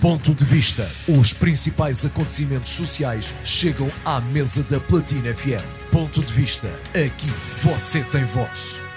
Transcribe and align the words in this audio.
Ponto 0.00 0.34
de 0.34 0.46
Vista. 0.46 0.90
Os 1.06 1.34
principais 1.34 2.06
acontecimentos 2.06 2.70
sociais 2.70 3.34
chegam 3.44 3.90
à 4.02 4.18
mesa 4.18 4.62
da 4.62 4.80
Platina 4.80 5.34
FM. 5.34 5.62
Ponto 5.92 6.22
de 6.22 6.32
Vista. 6.32 6.68
Aqui 6.94 7.30
você 7.62 8.02
tem 8.04 8.24
voz. 8.24 8.89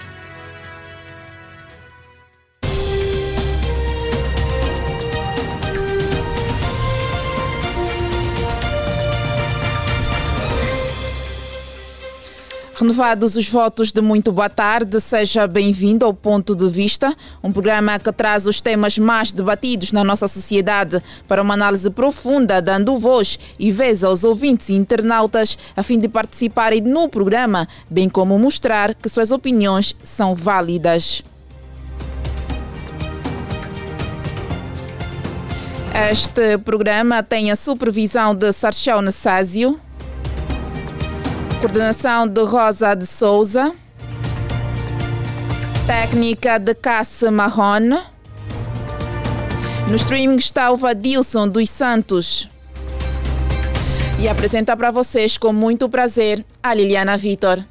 Renovados 12.84 13.34
os 13.34 13.48
votos 13.48 13.92
de 13.92 14.02
muito 14.02 14.30
boa 14.30 14.50
tarde, 14.50 15.00
seja 15.00 15.46
bem-vindo 15.46 16.04
ao 16.04 16.12
Ponto 16.12 16.54
de 16.54 16.68
Vista, 16.68 17.16
um 17.42 17.50
programa 17.50 17.98
que 17.98 18.12
traz 18.12 18.46
os 18.46 18.60
temas 18.60 18.98
mais 18.98 19.32
debatidos 19.32 19.90
na 19.90 20.04
nossa 20.04 20.28
sociedade 20.28 21.02
para 21.26 21.40
uma 21.40 21.54
análise 21.54 21.88
profunda, 21.88 22.60
dando 22.60 22.98
voz 22.98 23.38
e 23.58 23.72
vez 23.72 24.04
aos 24.04 24.22
ouvintes 24.22 24.68
e 24.68 24.74
internautas 24.74 25.56
a 25.74 25.82
fim 25.82 25.98
de 25.98 26.10
participarem 26.10 26.82
no 26.82 27.08
programa, 27.08 27.66
bem 27.88 28.06
como 28.06 28.38
mostrar 28.38 28.94
que 28.94 29.08
suas 29.08 29.30
opiniões 29.30 29.96
são 30.04 30.34
válidas. 30.34 31.22
Este 36.10 36.58
programa 36.58 37.22
tem 37.22 37.50
a 37.50 37.56
supervisão 37.56 38.34
de 38.34 38.52
Sarchel 38.52 39.00
Nessásio, 39.00 39.80
Coordenação 41.64 42.28
de 42.28 42.42
Rosa 42.42 42.94
de 42.94 43.06
Souza. 43.06 43.74
Técnica 45.86 46.58
de 46.58 46.74
Cássio 46.74 47.32
Marrone. 47.32 48.00
No 49.88 49.96
streaming 49.96 50.36
está 50.36 50.70
o 50.70 50.76
Vadilson 50.76 51.48
dos 51.48 51.70
Santos. 51.70 52.50
E 54.20 54.28
apresenta 54.28 54.76
para 54.76 54.90
vocês 54.90 55.38
com 55.38 55.54
muito 55.54 55.88
prazer 55.88 56.44
a 56.62 56.74
Liliana 56.74 57.16
Vitor. 57.16 57.64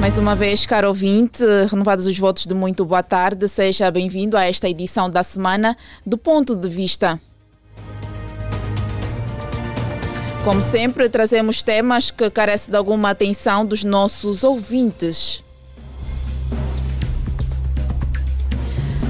Mais 0.00 0.16
uma 0.16 0.34
vez, 0.34 0.64
caro 0.64 0.88
ouvinte, 0.88 1.44
renovados 1.70 2.06
os 2.06 2.18
votos 2.18 2.46
de 2.46 2.54
muito 2.54 2.82
boa 2.86 3.02
tarde, 3.02 3.46
seja 3.46 3.90
bem-vindo 3.90 4.38
a 4.38 4.44
esta 4.46 4.66
edição 4.66 5.10
da 5.10 5.22
semana 5.22 5.76
do 6.06 6.16
Ponto 6.16 6.56
de 6.56 6.66
Vista. 6.70 7.20
Como 10.46 10.62
sempre, 10.62 11.08
trazemos 11.08 11.60
temas 11.60 12.12
que 12.12 12.30
carecem 12.30 12.70
de 12.70 12.76
alguma 12.76 13.10
atenção 13.10 13.66
dos 13.66 13.82
nossos 13.82 14.44
ouvintes. 14.44 15.42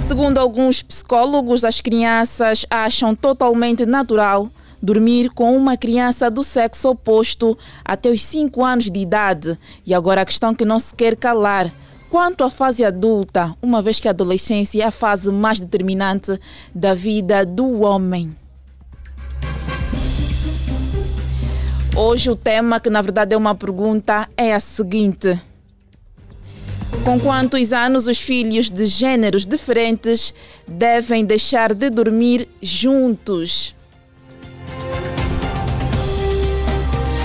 Segundo 0.00 0.38
alguns 0.38 0.82
psicólogos, 0.82 1.62
as 1.62 1.78
crianças 1.82 2.64
acham 2.70 3.14
totalmente 3.14 3.84
natural 3.84 4.48
dormir 4.82 5.28
com 5.28 5.54
uma 5.54 5.76
criança 5.76 6.30
do 6.30 6.42
sexo 6.42 6.88
oposto 6.88 7.58
até 7.84 8.08
os 8.08 8.24
5 8.24 8.64
anos 8.64 8.90
de 8.90 8.98
idade. 8.98 9.58
E 9.84 9.92
agora 9.92 10.22
a 10.22 10.24
questão 10.24 10.54
que 10.54 10.64
não 10.64 10.80
se 10.80 10.94
quer 10.94 11.16
calar. 11.16 11.70
Quanto 12.08 12.44
à 12.44 12.50
fase 12.50 12.82
adulta, 12.82 13.54
uma 13.60 13.82
vez 13.82 14.00
que 14.00 14.08
a 14.08 14.12
adolescência 14.12 14.82
é 14.82 14.86
a 14.86 14.90
fase 14.90 15.30
mais 15.30 15.60
determinante 15.60 16.40
da 16.74 16.94
vida 16.94 17.44
do 17.44 17.82
homem. 17.82 18.34
Hoje 21.98 22.28
o 22.28 22.36
tema, 22.36 22.78
que 22.78 22.90
na 22.90 23.00
verdade 23.00 23.32
é 23.34 23.38
uma 23.38 23.54
pergunta, 23.54 24.28
é 24.36 24.52
a 24.52 24.60
seguinte: 24.60 25.40
Com 27.02 27.18
quantos 27.18 27.72
anos 27.72 28.06
os 28.06 28.20
filhos 28.20 28.70
de 28.70 28.84
gêneros 28.84 29.46
diferentes 29.46 30.34
devem 30.68 31.24
deixar 31.24 31.72
de 31.72 31.88
dormir 31.88 32.46
juntos? 32.60 33.74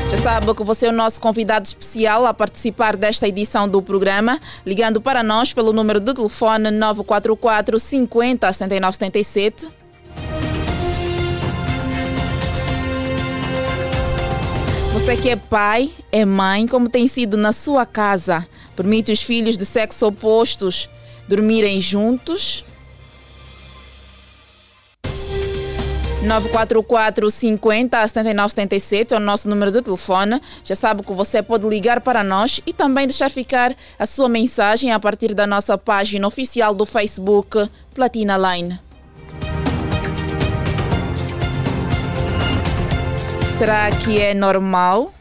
Já 0.10 0.18
sabe 0.18 0.54
que 0.54 0.64
você 0.64 0.86
é 0.86 0.90
o 0.90 0.94
nosso 0.94 1.20
convidado 1.20 1.66
especial 1.66 2.26
a 2.26 2.34
participar 2.34 2.96
desta 2.96 3.28
edição 3.28 3.68
do 3.68 3.82
programa, 3.82 4.40
ligando 4.66 5.02
para 5.02 5.22
nós 5.22 5.52
pelo 5.52 5.74
número 5.74 6.00
de 6.00 6.14
telefone 6.14 6.72
944 6.72 7.78
50 7.78 8.54
7977 8.54 9.81
Você 14.94 15.16
que 15.16 15.30
é 15.30 15.38
pai, 15.38 15.90
é 16.12 16.26
mãe, 16.26 16.68
como 16.68 16.90
tem 16.90 17.08
sido 17.08 17.38
na 17.38 17.54
sua 17.54 17.86
casa, 17.86 18.46
permite 18.76 19.10
os 19.10 19.22
filhos 19.22 19.58
de 19.58 19.66
sexo 19.66 20.06
opostos 20.06 20.90
dormirem 21.30 21.80
juntos? 21.80 22.66
944 26.22 27.32
50 27.32 28.08
79 28.08 28.50
77 28.50 29.14
é 29.14 29.18
o 29.18 29.20
nosso 29.20 29.48
número 29.48 29.72
de 29.72 29.82
telefone. 29.82 30.42
Já 30.64 30.76
sabe 30.76 31.04
que 31.04 31.14
você 31.14 31.42
pode 31.42 31.66
ligar 31.68 32.02
para 32.02 32.24
nós 32.24 32.60
e 32.66 32.74
também 32.74 33.08
deixar 33.08 33.32
ficar 33.32 33.74
a 33.98 34.06
sua 34.06 34.28
mensagem 34.28 34.92
a 34.92 35.00
partir 35.00 35.34
da 35.34 35.48
nossa 35.48 35.78
página 35.78 36.28
oficial 36.28 36.76
do 36.76 36.86
Facebook 36.86 37.70
Platina 37.94 38.38
Line. 38.38 38.91
Será 43.62 43.92
que 43.92 44.20
é 44.20 44.34
normal? 44.34 45.14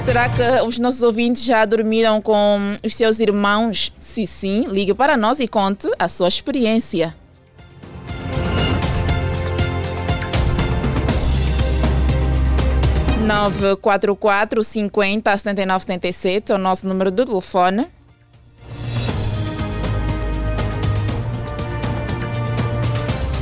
Será 0.00 0.28
que 0.28 0.42
os 0.66 0.80
nossos 0.80 1.00
ouvintes 1.00 1.44
já 1.44 1.64
dormiram 1.64 2.20
com 2.20 2.76
os 2.84 2.92
seus 2.96 3.20
irmãos? 3.20 3.92
Se 4.00 4.26
sim, 4.26 4.64
ligue 4.64 4.92
para 4.94 5.16
nós 5.16 5.38
e 5.38 5.46
conte 5.46 5.88
a 5.96 6.08
sua 6.08 6.26
experiência. 6.26 7.14
Nove 13.24 13.76
quatro 13.76 14.16
quatro 14.16 14.64
cinquenta 14.64 15.38
setenta 15.38 15.62
e 15.62 15.66
nove 15.66 15.82
setenta 15.82 16.08
e 16.08 16.12
sete 16.12 16.50
é 16.50 16.56
o 16.56 16.58
nosso 16.58 16.84
número 16.84 17.12
de 17.12 17.24
telefone. 17.24 17.86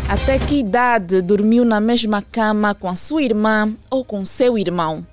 Até 0.08 0.38
que 0.38 0.60
idade 0.60 1.20
dormiu 1.20 1.64
na 1.64 1.80
mesma 1.80 2.22
cama 2.22 2.72
com 2.76 2.88
a 2.88 2.94
sua 2.94 3.24
irmã 3.24 3.74
ou 3.90 4.04
com 4.04 4.24
seu 4.24 4.56
irmão? 4.56 5.04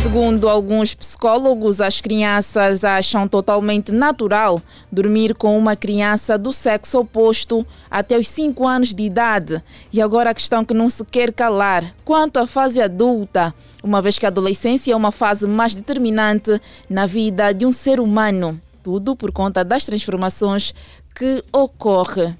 Segundo 0.00 0.48
alguns 0.48 0.94
psicólogos, 0.94 1.80
as 1.80 2.00
crianças 2.00 2.84
acham 2.84 3.26
totalmente 3.26 3.90
natural 3.90 4.62
dormir 4.92 5.34
com 5.34 5.58
uma 5.58 5.74
criança 5.74 6.38
do 6.38 6.52
sexo 6.52 7.00
oposto 7.00 7.66
até 7.90 8.16
os 8.16 8.28
5 8.28 8.64
anos 8.64 8.94
de 8.94 9.02
idade. 9.02 9.60
E 9.92 10.00
agora 10.00 10.30
a 10.30 10.34
questão 10.34 10.64
que 10.64 10.72
não 10.72 10.88
se 10.88 11.04
quer 11.04 11.32
calar: 11.32 11.96
quanto 12.04 12.38
à 12.38 12.46
fase 12.46 12.80
adulta, 12.80 13.52
uma 13.82 14.00
vez 14.00 14.16
que 14.20 14.24
a 14.24 14.28
adolescência 14.28 14.92
é 14.92 14.96
uma 14.96 15.10
fase 15.10 15.48
mais 15.48 15.74
determinante 15.74 16.60
na 16.88 17.06
vida 17.06 17.52
de 17.52 17.66
um 17.66 17.72
ser 17.72 17.98
humano 17.98 18.60
tudo 18.82 19.14
por 19.16 19.32
conta 19.32 19.64
das 19.64 19.84
transformações 19.84 20.74
que 21.14 21.44
ocorre. 21.52 22.34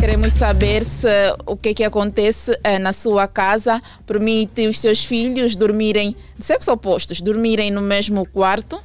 Queremos 0.00 0.32
saber 0.32 0.82
se 0.82 1.08
o 1.44 1.56
que, 1.56 1.74
que 1.74 1.84
acontece 1.84 2.58
eh, 2.64 2.78
na 2.78 2.92
sua 2.92 3.28
casa 3.28 3.82
permite 4.06 4.66
os 4.66 4.80
seus 4.80 5.04
filhos 5.04 5.54
dormirem 5.54 6.16
de 6.38 6.44
sexo 6.44 6.72
opostos, 6.72 7.20
dormirem 7.20 7.70
no 7.70 7.82
mesmo 7.82 8.26
quarto. 8.26 8.82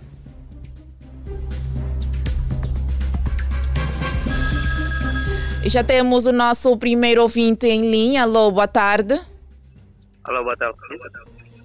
E 5.64 5.70
já 5.70 5.84
temos 5.84 6.26
o 6.26 6.32
nosso 6.32 6.76
primeiro 6.78 7.22
ouvinte 7.22 7.66
em 7.66 7.90
linha. 7.90 8.24
Alô, 8.24 8.52
boa 8.52 8.68
tarde. 8.68 9.20
Alô, 10.26 10.44
boa 10.44 10.58
tarde. 10.58 10.78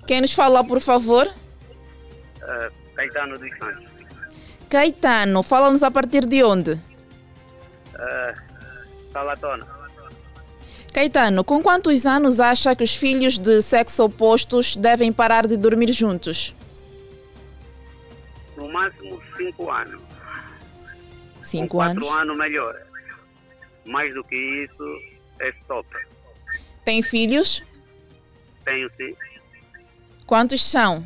Quem 0.07 0.21
nos 0.21 0.35
fala, 0.35 0.63
por 0.63 0.81
favor? 0.81 1.27
Uh, 1.27 2.95
Caetano 2.95 3.39
dos 3.39 3.59
Santos. 3.59 3.85
Caetano, 4.69 5.43
fala-nos 5.43 5.83
a 5.83 5.91
partir 5.91 6.27
de 6.27 6.43
onde? 6.43 6.73
Uh, 6.73 9.13
Salatona. 9.13 9.67
Caetano, 10.93 11.43
com 11.43 11.63
quantos 11.63 12.05
anos 12.05 12.39
acha 12.39 12.77
que 12.77 12.85
os 12.85 12.95
filhos 12.95 13.39
de 13.39 13.63
sexo 13.63 14.05
opostos 14.05 14.77
devem 14.77 15.11
parar 15.11 15.47
de 15.47 15.57
dormir 15.57 15.91
juntos? 15.93 16.55
No 18.57 18.69
máximo 18.69 19.19
5 19.39 19.71
anos. 19.71 20.03
5 21.43 21.81
anos? 21.81 22.07
4 22.07 22.21
anos 22.21 22.37
melhor. 22.37 22.77
Mais 23.87 24.13
do 24.13 24.23
que 24.25 24.37
isso, 24.37 24.85
é 25.41 25.49
stop. 25.61 25.89
Tem 26.85 27.03
filhos? 27.03 27.63
Tenho 28.65 28.91
sim. 28.97 29.15
Quantos 30.27 30.65
são? 30.65 31.05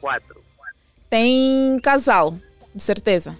Quatro. 0.00 0.42
Tem 1.10 1.78
casal, 1.80 2.38
de 2.74 2.82
certeza. 2.82 3.38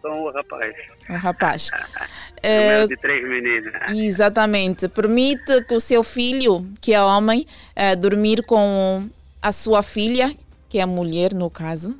Sou 0.00 0.28
um 0.28 0.32
rapaz. 0.32 0.76
Um 1.08 1.16
rapaz. 1.16 1.70
é, 2.42 2.86
de 2.86 2.96
três 2.96 3.22
meninas. 3.28 3.74
Exatamente. 3.92 4.88
Permite 4.88 5.64
que 5.64 5.74
o 5.74 5.80
seu 5.80 6.02
filho, 6.02 6.66
que 6.80 6.92
é 6.92 7.00
homem, 7.00 7.46
é, 7.76 7.94
dormir 7.94 8.44
com 8.44 9.08
a 9.40 9.52
sua 9.52 9.82
filha, 9.82 10.34
que 10.68 10.78
é 10.78 10.86
mulher, 10.86 11.32
no 11.32 11.48
caso? 11.48 11.98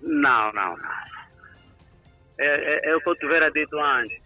Não, 0.00 0.52
não, 0.52 0.76
não. 0.76 0.96
É, 2.38 2.88
é, 2.88 2.90
é 2.90 2.96
o 2.96 3.00
que 3.00 3.08
eu 3.08 3.16
tivera 3.16 3.50
dito 3.50 3.78
antes. 3.78 4.25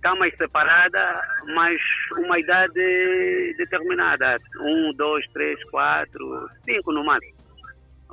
Camas 0.00 0.34
separadas, 0.36 1.20
mas 1.54 1.80
uma 2.12 2.38
idade 2.38 3.54
determinada. 3.58 4.38
Um, 4.60 4.92
dois, 4.94 5.26
três, 5.32 5.62
quatro, 5.70 6.48
cinco 6.64 6.92
no 6.92 7.04
máximo. 7.04 7.34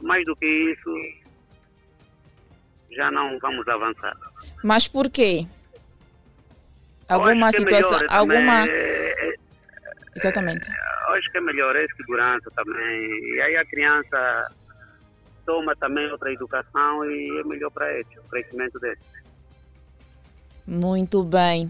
Mais 0.01 0.25
do 0.25 0.35
que 0.35 0.45
isso, 0.45 0.93
já 2.91 3.11
não 3.11 3.37
vamos 3.39 3.67
avançar. 3.67 4.15
Mas 4.63 4.87
por 4.87 5.09
quê? 5.09 5.45
Alguma 7.07 7.49
é 7.49 7.51
situação, 7.51 7.99
é 7.99 8.13
alguma... 8.13 8.65
É, 8.67 9.35
Exatamente. 10.15 10.69
Acho 11.09 11.31
que 11.31 11.37
é 11.37 11.41
melhor, 11.41 11.75
é 11.75 11.85
segurança 11.95 12.49
também. 12.55 13.35
E 13.35 13.41
aí 13.41 13.55
a 13.57 13.65
criança 13.65 14.51
toma 15.45 15.75
também 15.75 16.09
outra 16.11 16.31
educação 16.31 17.05
e 17.05 17.39
é 17.39 17.43
melhor 17.43 17.71
para 17.71 17.91
ele, 17.93 18.07
o 18.17 18.29
crescimento 18.29 18.79
dele. 18.79 18.99
Muito 20.71 21.21
bem. 21.21 21.69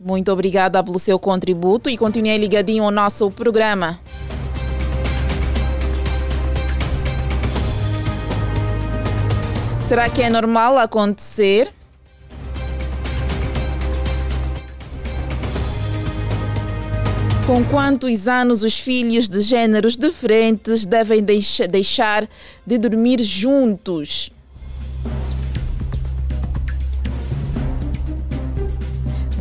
Muito 0.00 0.32
obrigada 0.32 0.82
pelo 0.82 0.98
seu 0.98 1.18
contributo 1.18 1.90
e 1.90 1.98
continue 1.98 2.38
ligadinho 2.38 2.84
ao 2.84 2.90
nosso 2.90 3.30
programa. 3.30 4.00
Será 9.82 10.08
que 10.08 10.22
é 10.22 10.30
normal 10.30 10.78
acontecer? 10.78 11.70
Com 17.46 17.62
quantos 17.66 18.26
anos 18.26 18.62
os 18.62 18.78
filhos 18.78 19.28
de 19.28 19.42
gêneros 19.42 19.98
diferentes 19.98 20.86
devem 20.86 21.22
deixar 21.22 22.26
de 22.66 22.78
dormir 22.78 23.22
juntos? 23.22 24.30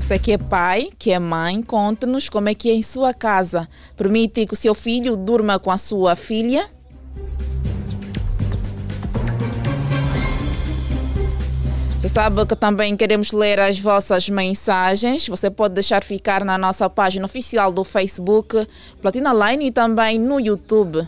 Você 0.06 0.20
que 0.20 0.34
é 0.34 0.38
pai, 0.38 0.90
que 1.00 1.10
é 1.10 1.18
mãe, 1.18 1.64
conte-nos 1.64 2.30
como 2.30 2.48
é 2.48 2.54
que 2.54 2.70
é 2.70 2.76
em 2.76 2.84
sua 2.84 3.12
casa. 3.12 3.68
Permite 3.98 4.46
que 4.46 4.54
o 4.54 4.56
seu 4.56 4.76
filho 4.76 5.18
durma 5.18 5.58
com 5.58 5.72
a 5.72 5.80
sua 5.80 6.16
filha? 6.16 6.70
Já 12.04 12.10
sabe 12.10 12.46
que 12.46 12.56
também 12.56 12.96
queremos 12.96 13.32
ler 13.32 13.60
as 13.60 13.80
vossas 13.80 14.30
mensagens. 14.30 15.28
Você 15.28 15.50
pode 15.50 15.74
deixar 15.74 16.04
ficar 16.04 16.46
na 16.46 16.56
nossa 16.56 16.88
página 16.88 17.26
oficial 17.26 17.72
do 17.72 17.84
Facebook, 17.84 18.68
Platina 19.02 19.34
Line 19.34 19.66
e 19.66 19.72
também 19.72 20.20
no 20.20 20.40
YouTube. 20.40 21.00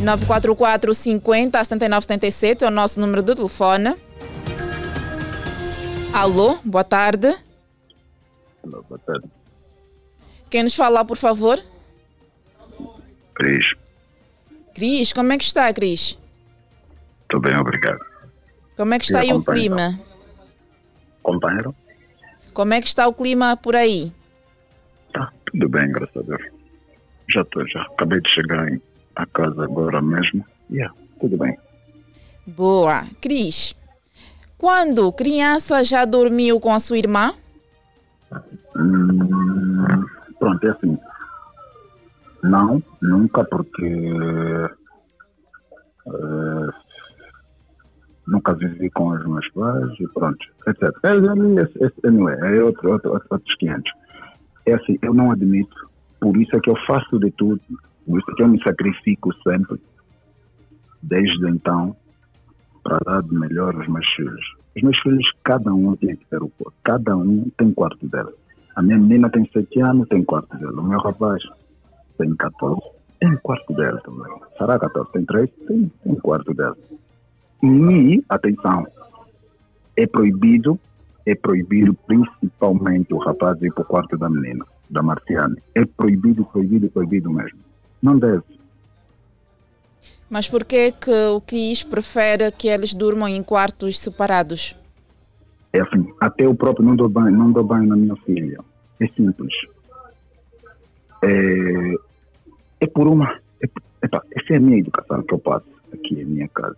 944 0.00 0.94
50 0.94 1.62
79 1.62 2.02
77 2.04 2.64
é 2.64 2.68
o 2.68 2.70
nosso 2.70 2.98
número 2.98 3.22
de 3.22 3.34
telefone. 3.34 4.05
Alô, 6.16 6.58
boa 6.64 6.82
tarde. 6.82 7.26
Alô, 8.64 8.82
boa 8.88 8.98
tarde. 9.00 9.28
Quem 10.48 10.62
nos 10.62 10.74
fala, 10.74 11.04
por 11.04 11.18
favor? 11.18 11.62
Cris. 13.34 13.66
Cris, 14.74 15.12
como 15.12 15.34
é 15.34 15.36
que 15.36 15.44
está, 15.44 15.70
Cris? 15.74 16.18
Estou 17.20 17.38
bem, 17.38 17.54
obrigado. 17.58 18.00
Como 18.78 18.94
é 18.94 18.98
que 18.98 19.04
está 19.04 19.22
e 19.22 19.30
aí 19.30 19.36
o 19.36 19.44
clima? 19.44 20.00
Companheiro? 21.22 21.76
Como 22.54 22.72
é 22.72 22.80
que 22.80 22.88
está 22.88 23.06
o 23.06 23.12
clima 23.12 23.54
por 23.54 23.76
aí? 23.76 24.10
Tá, 25.12 25.30
tudo 25.52 25.68
bem, 25.68 25.92
graças 25.92 26.16
a 26.16 26.22
Deus. 26.22 26.42
Já 27.28 27.42
estou, 27.42 27.68
já. 27.68 27.82
Acabei 27.82 28.22
de 28.22 28.30
chegar 28.30 28.66
em, 28.72 28.80
a 29.16 29.26
casa 29.26 29.64
agora 29.64 30.00
mesmo. 30.00 30.42
Yeah, 30.70 30.94
tudo 31.20 31.36
bem. 31.36 31.58
Boa. 32.46 33.04
Cris, 33.20 33.76
quando 34.58 35.12
criança 35.12 35.82
já 35.84 36.04
dormiu 36.04 36.58
com 36.60 36.72
a 36.72 36.78
sua 36.78 36.98
irmã? 36.98 37.32
Hum, 38.76 40.04
pronto, 40.38 40.66
é 40.66 40.70
assim. 40.70 40.98
Não, 42.42 42.82
nunca, 43.00 43.44
porque 43.44 44.06
uh, 46.06 46.72
nunca 48.26 48.54
vivi 48.54 48.90
com 48.90 49.08
os 49.08 49.24
meus 49.26 49.48
pais 49.50 49.90
e 50.00 50.08
pronto, 50.08 50.46
etc. 50.66 50.82
É, 51.02 51.08
é, 51.08 52.08
anyway, 52.08 52.36
é 52.40 52.62
outro, 52.62 52.92
outro, 52.92 53.20
outros 53.30 53.56
500. 53.56 53.92
É 54.66 54.74
assim, 54.74 54.98
eu 55.02 55.14
não 55.14 55.30
admito, 55.30 55.90
por 56.20 56.36
isso 56.36 56.56
é 56.56 56.60
que 56.60 56.70
eu 56.70 56.76
faço 56.86 57.18
de 57.18 57.30
tudo, 57.32 57.60
por 58.04 58.18
isso 58.18 58.30
é 58.30 58.34
que 58.34 58.42
eu 58.42 58.48
me 58.48 58.62
sacrifico 58.62 59.32
sempre, 59.42 59.80
desde 61.02 61.48
então, 61.48 61.96
para 62.86 62.98
dar 63.04 63.22
de 63.22 63.34
melhor 63.34 63.74
aos 63.74 63.88
meus 63.88 64.08
filhos. 64.14 64.54
Os 64.76 64.82
meus 64.82 64.98
filhos, 65.00 65.32
cada 65.42 65.74
um 65.74 65.96
tem 65.96 66.14
que 66.14 66.24
ter 66.26 66.40
o 66.40 66.48
quarto, 66.48 66.74
cada 66.84 67.16
um 67.16 67.50
tem 67.58 67.72
quarto 67.72 68.06
dela. 68.06 68.32
A 68.76 68.82
minha 68.82 68.98
menina 68.98 69.28
tem 69.28 69.48
7 69.52 69.80
anos, 69.80 70.08
tem 70.08 70.22
quarto 70.22 70.56
dela. 70.56 70.80
O 70.80 70.84
meu 70.84 71.00
rapaz 71.00 71.42
tem 72.16 72.34
14, 72.36 72.80
tem 73.18 73.36
quarto 73.38 73.74
dela 73.74 74.00
também. 74.02 74.32
Será 74.56 74.78
14? 74.78 75.12
Tem 75.12 75.24
3? 75.24 75.50
Tem, 75.66 75.92
tem 76.04 76.14
quarto 76.16 76.54
dela. 76.54 76.76
E, 77.64 78.22
atenção, 78.28 78.86
é 79.96 80.06
proibido, 80.06 80.78
é 81.24 81.34
proibido 81.34 81.92
principalmente 82.06 83.12
o 83.12 83.18
rapaz 83.18 83.60
ir 83.62 83.72
para 83.72 83.82
o 83.82 83.86
quarto 83.86 84.16
da 84.16 84.28
menina, 84.28 84.64
da 84.88 85.02
Marciane. 85.02 85.56
É 85.74 85.84
proibido, 85.84 86.44
proibido, 86.44 86.88
proibido 86.90 87.30
mesmo. 87.30 87.58
Não 88.00 88.16
deve. 88.16 88.44
Mas 90.28 90.48
por 90.48 90.64
que 90.64 90.92
que 90.92 91.26
o 91.28 91.40
Cris 91.40 91.84
prefere 91.84 92.50
que 92.50 92.68
eles 92.68 92.94
durmam 92.94 93.28
em 93.28 93.42
quartos 93.42 93.98
separados? 93.98 94.76
É 95.72 95.80
assim, 95.80 96.12
até 96.20 96.48
o 96.48 96.54
próprio 96.54 96.84
não 96.84 96.96
dou 96.96 97.08
banho, 97.08 97.36
não 97.36 97.52
dou 97.52 97.64
banho 97.64 97.88
na 97.88 97.96
minha 97.96 98.16
filha. 98.16 98.58
É 99.00 99.06
simples. 99.08 99.54
É, 101.22 101.94
é 102.80 102.86
por 102.86 103.06
uma... 103.06 103.38
É, 103.62 103.66
essa 104.02 104.52
é 104.54 104.56
a 104.56 104.60
minha 104.60 104.78
educação 104.78 105.22
que 105.22 105.34
eu 105.34 105.38
passo 105.38 105.66
aqui 105.92 106.20
em 106.20 106.24
minha 106.24 106.48
casa 106.48 106.76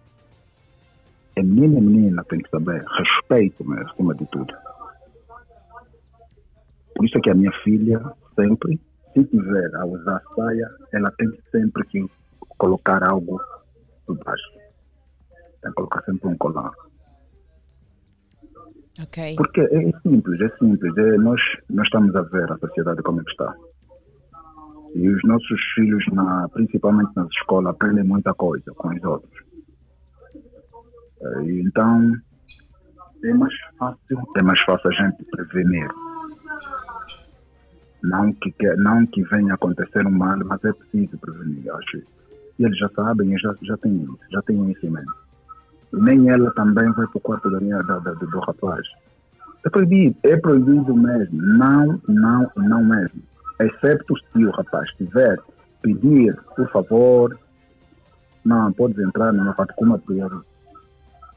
é 1.39 1.43
menina, 1.43 1.81
menina, 1.81 2.25
tem 2.25 2.41
que 2.41 2.51
saber 2.51 2.85
respeito, 2.99 3.65
mas 3.65 3.87
acima 3.87 4.15
de 4.15 4.27
tudo. 4.27 4.53
Por 6.95 7.07
isso 7.07 7.19
é 7.19 7.21
que 7.21 7.31
a 7.31 7.35
minha 7.35 7.53
filha 7.63 8.01
sempre, 8.35 8.79
se 9.15 9.25
tiver 9.25 9.75
a 9.77 9.87
usar 9.87 10.21
saia, 10.35 10.69
ela 10.93 11.11
tem 11.13 11.31
sempre 11.53 11.85
que 11.87 12.05
colocar 12.59 13.03
algo 13.03 13.41
por 14.07 14.19
baixo. 14.25 14.51
Tem 15.63 15.71
que 15.71 15.75
colocar 15.75 16.03
sempre 16.05 16.29
um 16.29 16.37
colar. 16.37 16.71
Okay. 19.01 19.37
Porque 19.37 19.61
é 19.61 19.93
simples, 20.03 20.41
é 20.41 20.49
simples. 20.59 20.97
É, 20.97 21.17
nós, 21.19 21.41
nós 21.71 21.87
estamos 21.87 22.15
a 22.17 22.23
ver 22.23 22.51
a 22.51 22.59
sociedade 22.59 23.03
como 23.03 23.21
está. 23.23 23.55
E 24.95 25.09
os 25.09 25.23
nossos 25.23 25.61
filhos, 25.75 26.05
na, 26.13 26.49
principalmente 26.49 27.13
nas 27.15 27.29
escolas, 27.29 27.75
aprendem 27.75 28.05
muita 28.05 28.35
coisa 28.35 28.73
com 28.75 28.89
os 28.89 29.05
outros. 29.05 29.49
Então, 31.45 32.13
é 33.25 33.35
mais 33.35 33.55
fácil, 33.79 34.23
é 34.37 34.43
mais 34.43 34.61
fácil 34.61 34.91
a 34.91 34.95
gente 34.95 35.25
prevenir. 35.25 35.89
Não 38.03 38.33
que, 38.33 38.55
não 38.77 39.07
que 39.07 39.23
venha 39.25 39.55
acontecer 39.55 40.07
um 40.07 40.11
mal, 40.11 40.39
mas 40.39 40.65
é 40.65 40.73
preciso 40.73 41.19
prevenir, 41.19 41.71
acho. 41.73 42.03
E 42.59 42.65
eles 42.65 42.79
já 42.79 42.89
sabem, 42.91 43.39
já, 43.39 43.55
já 43.63 43.77
têm 43.77 44.09
já 44.31 44.43
têm 44.43 44.57
conhecimento. 44.57 45.15
Nem 45.93 46.29
ela 46.29 46.51
também 46.53 46.91
vai 46.93 47.07
para 47.07 47.19
o 47.19 47.21
quarto 47.21 47.51
da 47.51 47.61
minha, 47.61 47.83
da, 47.83 47.99
da, 47.99 48.13
do 48.13 48.39
rapaz. 48.41 48.87
É 49.65 49.71
proibido, 49.71 50.17
é 50.23 50.37
proibido 50.37 50.95
mesmo. 50.95 51.41
Não, 51.41 52.01
não, 52.09 52.51
não 52.57 52.85
mesmo. 52.85 53.23
Excepto 53.61 54.15
se 54.17 54.45
o 54.45 54.51
rapaz 54.51 54.91
tiver 54.95 55.39
pedir, 55.83 56.37
por 56.57 56.69
favor, 56.71 57.39
não, 58.45 58.73
podes 58.73 58.99
entrar 58.99 59.33
no 59.33 59.45
meu 59.45 59.55
quarto 59.55 59.75
com 59.75 59.85
uma 59.85 59.99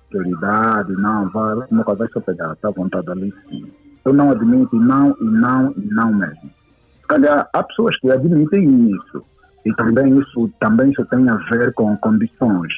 prioridade, 0.09 0.93
não, 0.93 1.29
vai, 1.29 1.55
uma 1.69 1.83
coisa 1.83 1.99
vai 1.99 2.09
só 2.09 2.19
pegar, 2.21 2.53
está 2.53 2.69
à 2.69 2.71
vontade 2.71 3.09
ali 3.09 3.33
sim. 3.49 3.71
Eu 4.03 4.13
não 4.13 4.31
admito, 4.31 4.75
não, 4.75 5.15
e 5.19 5.25
não, 5.25 5.71
e 5.77 5.85
não 5.87 6.13
mesmo. 6.13 6.49
Se 7.01 7.07
calhar 7.07 7.47
há 7.53 7.63
pessoas 7.63 7.97
que 7.99 8.09
admitem 8.11 8.91
isso, 8.91 9.23
e 9.65 9.73
também 9.75 10.19
isso, 10.19 10.49
também 10.59 10.91
isso 10.91 11.05
tem 11.05 11.29
a 11.29 11.35
ver 11.35 11.73
com 11.73 11.95
condições. 11.97 12.73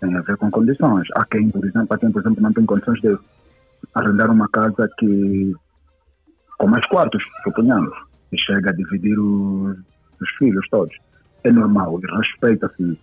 Tem 0.00 0.14
a 0.16 0.20
ver 0.22 0.36
com 0.36 0.50
condições. 0.50 1.06
Há 1.14 1.24
quem, 1.26 1.50
por 1.50 1.64
exemplo, 1.64 1.88
há 1.90 1.98
quem, 1.98 2.10
por 2.10 2.20
exemplo, 2.20 2.42
não 2.42 2.52
tem 2.52 2.64
condições 2.64 3.00
de 3.00 3.18
arrendar 3.94 4.30
uma 4.30 4.48
casa 4.48 4.88
que 4.98 5.54
com 6.58 6.66
mais 6.66 6.86
quartos, 6.86 7.22
suponhamos, 7.42 7.96
e 8.30 8.38
chega 8.38 8.68
a 8.68 8.74
dividir 8.74 9.18
os, 9.18 9.78
os 10.20 10.30
filhos 10.38 10.66
todos. 10.70 10.94
É 11.42 11.50
normal, 11.50 11.96
respeita-se 11.96 12.98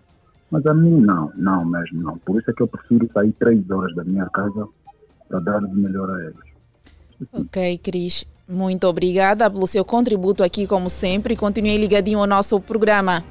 Mas 0.52 0.64
a 0.68 0.76
mim 0.76 1.02
não, 1.02 1.32
não 1.36 1.66
mesmo 1.66 2.04
não. 2.04 2.18
Por 2.20 2.40
isso 2.40 2.52
é 2.52 2.54
que 2.54 2.62
eu 2.62 2.68
prefiro 2.68 3.10
sair 3.12 3.32
três 3.34 3.68
horas 3.72 3.96
da 3.96 4.04
minha 4.04 4.28
casa 4.30 4.68
para 5.28 5.40
dar 5.40 5.64
o 5.64 5.76
melhor 5.76 6.08
a 6.10 6.24
eles. 6.24 6.58
Ok, 7.34 7.80
Cris. 7.80 8.26
Muito 8.50 8.88
obrigada 8.88 9.50
pelo 9.50 9.68
seu 9.68 9.84
contributo 9.84 10.42
aqui, 10.42 10.66
como 10.66 10.90
sempre. 10.90 11.36
Continue 11.36 11.78
ligadinho 11.78 12.20
ao 12.20 12.28
nosso 12.28 12.60
programa. 12.62 13.22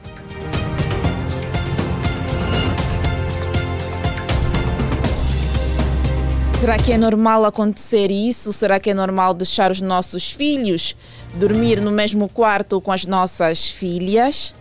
Será 6.61 6.77
que 6.77 6.93
é 6.93 6.99
normal 6.99 7.45
acontecer 7.45 8.11
isso? 8.11 8.53
Será 8.53 8.79
que 8.79 8.91
é 8.91 8.95
normal 8.95 9.33
deixar 9.33 9.71
os 9.71 9.81
nossos 9.81 10.33
filhos 10.33 10.97
dormir 11.35 11.81
no 11.81 11.91
mesmo 11.91 12.29
quarto 12.29 12.81
com 12.81 12.93
as 12.93 13.07
nossas 13.07 13.69
filhas? 13.69 14.55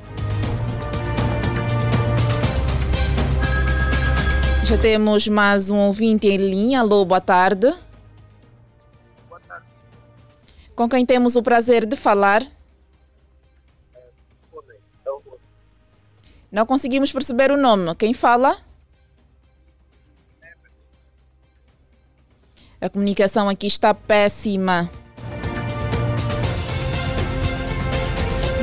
Já 4.63 4.77
temos 4.77 5.27
mais 5.27 5.69
um 5.69 5.77
ouvinte 5.77 6.27
em 6.27 6.37
linha. 6.37 6.79
Alô, 6.79 7.03
boa 7.03 7.21
tarde. 7.21 7.73
Com 10.75 10.89
quem 10.89 11.05
temos 11.05 11.35
o 11.35 11.41
prazer 11.41 11.85
de 11.85 11.95
falar? 11.95 12.45
Não 16.51 16.65
conseguimos 16.65 17.11
perceber 17.11 17.49
o 17.51 17.57
nome. 17.57 17.95
Quem 17.95 18.13
fala? 18.13 18.57
A 22.81 22.89
comunicação 22.89 23.47
aqui 23.47 23.67
está 23.67 23.93
péssima. 23.93 24.89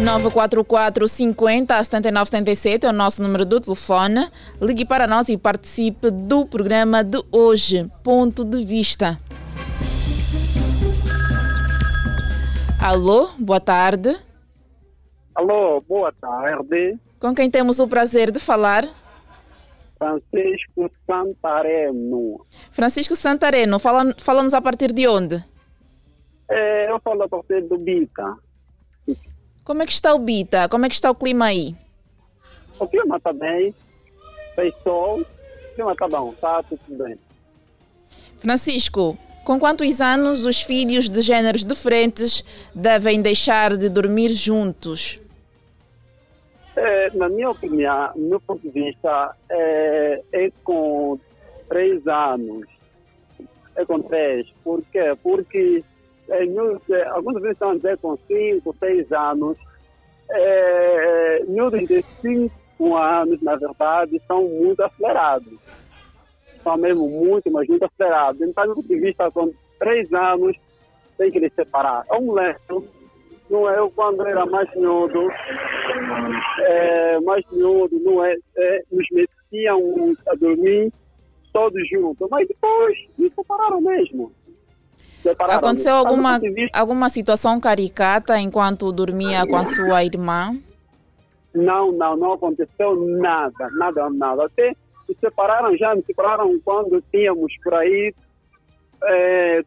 944 0.00 1.08
50 1.08 1.84
79 1.84 2.26
77 2.30 2.86
é 2.86 2.90
o 2.90 2.92
nosso 2.92 3.22
número 3.22 3.46
do 3.46 3.60
telefone. 3.60 4.28
Ligue 4.60 4.84
para 4.84 5.06
nós 5.06 5.28
e 5.28 5.36
participe 5.36 6.10
do 6.10 6.44
programa 6.44 7.02
de 7.02 7.22
hoje. 7.30 7.90
Ponto 8.02 8.44
de 8.44 8.64
vista. 8.64 9.18
Alô, 12.82 13.28
boa 13.38 13.60
tarde. 13.60 14.12
Alô, 15.36 15.80
boa 15.82 16.12
tarde. 16.12 16.98
Com 17.20 17.32
quem 17.32 17.48
temos 17.48 17.78
o 17.78 17.86
prazer 17.86 18.32
de 18.32 18.40
falar? 18.40 18.84
Francisco 19.96 20.90
Santareno. 21.06 22.44
Francisco 22.72 23.14
Santareno, 23.14 23.78
fala, 23.78 24.12
fala-nos 24.18 24.52
a 24.52 24.60
partir 24.60 24.92
de 24.92 25.06
onde? 25.06 25.36
É, 26.50 26.90
eu 26.90 26.98
falo 26.98 27.22
a 27.22 27.28
partir 27.28 27.60
do 27.68 27.78
Bita. 27.78 28.36
Como 29.62 29.80
é 29.84 29.86
que 29.86 29.92
está 29.92 30.12
o 30.12 30.18
Bita? 30.18 30.68
Como 30.68 30.84
é 30.84 30.88
que 30.88 30.96
está 30.96 31.08
o 31.08 31.14
clima 31.14 31.44
aí? 31.44 31.76
O 32.80 32.88
clima 32.88 33.16
está 33.16 33.32
bem, 33.32 33.72
fez 34.56 34.74
sol, 34.82 35.20
o 35.20 35.74
clima 35.76 35.92
está 35.92 36.08
bom, 36.08 36.32
está 36.32 36.60
tudo 36.64 37.04
bem. 37.04 37.16
Francisco, 38.40 39.16
com 39.44 39.58
quantos 39.58 40.00
anos 40.00 40.44
os 40.44 40.62
filhos 40.62 41.08
de 41.08 41.20
gêneros 41.20 41.64
diferentes 41.64 42.44
devem 42.74 43.20
deixar 43.20 43.76
de 43.76 43.88
dormir 43.88 44.30
juntos? 44.30 45.20
É, 46.74 47.10
na 47.14 47.28
minha 47.28 47.50
opinião, 47.50 48.12
no 48.16 48.30
meu 48.30 48.40
ponto 48.40 48.62
de 48.62 48.70
vista, 48.70 49.36
é, 49.50 50.22
é 50.32 50.50
com 50.64 51.18
três 51.68 52.06
anos. 52.06 52.66
É 53.76 53.84
com 53.84 54.00
três. 54.00 54.46
Por 54.64 54.82
quê? 54.90 55.16
Porque 55.22 55.84
é, 56.28 56.44
é, 56.44 57.04
alguns 57.08 57.34
vezes 57.34 57.52
estão 57.52 57.70
a 57.70 57.76
dizer 57.76 57.98
com 57.98 58.16
cinco, 58.26 58.74
seis 58.78 59.10
anos. 59.12 59.56
É, 60.30 61.44
miúdos 61.46 61.86
de 61.86 62.02
cinco 62.20 62.96
anos, 62.96 63.42
na 63.42 63.56
verdade, 63.56 64.20
são 64.26 64.44
muito 64.48 64.82
acelerados. 64.82 65.58
São 66.62 66.76
mesmo 66.76 67.08
muito, 67.08 67.50
mas 67.50 67.68
muito 67.68 67.84
acelerados. 67.84 68.40
Então, 68.40 68.66
do 68.66 68.74
ponto 68.76 68.88
de 68.88 69.00
vista, 69.00 69.30
com 69.30 69.52
três 69.78 70.12
anos, 70.12 70.56
tem 71.18 71.30
que 71.30 71.38
eles 71.38 71.52
separar. 71.54 72.04
É 72.10 72.14
um 72.14 72.26
moleque 72.26 72.62
não 73.52 73.68
é 73.68 73.78
eu 73.78 73.90
quando 73.90 74.26
era 74.26 74.46
mais 74.46 74.68
miúdo, 74.74 75.28
é, 76.60 77.20
mais 77.20 77.44
miúdo, 77.52 78.00
não 78.00 78.24
é, 78.24 78.34
é, 78.56 78.82
nos 78.90 79.06
metiam 79.12 79.78
a 80.26 80.34
dormir 80.34 80.90
todos 81.52 81.88
juntos, 81.90 82.26
mas 82.30 82.48
depois 82.48 82.98
nos 83.18 83.32
separaram 83.34 83.80
mesmo. 83.82 84.32
Separaram 85.22 85.58
Aconteceu 85.58 85.94
alguma, 85.94 86.40
alguma 86.72 87.08
situação 87.10 87.60
caricata 87.60 88.38
enquanto 88.40 88.90
dormia 88.90 89.46
com 89.46 89.56
a 89.56 89.66
sua 89.66 90.02
irmã? 90.02 90.56
Não, 91.54 91.92
não, 91.92 92.16
não 92.16 92.32
aconteceu 92.32 92.96
nada, 92.96 93.68
nada, 93.72 94.08
nada. 94.08 94.46
Até 94.46 94.74
se 95.14 95.20
separaram 95.20 95.76
já, 95.76 95.94
me 95.94 96.02
separaram 96.02 96.58
quando 96.64 97.02
tínhamos 97.10 97.52
por 97.62 97.74
aí 97.74 98.14
é, 99.04 99.62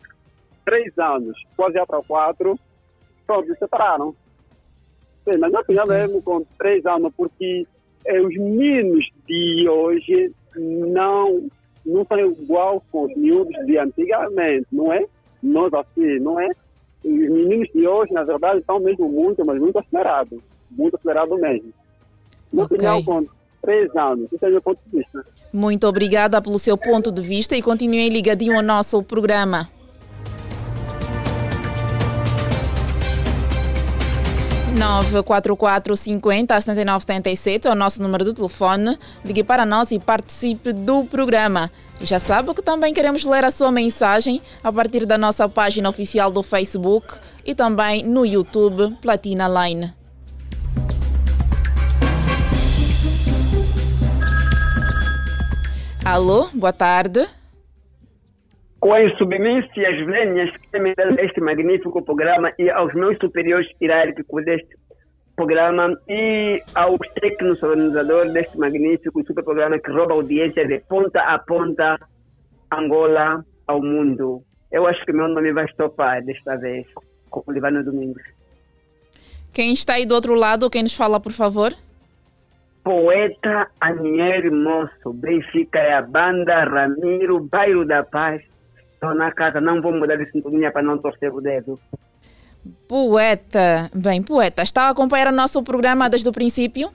três 0.64 0.98
anos, 0.98 1.38
quase 1.56 1.75
já 1.75 1.86
para 1.86 2.02
quatro 2.02 2.60
pronto, 3.25 3.48
se 3.48 3.60
separaram. 3.60 4.16
Sim, 5.24 5.40
mas 5.40 5.54
eu 5.54 5.64
tinha 5.66 5.84
mesmo 5.86 6.22
com 6.22 6.46
três 6.58 6.86
anos, 6.86 7.12
porque 7.18 7.66
é, 8.06 8.22
os 8.22 8.36
meninos 8.36 9.06
de 9.28 9.68
hoje 9.68 10.32
não, 10.56 11.48
não 11.86 12.06
são 12.06 12.20
igual 12.20 12.84
com 12.92 13.06
os 13.06 13.16
miúdos 13.16 13.66
de 13.66 13.78
antigamente, 13.78 14.68
não 14.72 14.94
é? 14.94 15.06
Nós 15.42 15.74
assim, 15.74 16.20
não 16.20 16.40
é? 16.40 16.50
Os 17.04 17.12
meninos 17.12 17.70
de 17.74 17.88
hoje, 17.88 18.14
na 18.14 18.24
verdade, 18.24 18.60
estão 18.60 18.80
mesmo 18.80 19.10
muito, 19.10 19.44
mas 19.46 19.60
muito 19.60 19.78
acelerados. 19.80 20.40
Muito 20.72 20.96
acelerados 20.96 21.40
mesmo. 21.40 21.74
No 22.54 22.64
okay. 22.64 22.78
final, 22.78 23.04
com 23.04 23.25
três 23.65 23.95
anos. 23.95 24.31
Esse 24.31 24.45
é 24.45 24.48
o 24.48 24.51
meu 24.51 24.62
ponto 24.62 24.79
de 24.86 25.00
vista. 25.00 25.25
Muito 25.51 25.88
obrigada 25.88 26.41
pelo 26.41 26.60
seu 26.60 26.77
ponto 26.77 27.12
de 27.12 27.22
vista 27.22 27.55
e 27.55 27.62
continue 27.62 28.10
ligadinho 28.10 28.55
ao 28.55 28.62
nosso 28.62 29.01
programa. 29.01 29.69
944 34.75 35.95
50 35.95 36.62
79 36.62 37.01
77 37.01 37.67
é 37.67 37.72
o 37.72 37.75
nosso 37.75 38.03
número 38.03 38.25
do 38.25 38.34
telefone. 38.34 39.00
Ligue 39.24 39.43
para 39.43 39.65
nós 39.65 39.91
e 39.91 39.98
participe 39.98 40.74
do 40.74 41.05
programa. 41.05 41.72
E 42.00 42.05
já 42.05 42.19
sabe 42.19 42.53
que 42.53 42.62
também 42.62 42.93
queremos 42.93 43.24
ler 43.24 43.45
a 43.45 43.51
sua 43.51 43.72
mensagem 43.72 44.41
a 44.62 44.72
partir 44.72 45.05
da 45.05 45.17
nossa 45.17 45.48
página 45.48 45.89
oficial 45.89 46.29
do 46.29 46.43
Facebook 46.43 47.15
e 47.45 47.55
também 47.55 48.03
no 48.03 48.25
YouTube 48.25 48.98
Platina 49.01 49.48
Line. 49.48 50.05
Alô, 56.06 56.48
boa 56.54 56.72
tarde. 56.72 57.28
Com 58.80 58.94
as 58.94 59.18
submissões 59.18 60.06
venhas 60.06 60.56
que 60.56 60.80
me 60.80 60.94
dão 60.94 61.16
este 61.18 61.42
magnífico 61.42 62.00
programa 62.06 62.54
e 62.60 62.70
aos 62.70 62.94
meus 62.94 63.18
superiores 63.18 63.68
hierárquicos 63.82 64.46
deste 64.46 64.78
programa 65.36 65.98
e 66.08 66.62
aos 66.76 67.00
técnicos 67.20 67.64
organizadores 67.64 68.32
deste 68.34 68.56
magnífico 68.56 69.26
super 69.26 69.44
programa 69.44 69.80
que 69.80 69.92
rouba 69.92 70.14
audiência 70.14 70.68
de 70.68 70.80
ponta 70.82 71.22
a 71.22 71.40
ponta, 71.40 72.00
Angola 72.72 73.44
ao 73.68 73.82
mundo. 73.82 74.44
Eu 74.72 74.86
acho 74.86 75.04
que 75.06 75.12
meu 75.12 75.28
nome 75.28 75.54
vai 75.54 75.66
estopar 75.66 76.24
desta 76.24 76.56
vez, 76.56 76.86
com 77.32 77.44
o 77.48 77.52
Livano 77.52 77.84
Domingos. 77.84 78.22
Quem 79.52 79.74
está 79.74 79.94
aí 79.94 80.06
do 80.06 80.14
outro 80.14 80.36
lado, 80.36 80.70
quem 80.70 80.84
nos 80.84 80.96
fala, 80.96 81.20
por 81.20 81.32
favor? 81.32 81.74
Poeta 82.86 83.68
Aniel 83.82 84.54
Moço, 84.54 85.12
Benfica 85.12 85.80
é 85.80 85.96
a 85.96 86.04
banda 86.04 86.63
Ramiro, 86.63 87.39
Bairro 87.39 87.84
da 87.84 88.04
Paz, 88.04 88.44
Estou 88.94 89.13
na 89.15 89.32
casa, 89.32 89.60
não 89.60 89.82
vou 89.82 89.92
mudar 89.92 90.15
de 90.18 90.32
sintonia 90.32 90.72
para 90.72 90.84
não 90.84 91.00
torcer 91.00 91.34
o 91.34 91.42
dedo. 91.42 91.80
Poeta, 92.88 93.89
bem, 93.94 94.22
poeta, 94.22 94.62
está 94.62 94.84
a 94.84 94.89
acompanhar 94.89 95.27
o 95.27 95.36
nosso 95.36 95.62
programa 95.63 96.08
desde 96.10 96.30
o 96.30 96.32
princípio? 96.32 96.89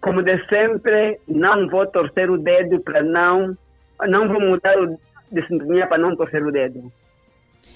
Como 0.00 0.22
de 0.22 0.38
sempre, 0.46 1.20
não 1.26 1.68
vou 1.68 1.86
torcer 1.88 2.30
o 2.30 2.38
dedo 2.38 2.80
para 2.80 3.02
não, 3.02 3.58
não 4.08 4.28
vou 4.28 4.40
mudar 4.40 4.74
de 5.32 5.46
sintonia 5.48 5.88
para 5.88 5.98
não 5.98 6.16
torcer 6.16 6.44
o 6.44 6.52
dedo. 6.52 6.92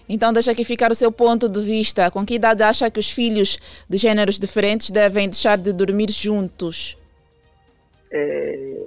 Então 0.08 0.32
deixa 0.32 0.52
aqui 0.52 0.64
ficar 0.64 0.92
o 0.92 0.94
seu 0.94 1.10
ponto 1.10 1.48
de 1.48 1.60
vista. 1.60 2.08
Com 2.10 2.24
que 2.24 2.34
idade 2.34 2.62
acha 2.62 2.88
que 2.88 3.00
os 3.00 3.10
filhos 3.10 3.58
de 3.88 3.96
gêneros 3.96 4.38
diferentes 4.38 4.92
devem 4.92 5.28
deixar 5.28 5.58
de 5.58 5.72
dormir 5.72 6.10
juntos? 6.10 6.99
É, 8.12 8.86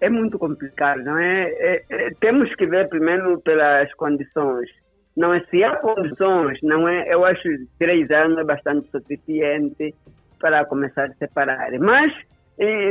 é 0.00 0.08
muito 0.08 0.38
complicado, 0.38 1.02
não 1.02 1.18
é? 1.18 1.50
É, 1.50 1.84
é? 1.90 2.10
Temos 2.20 2.54
que 2.54 2.66
ver 2.66 2.88
primeiro 2.88 3.40
pelas 3.40 3.92
condições. 3.94 4.68
Não 5.16 5.34
é 5.34 5.40
se 5.50 5.62
há 5.62 5.76
condições, 5.76 6.58
não 6.62 6.88
é? 6.88 7.12
Eu 7.12 7.24
acho 7.24 7.42
que 7.42 7.66
três 7.78 8.10
anos 8.10 8.38
é 8.38 8.44
bastante 8.44 8.88
suficiente 8.90 9.94
para 10.40 10.64
começar 10.64 11.04
a 11.04 11.14
separar. 11.14 11.70
Mas 11.78 12.12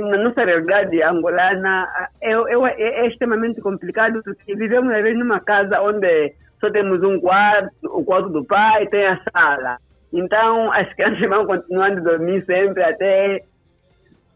na 0.01 0.17
nossa 0.17 0.43
realidade 0.43 1.01
angolana 1.03 1.87
é, 2.21 2.31
é, 2.31 3.03
é, 3.03 3.07
extremamente 3.07 3.61
complicado 3.61 4.21
porque 4.23 4.55
vivemos 4.55 4.91
às 4.91 5.03
vezes 5.03 5.19
numa 5.19 5.39
casa 5.39 5.79
onde 5.81 6.33
só 6.59 6.71
temos 6.71 7.03
um 7.03 7.19
quarto, 7.19 7.71
o 7.83 8.03
quarto 8.03 8.29
do 8.29 8.43
pai 8.45 8.87
tem 8.87 9.05
a 9.05 9.21
sala. 9.31 9.77
Então 10.11 10.71
as 10.71 10.91
crianças 10.93 11.29
vão 11.29 11.45
continuando 11.45 11.99
a 11.99 12.11
dormir 12.11 12.43
sempre 12.45 12.83
até 12.83 13.43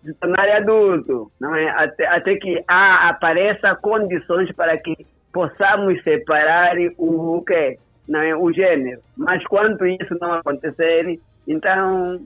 se 0.04 0.14
tornar 0.16 0.50
adulto, 0.50 1.32
não 1.40 1.56
é? 1.56 1.70
Até, 1.70 2.08
até 2.08 2.36
que 2.36 2.64
há, 2.68 3.10
apareça 3.10 3.76
condições 3.76 4.52
para 4.54 4.78
que 4.78 4.96
possamos 5.32 6.02
separar 6.04 6.76
o, 6.98 7.38
o 7.38 7.46
que 7.46 7.78
não 8.08 8.20
é? 8.20 8.36
o 8.36 8.52
gênero. 8.52 9.02
Mas 9.18 9.44
quando 9.46 9.86
isso 9.86 10.16
não 10.20 10.34
acontecer, 10.34 11.20
então 11.48 12.20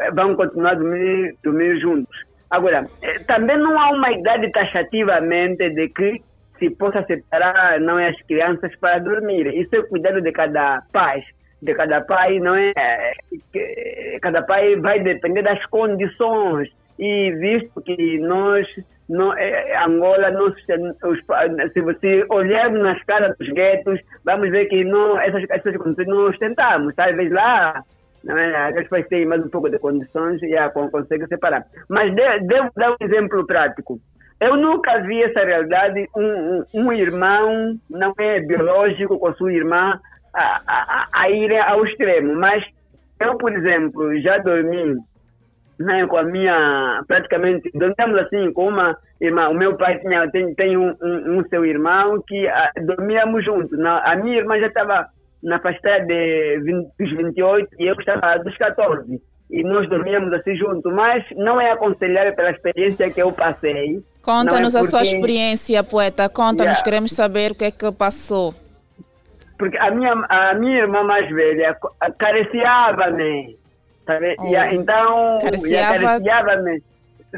eh, 0.00 0.10
vão 0.10 0.34
continuar 0.34 0.72
a 0.72 0.74
dormir, 0.74 1.36
dormir 1.42 1.80
juntos. 1.80 2.16
Agora, 2.50 2.84
eh, 3.02 3.18
também 3.20 3.56
não 3.58 3.78
há 3.78 3.90
uma 3.90 4.12
idade 4.12 4.50
taxativamente 4.52 5.70
de 5.70 5.88
que 5.88 6.22
se 6.58 6.70
possa 6.70 7.04
separar 7.04 7.80
não 7.80 7.98
é, 7.98 8.08
as 8.08 8.22
crianças 8.22 8.74
para 8.76 8.98
dormir. 8.98 9.46
Isso 9.54 9.74
é 9.74 9.82
cuidado 9.82 10.20
de 10.20 10.32
cada 10.32 10.82
pai. 10.92 11.22
De 11.62 11.74
cada 11.74 12.02
pai, 12.02 12.38
não 12.40 12.54
é? 12.54 12.72
Cada 14.20 14.42
pai 14.42 14.76
vai 14.76 15.00
depender 15.00 15.42
das 15.42 15.64
condições. 15.66 16.68
E 16.98 17.32
visto 17.32 17.80
que 17.82 18.18
nós, 18.20 18.66
não, 19.08 19.36
é, 19.36 19.76
Angola, 19.84 20.30
nós, 20.30 20.54
os, 21.04 21.18
se 21.72 21.80
você 21.80 22.24
olharmos 22.28 22.80
nas 22.80 23.02
caras 23.04 23.36
dos 23.38 23.48
guetos, 23.48 24.00
vamos 24.24 24.50
ver 24.50 24.66
que 24.66 24.84
não, 24.84 25.18
essas, 25.18 25.44
essas 25.50 25.76
condições 25.76 26.08
não 26.08 26.28
ostentamos. 26.28 26.94
Talvez 26.94 27.30
lá 27.32 27.82
não 28.24 28.38
é? 28.38 28.70
Eles 28.70 28.88
vai 28.88 29.02
ter 29.02 29.26
mais 29.26 29.44
um 29.44 29.50
pouco 29.50 29.68
de 29.68 29.78
condições 29.78 30.42
e 30.42 30.56
a, 30.56 30.70
consegue 30.70 31.26
separar. 31.26 31.64
Mas 31.88 32.14
de, 32.14 32.40
devo 32.40 32.70
dar 32.74 32.92
um 32.92 32.96
exemplo 33.00 33.46
prático. 33.46 34.00
Eu 34.40 34.56
nunca 34.56 34.98
vi 35.00 35.22
essa 35.22 35.44
realidade, 35.44 36.08
um, 36.16 36.24
um, 36.24 36.64
um 36.74 36.92
irmão 36.92 37.78
não 37.88 38.12
é 38.18 38.40
biológico 38.40 39.18
com 39.18 39.34
sua 39.34 39.52
irmã 39.52 40.00
a, 40.34 40.60
a, 40.66 41.08
a 41.12 41.30
ir 41.30 41.54
ao 41.56 41.84
extremo, 41.86 42.34
mas 42.34 42.64
eu, 43.20 43.36
por 43.38 43.52
exemplo, 43.52 44.18
já 44.20 44.38
dormi 44.38 44.96
né, 45.78 46.06
com 46.06 46.16
a 46.16 46.22
minha, 46.22 47.02
praticamente, 47.06 47.70
dormíamos 47.74 48.20
assim 48.20 48.52
com 48.52 48.68
uma 48.68 48.96
irmã, 49.20 49.48
o 49.48 49.54
meu 49.54 49.76
pai 49.76 49.98
tinha, 49.98 50.30
tem, 50.30 50.54
tem 50.54 50.76
um, 50.76 50.94
um, 51.02 51.38
um 51.38 51.44
seu 51.48 51.64
irmão 51.64 52.22
que 52.26 52.46
a, 52.46 52.64
ah, 52.64 52.72
dormíamos 52.82 53.44
juntos, 53.44 53.78
na, 53.78 53.98
a 54.00 54.16
minha 54.16 54.38
irmã 54.38 54.58
já 54.58 54.66
estava 54.66 55.06
na 55.42 55.58
faixa 55.60 56.00
de 56.06 56.60
20, 56.60 56.88
dos 56.98 57.16
28 57.16 57.68
e 57.78 57.86
eu 57.86 57.94
estava 57.94 58.38
dos 58.38 58.56
14 58.56 59.20
e 59.50 59.62
nós 59.62 59.88
dormíamos 59.88 60.32
assim 60.32 60.56
juntos, 60.56 60.92
mas 60.92 61.24
não 61.36 61.60
é 61.60 61.70
aconselhável 61.70 62.34
pela 62.34 62.50
experiência 62.50 63.10
que 63.10 63.22
eu 63.22 63.30
passei. 63.30 64.02
Conta-nos 64.22 64.74
é 64.74 64.78
porque... 64.78 64.96
a 64.96 64.98
sua 64.98 65.02
experiência, 65.02 65.84
poeta. 65.84 66.28
Conta-nos, 66.28 66.72
yeah. 66.72 66.84
queremos 66.84 67.12
saber 67.12 67.52
o 67.52 67.54
que 67.54 67.64
é 67.66 67.70
que 67.70 67.92
passou. 67.92 68.54
Porque 69.58 69.76
a 69.78 69.90
minha, 69.90 70.12
a 70.28 70.54
minha 70.54 70.78
irmã 70.78 71.04
mais 71.04 71.28
velha 71.30 71.76
acariciava-me. 72.00 73.56
Tá 74.04 74.18
oh. 74.38 74.74
Então, 74.74 75.38
acariciava-me. 75.38 76.82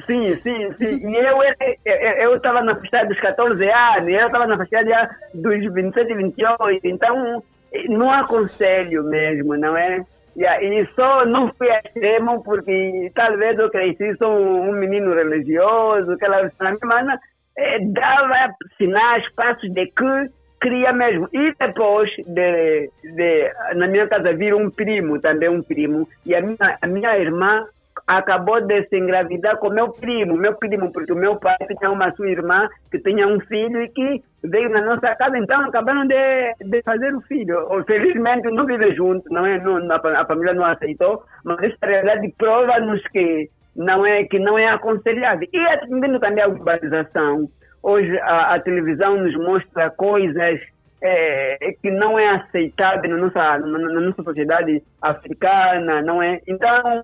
Sim, 0.06 0.36
sim, 0.42 0.72
sim. 0.74 1.10
E 1.10 1.16
eu 1.16 1.38
eu 1.84 2.36
estava 2.36 2.62
na 2.62 2.74
faixa 2.74 3.06
dos 3.06 3.18
14 3.18 3.70
anos, 3.70 4.08
eu 4.08 4.26
estava 4.26 4.46
na 4.46 4.56
faixa 4.58 5.10
dos 5.32 5.72
27, 5.72 6.14
28. 6.14 6.86
Então, 6.86 7.42
não 7.88 8.10
aconselho 8.10 9.04
mesmo, 9.04 9.56
não 9.56 9.76
é? 9.76 10.04
E 10.36 10.86
só 10.94 11.24
não 11.24 11.50
fui 11.54 11.68
extremo 11.68 12.42
porque 12.42 13.10
talvez 13.14 13.58
eu 13.58 13.70
cresci, 13.70 14.14
sou 14.18 14.38
um 14.38 14.72
menino 14.72 15.14
religioso, 15.14 16.12
aquela 16.12 16.42
minha 16.42 16.78
mana, 16.84 17.18
eh, 17.56 17.78
dava 17.86 18.54
sinais, 18.76 19.26
passos 19.34 19.72
de 19.72 19.86
que 19.86 20.30
queria 20.60 20.92
mesmo. 20.92 21.28
E 21.32 21.54
depois, 21.58 22.10
de, 22.26 22.90
de, 23.02 23.52
na 23.74 23.86
minha 23.86 24.06
casa, 24.08 24.32
vir 24.34 24.54
um 24.54 24.70
primo, 24.70 25.20
também 25.20 25.48
um 25.48 25.62
primo, 25.62 26.08
e 26.24 26.34
a 26.34 26.40
minha, 26.40 26.78
a 26.80 26.86
minha 26.86 27.18
irmã 27.18 27.66
acabou 28.06 28.60
de 28.60 28.86
se 28.88 28.96
engravidar 28.96 29.56
com 29.58 29.70
meu 29.70 29.90
primo, 29.90 30.36
meu 30.36 30.54
primo, 30.54 30.92
porque 30.92 31.12
o 31.12 31.16
meu 31.16 31.36
pai 31.36 31.56
tinha 31.78 31.90
uma 31.90 32.12
sua 32.12 32.30
irmã 32.30 32.68
que 32.90 32.98
tinha 33.00 33.26
um 33.26 33.40
filho 33.40 33.82
e 33.82 33.88
que 33.88 34.22
veio 34.44 34.68
na 34.70 34.80
nossa 34.80 35.14
casa, 35.16 35.36
então 35.38 35.60
acabaram 35.62 36.06
de, 36.06 36.54
de 36.60 36.82
fazer 36.82 37.14
o 37.14 37.20
filho. 37.22 37.84
Felizmente 37.84 38.48
não 38.50 38.66
vive 38.66 38.94
junto, 38.94 39.28
não 39.32 39.44
é, 39.44 39.58
não, 39.60 39.90
a, 39.90 40.24
família 40.24 40.54
não 40.54 40.64
aceitou, 40.64 41.24
mas 41.44 41.58
essa 41.62 41.86
realidade 41.86 42.32
prova-nos 42.38 43.02
que 43.08 43.50
não 43.74 44.06
é 44.06 44.24
que 44.24 44.38
não 44.38 44.58
é 44.58 44.68
aconselhável. 44.68 45.48
E 45.52 45.58
atendendo 45.58 46.20
também 46.20 46.44
a 46.44 46.48
globalização, 46.48 47.48
hoje 47.82 48.18
a, 48.20 48.54
a 48.54 48.60
televisão 48.60 49.16
nos 49.16 49.34
mostra 49.36 49.90
coisas 49.90 50.60
é, 51.02 51.74
que 51.82 51.90
não 51.90 52.18
é 52.18 52.28
aceitável 52.36 53.10
na 53.10 53.16
nossa, 53.16 53.58
na 53.58 54.00
nossa 54.00 54.22
sociedade 54.22 54.82
africana, 55.00 56.02
não 56.02 56.22
é? 56.22 56.40
Então 56.46 57.02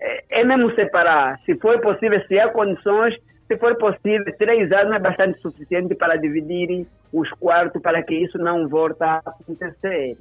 é, 0.00 0.40
é 0.40 0.44
mesmo 0.44 0.74
separar. 0.74 1.38
Se 1.44 1.54
for 1.56 1.80
possível, 1.80 2.20
se 2.26 2.38
há 2.38 2.48
condições, 2.48 3.14
se 3.46 3.56
for 3.58 3.76
possível, 3.76 4.24
três 4.38 4.70
anos 4.72 4.94
é 4.94 4.98
bastante 4.98 5.40
suficiente 5.40 5.94
para 5.94 6.16
dividir 6.16 6.86
os 7.12 7.28
quartos 7.32 7.82
para 7.82 8.02
que 8.02 8.14
isso 8.14 8.38
não 8.38 8.68
volte 8.68 9.02
a 9.02 9.20
acontecer. 9.24 10.16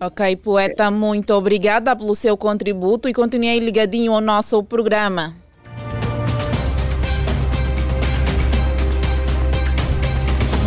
Ok, 0.00 0.36
poeta, 0.36 0.90
muito 0.90 1.32
obrigada 1.34 1.94
pelo 1.94 2.14
seu 2.14 2.36
contributo 2.36 3.08
e 3.08 3.14
continue 3.14 3.60
ligadinho 3.60 4.12
ao 4.12 4.20
nosso 4.20 4.62
programa. 4.64 5.34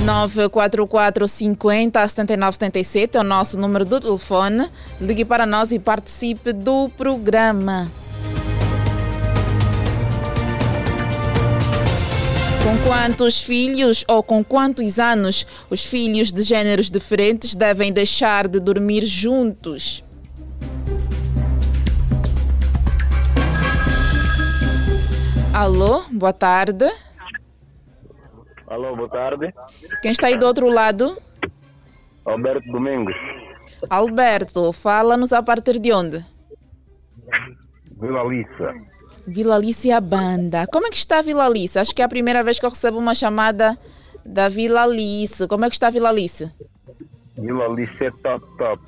Nove 0.02 0.50
quatro 0.50 0.88
quatro 0.88 1.28
cinquenta 1.28 2.08
setenta 2.08 2.34
e 2.34 2.38
nove 2.38 2.54
setenta 2.54 2.80
e 2.80 2.84
sete 2.84 3.18
é 3.18 3.20
o 3.20 3.24
nosso 3.24 3.58
número 3.58 3.86
do 3.86 4.00
telefone. 4.00 4.70
Ligue 5.00 5.24
para 5.24 5.46
nós 5.46 5.72
e 5.72 5.80
participe 5.80 6.52
do 6.52 6.90
programa. 6.90 7.90
Com 12.64 12.78
quantos 12.88 13.42
filhos 13.42 14.04
ou 14.08 14.22
com 14.24 14.44
quantos 14.44 15.00
anos 15.00 15.46
os 15.70 15.84
filhos 15.84 16.32
de 16.32 16.44
gêneros 16.44 16.90
diferentes 16.90 17.56
devem 17.56 17.92
deixar 17.92 18.48
de 18.48 18.60
dormir 18.60 19.06
juntos? 19.06 20.04
Alô, 25.54 26.04
boa 26.12 26.34
tarde. 26.34 26.90
Alô, 28.72 28.96
boa 28.96 29.10
tarde. 29.10 29.54
Quem 30.02 30.14
está 30.14 30.28
aí 30.28 30.38
do 30.38 30.46
outro 30.46 30.70
lado? 30.70 31.18
Alberto 32.24 32.72
Domingos. 32.72 33.14
Alberto, 33.90 34.72
fala-nos 34.72 35.34
a 35.34 35.44
partir 35.44 35.78
de 35.78 35.92
onde? 35.92 36.26
Vila 38.00 38.24
Lissa. 38.24 38.74
Vila 39.28 39.56
Alice 39.56 39.86
e 39.86 39.92
a 39.92 40.00
banda. 40.00 40.66
Como 40.68 40.88
é 40.88 40.90
que 40.90 40.96
está 40.96 41.20
a 41.20 41.22
Vila 41.22 41.48
Alice? 41.48 41.78
Acho 41.78 41.94
que 41.94 42.02
é 42.02 42.06
a 42.06 42.08
primeira 42.08 42.42
vez 42.44 42.62
que 42.62 42.66
eu 42.66 42.70
recebo 42.70 42.98
uma 42.98 43.14
chamada 43.14 43.78
da 44.26 44.48
Vila 44.48 44.84
Alice. 44.84 45.46
Como 45.50 45.66
é 45.66 45.70
que 45.70 45.76
está 45.76 45.88
a 45.88 45.92
Vila 45.92 46.08
Alice? 46.08 46.50
Vila 47.38 47.66
Alice 47.66 48.02
é 48.02 48.10
top, 48.24 48.46
top. 48.58 48.82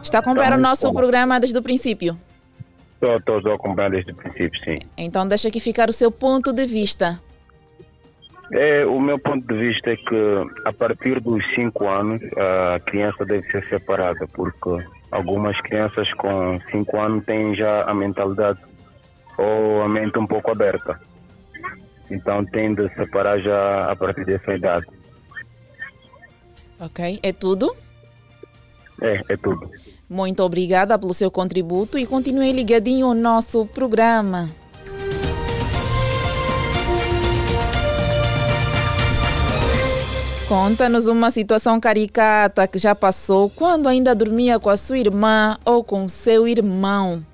Está 0.00 0.18
a 0.18 0.20
acompanhar 0.20 0.52
o 0.52 0.60
nosso 0.60 0.86
bom. 0.86 0.94
programa 1.00 1.40
desde 1.40 1.58
o 1.58 1.62
princípio? 1.62 2.16
Estou, 2.94 3.16
estou, 3.16 3.38
estou 3.38 3.52
a 3.52 3.56
acompanhar 3.56 3.90
desde 3.90 4.12
o 4.12 4.14
princípio, 4.14 4.64
sim. 4.64 4.78
Então 4.96 5.26
deixa 5.26 5.48
aqui 5.48 5.58
ficar 5.58 5.90
o 5.90 5.92
seu 5.92 6.12
ponto 6.12 6.52
de 6.52 6.64
vista. 6.64 7.20
É, 8.52 8.84
o 8.84 9.00
meu 9.00 9.18
ponto 9.18 9.46
de 9.46 9.58
vista 9.58 9.90
é 9.90 9.96
que 9.96 10.16
a 10.64 10.72
partir 10.72 11.20
dos 11.20 11.42
5 11.54 11.88
anos 11.88 12.20
a 12.36 12.78
criança 12.80 13.24
deve 13.24 13.42
ser 13.50 13.66
separada, 13.68 14.26
porque 14.28 14.84
algumas 15.10 15.58
crianças 15.62 16.12
com 16.14 16.60
5 16.70 17.00
anos 17.00 17.24
têm 17.24 17.54
já 17.56 17.84
a 17.84 17.94
mentalidade 17.94 18.60
ou 19.38 19.82
a 19.82 19.88
mente 19.88 20.18
um 20.18 20.26
pouco 20.26 20.50
aberta. 20.50 21.00
Então 22.10 22.44
tem 22.44 22.74
de 22.74 22.88
separar 22.94 23.40
já 23.40 23.90
a 23.90 23.96
partir 23.96 24.24
dessa 24.24 24.54
idade. 24.54 24.86
Ok, 26.78 27.18
é 27.22 27.32
tudo? 27.32 27.74
É, 29.00 29.20
é 29.28 29.36
tudo. 29.36 29.70
Muito 30.08 30.42
obrigada 30.42 30.98
pelo 30.98 31.14
seu 31.14 31.30
contributo 31.30 31.98
e 31.98 32.06
continue 32.06 32.52
ligadinho 32.52 33.06
ao 33.06 33.14
nosso 33.14 33.66
programa. 33.66 34.50
Conta-nos 40.48 41.06
uma 41.06 41.30
situação 41.30 41.80
caricata 41.80 42.68
que 42.68 42.78
já 42.78 42.94
passou 42.94 43.48
quando 43.48 43.88
ainda 43.88 44.14
dormia 44.14 44.60
com 44.60 44.68
a 44.68 44.76
sua 44.76 44.98
irmã 44.98 45.56
ou 45.64 45.82
com 45.82 46.06
seu 46.06 46.46
irmão. 46.46 47.24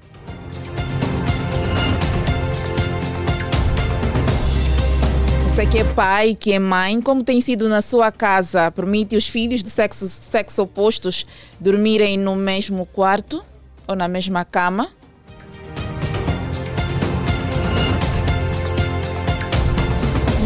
Você 5.42 5.66
que 5.66 5.78
é 5.78 5.84
pai, 5.84 6.36
que 6.38 6.52
é 6.52 6.60
mãe, 6.60 7.00
como 7.02 7.24
tem 7.24 7.40
sido 7.40 7.68
na 7.68 7.82
sua 7.82 8.12
casa? 8.12 8.70
Permite 8.70 9.16
os 9.16 9.26
filhos 9.26 9.60
de 9.60 9.70
sexo, 9.70 10.06
sexo 10.06 10.62
opostos 10.62 11.26
dormirem 11.58 12.16
no 12.16 12.36
mesmo 12.36 12.86
quarto 12.86 13.44
ou 13.88 13.96
na 13.96 14.06
mesma 14.06 14.44
cama? 14.44 14.88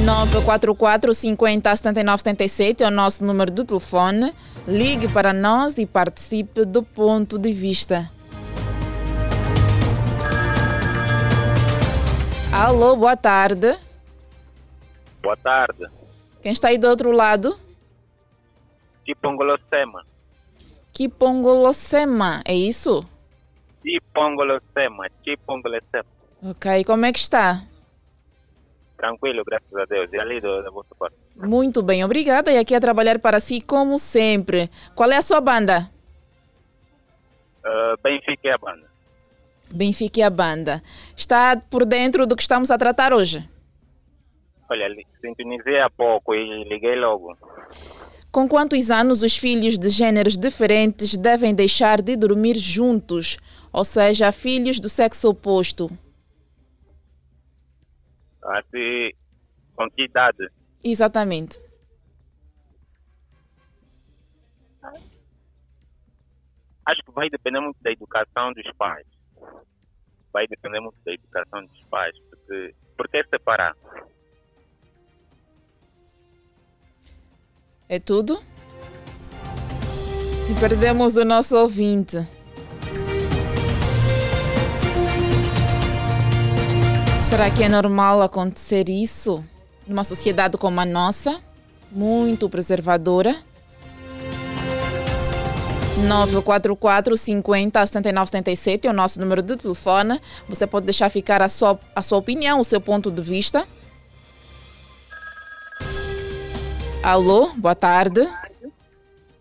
944 0.05 1.15
50 1.15 1.77
79 1.77 2.19
77 2.19 2.85
é 2.85 2.89
o 2.89 2.91
nosso 2.91 3.25
número 3.25 3.51
de 3.51 3.65
telefone. 3.65 4.35
Ligue 4.69 5.09
para 5.09 5.33
nós 5.33 5.79
e 5.79 5.87
participe 5.87 6.67
do 6.67 6.83
ponto 6.83 7.39
de 7.39 7.51
vista. 7.53 8.11
Alô, 12.53 12.97
boa 12.97 13.17
tarde. 13.17 13.79
Boa 15.23 15.37
tarde. 15.39 15.87
Quem 16.43 16.53
está 16.53 16.69
aí 16.69 16.77
do 16.77 16.87
outro 16.87 17.11
lado? 17.11 17.59
Kipongolosema. 19.07 20.05
Kipongolosema, 20.93 22.43
é 22.45 22.55
isso? 22.55 23.03
Kipongolosema, 23.83 25.09
Kipongolosema. 25.23 26.05
Ok, 26.43 26.85
como 26.85 27.07
é 27.07 27.13
que 27.13 27.19
está? 27.19 27.63
Tranquilo, 29.05 29.45
graças 29.45 29.75
a 29.75 29.85
Deus. 29.85 30.11
E 30.15 30.19
ali 30.19 30.41
do, 30.41 30.63
da 30.63 30.71
vossa 30.71 30.95
parte? 30.99 31.15
Muito 31.37 31.83
bem, 31.83 32.03
obrigada. 32.03 32.51
E 32.51 32.57
aqui 32.57 32.75
a 32.75 32.81
trabalhar 32.81 33.19
para 33.19 33.39
si, 33.39 33.61
como 33.61 33.99
sempre. 33.99 34.71
Qual 34.95 35.13
é 35.13 35.17
a 35.19 35.23
sua 35.23 35.43
banda? 35.43 35.91
Uh, 37.63 38.01
Benfica 38.03 38.49
é 38.49 38.53
a 38.53 38.59
banda. 38.59 38.87
Benfica 39.71 40.21
é 40.23 40.25
a 40.25 40.31
banda. 40.31 40.83
Está 41.15 41.55
por 41.69 41.85
dentro 41.85 42.27
do 42.27 42.35
que 42.35 42.41
estamos 42.41 42.71
a 42.71 42.79
tratar 42.79 43.13
hoje? 43.13 43.47
Olha, 44.71 44.87
sintonizei 45.21 45.81
há 45.81 45.91
pouco 45.91 46.35
e 46.35 46.65
liguei 46.65 46.97
logo. 46.97 47.37
Com 48.33 48.49
quantos 48.49 48.91
anos 48.91 49.23
os 49.23 49.37
filhos 49.37 49.79
de 49.79 49.91
gêneros 49.91 50.39
diferentes 50.39 51.15
devem 51.15 51.55
deixar 51.55 52.01
de 52.01 52.17
dormir 52.17 52.57
juntos? 52.57 53.37
Ou 53.71 53.85
seja, 53.85 54.33
filhos 54.33 54.81
do 54.81 54.89
sexo 54.89 55.29
oposto? 55.29 55.91
Assim, 58.45 59.13
com 59.75 59.91
que 59.91 60.05
idade? 60.05 60.49
Exatamente. 60.83 61.59
Acho 66.87 67.03
que 67.03 67.13
vai 67.13 67.31
depender 67.31 67.61
muito 67.61 67.83
da 67.83 67.91
educação 67.91 68.53
dos 68.53 68.71
pais. 68.77 69.07
Vai 70.33 70.47
depender 70.47 70.81
muito 70.81 70.97
da 71.05 71.13
educação 71.15 71.65
dos 71.65 71.81
pais. 71.85 72.15
Porque, 72.29 72.75
porque 72.97 73.25
separar? 73.25 73.75
É 77.89 77.99
tudo? 77.99 78.39
E 80.51 80.61
perdemos 80.61 81.17
o 81.17 81.25
nosso 81.25 81.57
ouvinte. 81.57 82.19
Será 87.35 87.51
que 87.51 87.65
é 87.65 87.69
normal 87.69 88.23
acontecer 88.23 88.89
isso 88.89 89.45
numa 89.89 90.05
sociedade 90.05 90.57
como 90.57 90.81
a 90.81 90.87
nossa, 90.87 91.43
muito 91.91 92.49
preservadora? 92.49 93.35
944 96.07 97.17
50 97.17 97.87
79 97.89 98.31
77 98.31 98.87
é 98.87 98.91
o 98.93 98.95
nosso 98.95 99.19
número 99.19 99.43
de 99.43 99.57
telefone. 99.57 100.21
Você 100.49 100.65
pode 100.65 100.87
deixar 100.87 101.09
ficar 101.09 101.43
a 101.43 101.49
sua, 101.49 101.77
a 101.97 102.03
sua 102.03 102.19
opinião, 102.19 102.61
o 102.61 102.65
seu 102.65 102.81
ponto 102.81 103.11
de 103.11 103.21
vista. 103.21 103.67
Alô, 107.03 107.49
boa 107.57 107.75
tarde. 107.75 108.21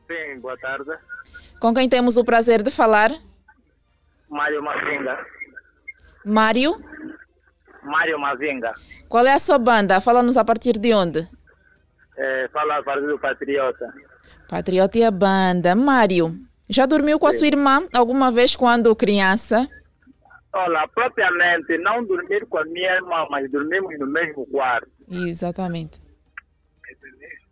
Sim, 0.07 0.39
boa 0.41 0.57
tarde. 0.57 0.89
Com 1.59 1.71
quem 1.75 1.87
temos 1.87 2.17
o 2.17 2.25
prazer 2.25 2.63
de 2.63 2.71
falar? 2.71 3.11
Mário 4.27 4.63
Mazinga. 4.63 5.27
Mário? 6.25 6.92
Mário 7.83 8.19
Mazinga. 8.19 8.73
Qual 9.07 9.25
é 9.25 9.33
a 9.33 9.39
sua 9.39 9.57
banda? 9.57 10.01
Fala-nos 10.01 10.37
a 10.37 10.43
partir 10.43 10.73
de 10.73 10.93
onde? 10.93 11.27
É, 12.17 12.49
fala 12.51 12.77
a 12.77 12.83
partir 12.83 13.07
do 13.07 13.19
Patriota. 13.19 13.93
Patriota 14.47 14.97
e 14.97 15.03
a 15.03 15.11
banda. 15.11 15.75
Mário, 15.75 16.35
já 16.69 16.85
dormiu 16.85 17.19
com 17.19 17.27
a 17.27 17.33
sua 17.33 17.47
irmã 17.47 17.87
alguma 17.93 18.31
vez 18.31 18.55
quando 18.55 18.95
criança? 18.95 19.67
Olha, 20.53 20.87
propriamente 20.93 21.77
não 21.79 22.05
dormir 22.05 22.45
com 22.45 22.59
a 22.59 22.65
minha 22.65 22.95
irmã, 22.95 23.25
mas 23.29 23.49
dormimos 23.51 23.97
no 23.97 24.05
mesmo 24.05 24.45
quarto. 24.47 24.87
Exatamente. 25.09 25.99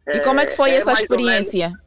E 0.07 0.19
como 0.21 0.39
é 0.39 0.45
que 0.45 0.55
foi 0.55 0.71
é, 0.71 0.75
essa 0.75 0.93
experiência? 0.93 1.67
Menos, 1.67 1.83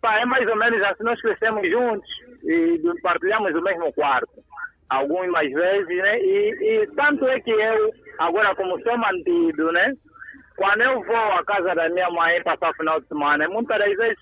pá, 0.00 0.18
é 0.20 0.24
mais 0.24 0.46
ou 0.48 0.56
menos 0.56 0.82
assim, 0.82 1.02
nós 1.02 1.20
crescemos 1.20 1.68
juntos 1.68 2.08
e 2.44 2.80
partilhamos 3.02 3.54
o 3.54 3.62
mesmo 3.62 3.92
quarto. 3.92 4.44
Algumas 4.90 5.50
vezes, 5.50 5.96
né? 5.96 6.20
E, 6.20 6.82
e 6.82 6.86
tanto 6.94 7.26
é 7.26 7.40
que 7.40 7.50
eu, 7.50 7.90
agora 8.18 8.54
como 8.54 8.80
sou 8.82 8.96
mantido, 8.98 9.72
né? 9.72 9.94
Quando 10.56 10.82
eu 10.82 11.02
vou 11.02 11.16
à 11.16 11.44
casa 11.44 11.74
da 11.74 11.88
minha 11.88 12.10
mãe 12.10 12.42
passar 12.42 12.70
o 12.70 12.74
final 12.74 13.00
de 13.00 13.08
semana, 13.08 13.48
muitas 13.48 13.78
das 13.78 13.96
vezes 13.96 14.18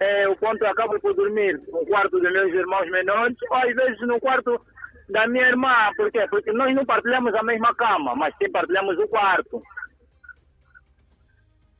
é, 0.00 0.28
o 0.28 0.36
ponto 0.36 0.62
eu 0.62 0.70
acabo 0.70 0.98
por 1.00 1.14
dormir 1.14 1.60
no 1.68 1.84
quarto 1.86 2.18
dos 2.18 2.32
meus 2.32 2.52
irmãos 2.52 2.90
menores, 2.90 3.36
ou 3.50 3.56
às 3.56 3.74
vezes 3.74 4.00
no 4.00 4.20
quarto 4.20 4.60
da 5.10 5.26
minha 5.26 5.48
irmã. 5.48 5.90
Por 5.96 6.10
quê? 6.10 6.26
Porque 6.30 6.52
nós 6.52 6.74
não 6.74 6.84
partilhamos 6.84 7.34
a 7.34 7.42
mesma 7.42 7.74
cama, 7.74 8.14
mas 8.14 8.34
sim 8.36 8.50
partilhamos 8.50 8.98
o 8.98 9.08
quarto. 9.08 9.62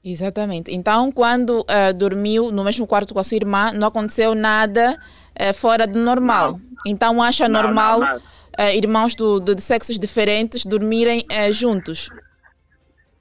Exatamente. 0.05 0.75
Então, 0.75 1.11
quando 1.11 1.61
uh, 1.61 1.95
dormiu 1.95 2.51
no 2.51 2.65
mesmo 2.65 2.87
quarto 2.87 3.13
com 3.13 3.21
a 3.21 3.25
sua 3.25 3.37
irmã, 3.37 3.73
não 3.73 3.89
aconteceu 3.89 4.35
nada 4.35 4.97
uh, 5.39 5.55
fora 5.55 5.87
do 5.87 5.99
normal. 5.99 6.53
Não. 6.53 6.61
Então, 6.87 7.23
acha 7.23 7.49
não, 7.49 7.63
normal 7.63 8.01
não, 8.01 8.17
uh, 8.17 8.75
irmãos 8.75 9.15
do, 9.15 9.41
do, 9.41 9.55
de 9.55 9.63
sexos 9.63 9.99
diferentes 9.99 10.65
dormirem 10.65 11.27
juntos? 11.53 12.09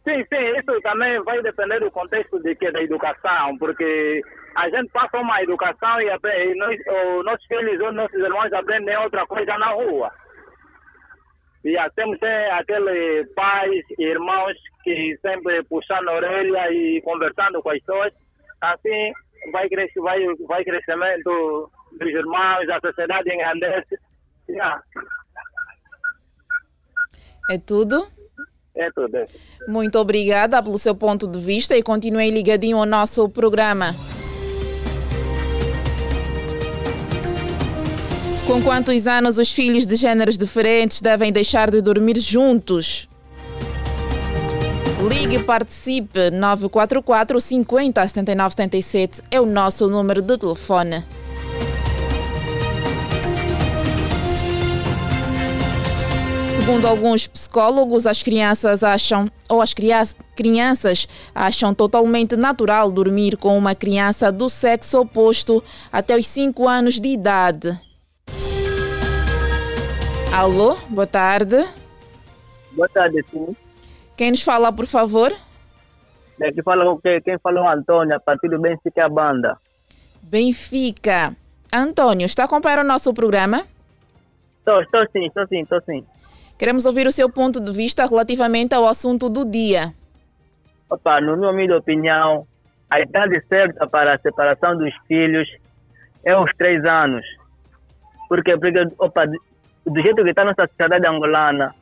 Sim, 0.07 0.23
sim. 0.29 0.59
Isso 0.59 0.81
também 0.81 1.21
vai 1.23 1.41
depender 1.41 1.79
do 1.79 1.91
contexto 1.91 2.39
de 2.41 2.55
que 2.55 2.71
da 2.71 2.81
educação, 2.81 3.57
porque 3.57 4.21
a 4.55 4.69
gente 4.69 4.89
passa 4.91 5.17
uma 5.17 5.41
educação 5.41 5.99
e, 5.99 6.05
e 6.05 6.55
nós, 6.55 6.79
os 7.17 7.25
nossos 7.25 7.45
filhos 7.47 7.81
ou 7.81 7.91
nossos 7.91 8.19
irmãos 8.19 8.53
aprendem 8.53 8.97
outra 8.97 9.25
coisa 9.25 9.57
na 9.57 9.71
rua. 9.71 10.11
E 11.67 11.75
temos 11.95 12.17
é, 12.21 12.51
aqueles 12.51 13.29
pais 13.33 13.83
e 13.99 14.03
irmãos 14.03 14.53
que 14.85 15.17
sempre 15.21 15.61
puxando 15.63 16.07
a 16.07 16.13
orelha 16.13 16.71
e 16.71 17.01
conversando 17.01 17.61
com 17.61 17.69
as 17.69 17.79
pessoas. 17.79 18.13
Assim 18.61 19.11
vai, 19.51 19.67
crescer, 19.67 19.99
vai, 19.99 20.19
vai 20.47 20.63
crescimento 20.63 21.69
dos 21.99 22.09
irmãos, 22.09 22.69
a 22.69 22.79
sociedade 22.79 23.29
engrandece. 23.33 23.99
Yeah. 24.49 24.81
É 27.51 27.57
tudo? 27.57 28.07
É 28.73 28.89
tudo. 28.91 29.17
É. 29.17 29.25
Muito 29.67 29.99
obrigada 29.99 30.63
pelo 30.63 30.77
seu 30.77 30.95
ponto 30.95 31.27
de 31.27 31.39
vista 31.41 31.75
e 31.75 31.83
continue 31.83 32.31
ligadinho 32.31 32.77
ao 32.77 32.85
nosso 32.85 33.27
programa. 33.27 33.87
Com 38.47 38.61
quantos 38.61 39.05
anos 39.07 39.37
os 39.37 39.51
filhos 39.51 39.85
de 39.85 39.97
gêneros 39.97 40.37
diferentes 40.37 41.01
devem 41.01 41.33
deixar 41.33 41.69
de 41.69 41.81
dormir 41.81 42.17
juntos? 42.17 43.09
Ligue 45.05 45.35
e 45.35 45.43
participe 45.43 46.31
944 46.31 47.41
50 47.41 48.07
79 48.07 48.55
77 48.55 49.21
é 49.29 49.41
o 49.41 49.45
nosso 49.45 49.89
número 49.89 50.21
de 50.21 50.37
telefone. 50.37 51.03
Segundo 56.49 56.87
alguns 56.87 57.27
psicólogos, 57.27 58.05
as 58.05 58.23
crianças 58.23 58.81
acham, 58.81 59.29
ou 59.49 59.61
as 59.61 59.73
crianças 59.73 61.05
acham 61.35 61.73
totalmente 61.73 62.37
natural 62.37 62.89
dormir 62.89 63.35
com 63.35 63.57
uma 63.57 63.75
criança 63.75 64.31
do 64.31 64.47
sexo 64.47 65.01
oposto 65.01 65.61
até 65.91 66.17
os 66.17 66.25
5 66.25 66.65
anos 66.65 66.97
de 66.97 67.09
idade. 67.09 67.86
Alô, 70.37 70.75
boa 70.87 71.07
tarde. 71.07 71.67
Boa 72.73 72.87
tarde, 72.87 73.25
sim. 73.31 73.55
Quem 74.15 74.29
nos 74.29 74.43
fala, 74.43 74.71
por 74.71 74.85
favor? 74.85 75.33
Aqui 76.39 76.61
fala 76.61 76.87
o 76.91 76.99
quê? 76.99 77.19
Quem 77.21 77.39
falou 77.39 77.67
Antônio, 77.67 78.15
a 78.15 78.19
partir 78.19 78.47
do 78.47 78.59
Benfica 78.59 79.05
a 79.05 79.09
banda. 79.09 79.57
Benfica. 80.21 81.35
Antônio, 81.73 82.27
está 82.27 82.43
a 82.43 82.45
acompanhar 82.45 82.85
o 82.85 82.87
nosso 82.87 83.11
programa? 83.15 83.65
Estou, 84.59 84.79
estou 84.83 85.07
sim, 85.11 85.25
estou 85.25 85.47
sim, 85.47 85.61
estou 85.61 85.81
sim. 85.81 86.05
Queremos 86.55 86.85
ouvir 86.85 87.07
o 87.07 87.11
seu 87.11 87.31
ponto 87.31 87.59
de 87.59 87.71
vista 87.71 88.05
relativamente 88.05 88.75
ao 88.75 88.85
assunto 88.85 89.31
do 89.31 89.43
dia. 89.43 89.91
Opa, 90.87 91.19
no 91.19 91.35
meu 91.35 91.51
minha 91.51 91.75
opinião, 91.75 92.45
a 92.91 92.99
idade 92.99 93.43
certa 93.49 93.87
para 93.87 94.13
a 94.13 94.19
separação 94.19 94.77
dos 94.77 94.93
filhos 95.07 95.49
é 96.23 96.37
os 96.37 96.51
três 96.59 96.85
anos. 96.85 97.25
Porque, 98.29 98.55
porque 98.55 98.87
opa, 98.99 99.25
do 99.89 100.01
jeito 100.01 100.23
que 100.23 100.29
está 100.29 100.43
nossa 100.43 100.67
sociedade 100.67 101.07
angolana, 101.07 101.73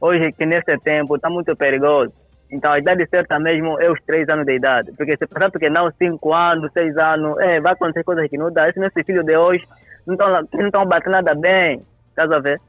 hoje, 0.00 0.32
que 0.32 0.44
nesse 0.44 0.76
tempo, 0.78 1.16
está 1.16 1.30
muito 1.30 1.54
perigoso. 1.56 2.12
Então, 2.50 2.72
a 2.72 2.78
idade 2.78 3.06
certa 3.08 3.38
mesmo 3.38 3.80
é 3.80 3.90
os 3.90 3.98
três 4.06 4.28
anos 4.28 4.46
de 4.46 4.54
idade. 4.54 4.92
Porque 4.92 5.16
se 5.16 5.26
passar 5.26 5.50
porque 5.50 5.70
não, 5.70 5.90
cinco 5.98 6.32
anos, 6.32 6.70
seis 6.72 6.96
anos, 6.96 7.38
é, 7.40 7.60
vai 7.60 7.72
acontecer 7.72 8.04
coisas 8.04 8.28
que 8.28 8.38
não 8.38 8.52
dá. 8.52 8.68
Esse 8.68 8.78
nosso 8.78 8.92
filho 9.04 9.24
de 9.24 9.36
hoje 9.36 9.64
não 10.06 10.14
estão 10.66 10.86
batendo 10.86 11.12
nada 11.12 11.34
bem. 11.34 11.82
Estás 12.10 12.30
a 12.30 12.38
ver? 12.38 12.60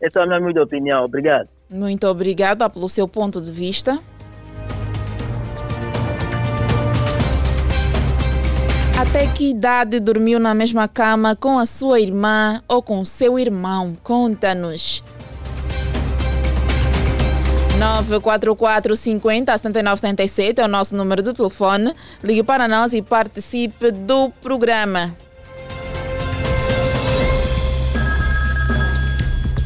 Essa 0.00 0.20
é 0.20 0.22
a 0.22 0.40
minha 0.40 0.62
opinião. 0.62 1.04
Obrigado. 1.04 1.48
Muito 1.68 2.06
obrigada 2.06 2.68
pelo 2.68 2.88
seu 2.88 3.06
ponto 3.08 3.40
de 3.40 3.50
vista. 3.50 3.98
Até 9.02 9.26
que 9.26 9.50
idade 9.50 9.98
dormiu 9.98 10.38
na 10.38 10.54
mesma 10.54 10.86
cama 10.86 11.34
com 11.34 11.58
a 11.58 11.66
sua 11.66 11.98
irmã 11.98 12.62
ou 12.68 12.80
com 12.80 13.04
seu 13.04 13.36
irmão? 13.36 13.96
Conta-nos. 14.00 15.02
944 17.80 18.94
50 18.94 19.58
79 19.58 20.00
77 20.00 20.60
é 20.60 20.64
o 20.64 20.68
nosso 20.68 20.94
número 20.94 21.20
de 21.20 21.34
telefone. 21.34 21.92
Ligue 22.22 22.44
para 22.44 22.68
nós 22.68 22.92
e 22.92 23.02
participe 23.02 23.90
do 23.90 24.30
programa. 24.40 25.12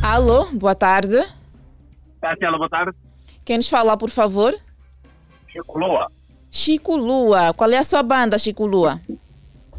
Alô, 0.02 0.46
boa 0.54 0.74
tarde. 0.74 1.22
Tatiana, 2.22 2.56
boa 2.56 2.70
tarde. 2.70 2.96
Quem 3.44 3.58
nos 3.58 3.68
fala, 3.68 3.98
por 3.98 4.08
favor? 4.08 4.58
Chico 5.52 5.78
Lua. 5.78 6.10
Chico 6.50 6.96
Lua. 6.96 7.52
Qual 7.52 7.70
é 7.70 7.76
a 7.76 7.84
sua 7.84 8.02
banda, 8.02 8.38
Chico 8.38 8.66
Lua? 8.66 8.98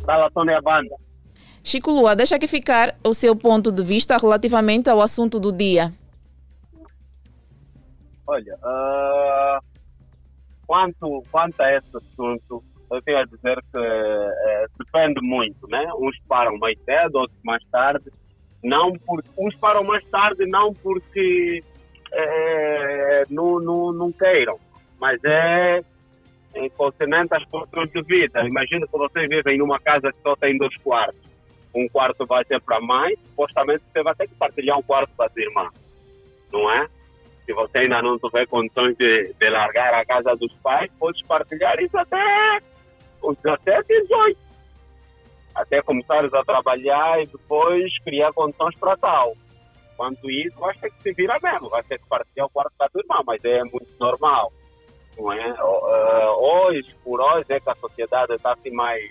Fala, 0.08 0.32
Tony 0.32 0.54
a 0.54 0.62
banda. 0.62 0.96
Chico 1.62 1.92
Lua, 1.92 2.16
deixa 2.16 2.38
aqui 2.38 2.48
ficar 2.48 2.96
o 3.04 3.14
seu 3.14 3.36
ponto 3.36 3.74
de 3.74 3.84
vista 3.84 4.16
relativamente 4.18 4.90
ao 4.90 5.02
assunto 5.02 5.38
do 5.38 5.52
dia. 5.52 5.92
Olha, 8.26 8.56
uh, 8.56 9.60
quanto, 10.66 11.22
quanto 11.30 11.60
a 11.62 11.76
esse 11.76 11.90
assunto, 11.98 12.64
eu 12.90 13.02
tenho 13.02 13.18
a 13.18 13.26
dizer 13.26 13.62
que 13.70 13.78
uh, 13.78 14.70
depende 14.80 15.20
muito, 15.22 15.68
né? 15.68 15.86
Uns 16.00 16.18
param 16.26 16.58
mais 16.58 16.80
cedo, 16.86 17.16
outros 17.18 17.40
mais 17.44 17.64
tarde. 17.70 18.10
Não 18.64 18.94
por, 18.94 19.22
uns 19.38 19.56
param 19.56 19.84
mais 19.84 20.06
tarde 20.06 20.46
não 20.46 20.74
porque 20.74 21.62
uh, 22.14 23.34
não, 23.34 23.60
não, 23.60 23.92
não 23.92 24.12
queiram, 24.14 24.58
mas 25.02 25.22
é 25.26 25.84
concernente 26.76 27.34
às 27.34 27.44
questões 27.46 27.92
de 27.92 28.02
vida. 28.04 28.46
Imagina 28.46 28.86
que 28.88 28.98
vocês 28.98 29.30
vivem 29.30 29.58
numa 29.58 29.80
casa 29.80 30.12
que 30.12 30.22
só 30.22 30.36
tem 30.36 30.58
dois 30.58 30.76
quartos. 30.78 31.22
Um 31.76 31.88
quarto 31.90 32.26
vai 32.26 32.44
ser 32.46 32.62
para 32.62 32.78
a 32.78 32.82
mãe, 32.82 33.16
supostamente 33.26 33.84
você 33.92 34.02
vai 34.02 34.16
ter 34.16 34.28
que 34.28 34.36
partilhar 34.36 34.78
um 34.78 34.84
quarto 34.84 35.12
para 35.16 35.30
a 35.36 35.40
irmã, 35.40 35.70
não 36.52 36.72
é? 36.72 36.88
Se 37.46 37.54
você 37.54 37.80
ainda 37.80 38.02
não 38.02 38.18
tiver 38.18 38.48
condições 38.48 38.98
de, 38.98 39.34
de 39.34 39.50
largar 39.50 39.94
a 39.94 40.06
casa 40.06 40.36
dos 40.36 40.52
pais, 40.56 40.92
pode 41.00 41.24
partilhar 41.26 41.80
isso 41.80 41.98
até 41.98 42.60
os 43.22 43.38
17, 43.38 43.88
18. 43.88 44.40
Até 45.56 45.82
começares 45.82 46.34
a 46.34 46.44
trabalhar 46.44 47.22
e 47.22 47.28
depois 47.28 47.98
criar 48.04 48.34
condições 48.34 48.76
para 48.78 48.98
tal. 48.98 49.36
Quanto 49.96 50.30
isso, 50.30 50.58
vai 50.60 50.76
ter 50.76 50.90
que 50.90 51.02
se 51.02 51.14
virar 51.14 51.40
mesmo, 51.42 51.70
vai 51.70 51.84
ter 51.84 52.00
que 52.00 52.08
partilhar 52.08 52.48
o 52.48 52.50
quarto 52.50 52.74
da 52.78 52.90
tua 52.90 53.02
irmã, 53.02 53.22
mas 53.26 53.44
é 53.44 53.64
muito 53.64 53.88
normal 54.00 54.52
não 55.18 55.32
é? 55.32 55.54
Uh, 55.54 56.66
hoje, 56.68 56.96
por 57.04 57.20
hoje, 57.20 57.46
é 57.50 57.60
que 57.60 57.70
a 57.70 57.76
sociedade 57.76 58.34
está 58.34 58.54
assim 58.54 58.72
mais, 58.72 59.04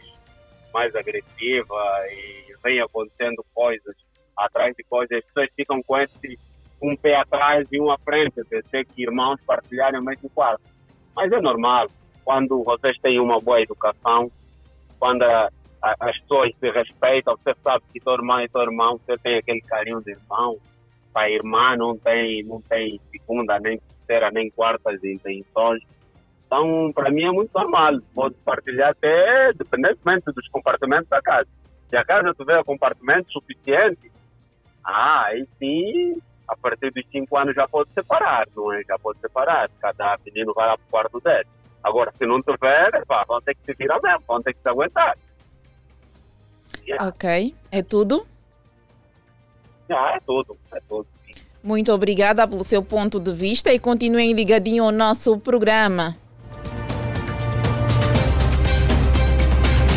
mais 0.73 0.95
agressiva 0.95 1.75
e 2.11 2.55
vem 2.62 2.81
acontecendo 2.81 3.45
coisas 3.55 3.95
atrás 4.37 4.75
de 4.77 4.85
coisas, 4.85 5.19
as 5.19 5.25
pessoas 5.25 5.49
ficam 5.57 5.83
com 5.83 5.97
esse 5.97 6.38
um 6.83 6.95
pé 6.95 7.16
atrás 7.16 7.66
e 7.73 7.81
um 7.81 7.90
à 7.90 7.99
frente, 7.99 8.42
ter 8.71 8.85
que 8.85 9.03
irmãos 9.03 9.40
partilharem 9.47 9.99
o 9.99 10.05
mesmo 10.05 10.29
quarto. 10.31 10.62
Mas 11.14 11.33
é 11.33 11.40
normal, 11.40 11.88
quando 12.23 12.62
vocês 12.62 12.99
têm 12.99 13.19
uma 13.19 13.40
boa 13.40 13.62
educação, 13.62 14.31
quando 14.99 15.23
a, 15.23 15.49
a, 15.83 15.95
as 16.01 16.19
pessoas 16.21 16.53
se 16.61 16.71
respeitam, 16.71 17.35
você 17.37 17.55
sabe 17.62 17.83
que 17.92 18.01
tua 18.01 18.14
irmã 18.14 18.42
e 18.42 18.49
teu 18.49 18.61
irmão, 18.61 18.99
você 18.99 19.16
tem 19.19 19.38
aquele 19.38 19.62
carinho 19.62 20.03
de 20.03 20.11
irmão, 20.11 20.59
a 21.14 21.31
irmã 21.31 21.75
não 21.77 21.97
tem, 21.97 22.45
não 22.45 22.61
tem 22.61 23.01
segunda, 23.11 23.59
nem 23.59 23.79
terceira, 23.79 24.31
nem 24.31 24.51
quartas 24.51 25.03
intenções, 25.03 25.83
então, 26.46 26.92
para 26.94 27.11
mim 27.11 27.24
é 27.24 27.32
muito 27.32 27.50
normal. 27.52 28.00
Pode 28.14 28.37
partilhar 28.44 28.90
até, 28.90 29.50
independentemente 29.50 30.32
dos 30.32 30.48
compartimentos 30.48 31.09
da 31.09 31.20
casa. 31.20 31.48
Se 31.90 31.96
a 31.96 32.04
casa 32.04 32.32
tiver 32.35 32.64
compartimento 32.64 33.30
suficiente, 33.32 34.11
ah, 34.85 35.24
aí 35.26 35.46
sim, 35.59 36.20
a 36.48 36.56
partir 36.56 36.92
dos 36.92 37.04
5 37.11 37.37
anos 37.37 37.54
já 37.54 37.66
pode 37.66 37.90
separar, 37.90 38.46
não 38.56 38.72
é? 38.72 38.82
Já 38.85 38.96
pode 38.98 39.18
separar. 39.20 39.68
Cada 39.80 40.18
menino 40.24 40.54
vai 40.54 40.68
lá 40.68 40.78
para 40.78 40.87
o 40.87 40.90
quarto 40.90 41.20
dele. 41.20 41.46
Agora, 41.82 42.12
se 42.16 42.26
não 42.26 42.40
tiver, 42.40 43.04
pá, 43.06 43.24
vão 43.26 43.40
ter 43.40 43.54
que 43.54 43.64
se 43.64 43.74
virar 43.74 44.00
mesmo, 44.00 44.22
vão 44.26 44.42
ter 44.42 44.54
que 44.54 44.61
se 44.61 44.68
aguentar. 44.68 45.16
Yeah. 46.87 47.09
Ok. 47.09 47.54
É 47.72 47.82
tudo? 47.82 48.24
Ah, 49.90 50.14
é 50.16 50.20
tudo, 50.24 50.56
é 50.72 50.80
tudo. 50.88 51.06
Muito 51.62 51.92
obrigada 51.92 52.46
pelo 52.46 52.62
seu 52.62 52.82
ponto 52.82 53.18
de 53.18 53.32
vista 53.32 53.72
e 53.72 53.78
continuem 53.78 54.32
ligadinho 54.32 54.85
ao 54.85 54.92
nosso 54.92 55.38
programa. 55.38 56.16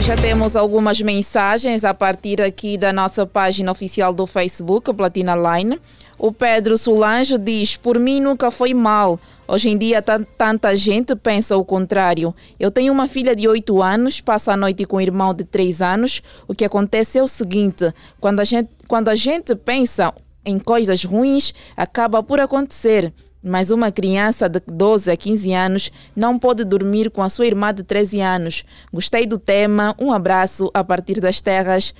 Já 0.09 0.15
temos 0.15 0.55
algumas 0.55 0.99
mensagens 0.99 1.83
a 1.83 1.93
partir 1.93 2.41
aqui 2.41 2.79
da 2.79 2.91
nossa 2.91 3.27
página 3.27 3.71
oficial 3.71 4.11
do 4.11 4.25
Facebook, 4.25 4.91
Platina 4.91 5.35
Line. 5.35 5.79
O 6.17 6.31
Pedro 6.31 6.79
Solange 6.79 7.37
diz: 7.37 7.77
Por 7.77 7.99
mim 7.99 8.19
nunca 8.19 8.49
foi 8.49 8.73
mal. 8.73 9.19
Hoje 9.47 9.69
em 9.69 9.77
dia 9.77 10.01
tanta 10.01 10.75
gente 10.75 11.15
pensa 11.15 11.55
o 11.55 11.63
contrário. 11.63 12.33
Eu 12.59 12.71
tenho 12.71 12.91
uma 12.91 13.07
filha 13.07 13.35
de 13.35 13.47
8 13.47 13.83
anos, 13.83 14.19
passa 14.19 14.53
a 14.53 14.57
noite 14.57 14.83
com 14.83 14.97
um 14.97 15.01
irmão 15.01 15.31
de 15.31 15.43
3 15.43 15.79
anos. 15.79 16.23
O 16.47 16.55
que 16.55 16.65
acontece 16.65 17.19
é 17.19 17.21
o 17.21 17.27
seguinte: 17.27 17.93
quando 18.19 18.39
a 18.39 18.43
gente, 18.43 18.71
quando 18.87 19.09
a 19.09 19.15
gente 19.15 19.55
pensa 19.55 20.11
em 20.43 20.57
coisas 20.57 21.03
ruins, 21.03 21.53
acaba 21.77 22.23
por 22.23 22.39
acontecer. 22.39 23.13
Mas 23.43 23.71
uma 23.71 23.91
criança 23.91 24.49
de 24.49 24.61
12 24.67 25.09
a 25.09 25.15
15 25.15 25.53
anos 25.53 25.91
não 26.15 26.37
pode 26.37 26.63
dormir 26.65 27.09
com 27.09 27.21
a 27.21 27.29
sua 27.29 27.47
irmã 27.47 27.73
de 27.73 27.83
13 27.83 28.19
anos. 28.19 28.65
Gostei 28.91 29.25
do 29.25 29.37
tema. 29.37 29.95
Um 29.99 30.11
abraço 30.11 30.69
a 30.73 30.83
partir 30.83 31.21
das 31.21 31.41
terras 31.41 31.93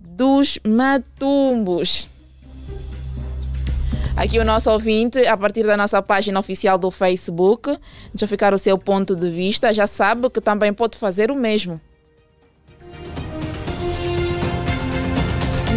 dos 0.00 0.58
Matumbos. 0.66 2.08
Aqui 4.16 4.36
o 4.38 4.44
nosso 4.44 4.68
ouvinte, 4.70 5.24
a 5.28 5.36
partir 5.36 5.64
da 5.64 5.76
nossa 5.76 6.02
página 6.02 6.40
oficial 6.40 6.76
do 6.76 6.90
Facebook, 6.90 7.78
deixa 8.12 8.26
ficar 8.26 8.52
o 8.52 8.58
seu 8.58 8.76
ponto 8.76 9.14
de 9.14 9.30
vista, 9.30 9.72
já 9.72 9.86
sabe 9.86 10.28
que 10.28 10.40
também 10.40 10.72
pode 10.72 10.98
fazer 10.98 11.30
o 11.30 11.36
mesmo. 11.36 11.80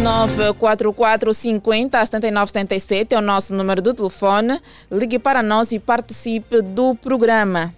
944 0.02 1.32
50 1.32 2.04
79 2.06 2.48
77 2.48 3.14
é 3.14 3.18
o 3.18 3.20
nosso 3.20 3.54
número 3.54 3.80
do 3.80 3.94
telefone. 3.94 4.60
Ligue 4.90 5.16
para 5.16 5.44
nós 5.44 5.70
e 5.70 5.78
participe 5.78 6.60
do 6.60 6.96
programa. 6.96 7.72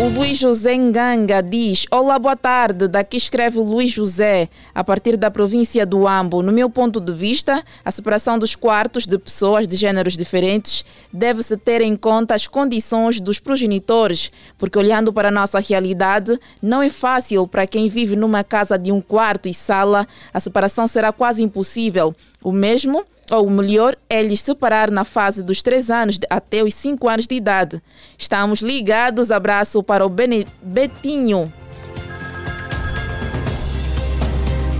O 0.00 0.06
Luiz 0.06 0.38
José 0.38 0.76
Nganga 0.76 1.42
diz: 1.42 1.84
Olá, 1.90 2.20
boa 2.20 2.36
tarde. 2.36 2.86
Daqui 2.86 3.16
escreve 3.16 3.58
o 3.58 3.64
Luiz 3.64 3.90
José, 3.90 4.48
a 4.72 4.84
partir 4.84 5.16
da 5.16 5.28
província 5.28 5.84
do 5.84 6.06
Ambo. 6.06 6.40
No 6.40 6.52
meu 6.52 6.70
ponto 6.70 7.00
de 7.00 7.12
vista, 7.12 7.64
a 7.84 7.90
separação 7.90 8.38
dos 8.38 8.54
quartos 8.54 9.08
de 9.08 9.18
pessoas 9.18 9.66
de 9.66 9.74
gêneros 9.74 10.16
diferentes 10.16 10.84
deve-se 11.12 11.56
ter 11.56 11.80
em 11.80 11.96
conta 11.96 12.36
as 12.36 12.46
condições 12.46 13.20
dos 13.20 13.40
progenitores, 13.40 14.30
porque 14.56 14.78
olhando 14.78 15.12
para 15.12 15.28
a 15.28 15.32
nossa 15.32 15.58
realidade, 15.58 16.38
não 16.62 16.80
é 16.80 16.90
fácil 16.90 17.48
para 17.48 17.66
quem 17.66 17.88
vive 17.88 18.14
numa 18.14 18.44
casa 18.44 18.78
de 18.78 18.92
um 18.92 19.00
quarto 19.00 19.48
e 19.48 19.52
sala, 19.52 20.06
a 20.32 20.38
separação 20.38 20.86
será 20.86 21.10
quase 21.10 21.42
impossível. 21.42 22.14
O 22.40 22.52
mesmo 22.52 23.04
ou 23.30 23.48
melhor, 23.50 23.96
é 24.08 24.22
lhes 24.22 24.40
separar 24.40 24.90
na 24.90 25.04
fase 25.04 25.42
dos 25.42 25.62
3 25.62 25.90
anos 25.90 26.18
até 26.30 26.62
os 26.62 26.74
5 26.74 27.08
anos 27.08 27.26
de 27.26 27.34
idade. 27.34 27.82
Estamos 28.16 28.60
ligados. 28.60 29.30
Abraço 29.30 29.82
para 29.82 30.04
o 30.04 30.08
Bene 30.08 30.46
Betinho. 30.62 31.52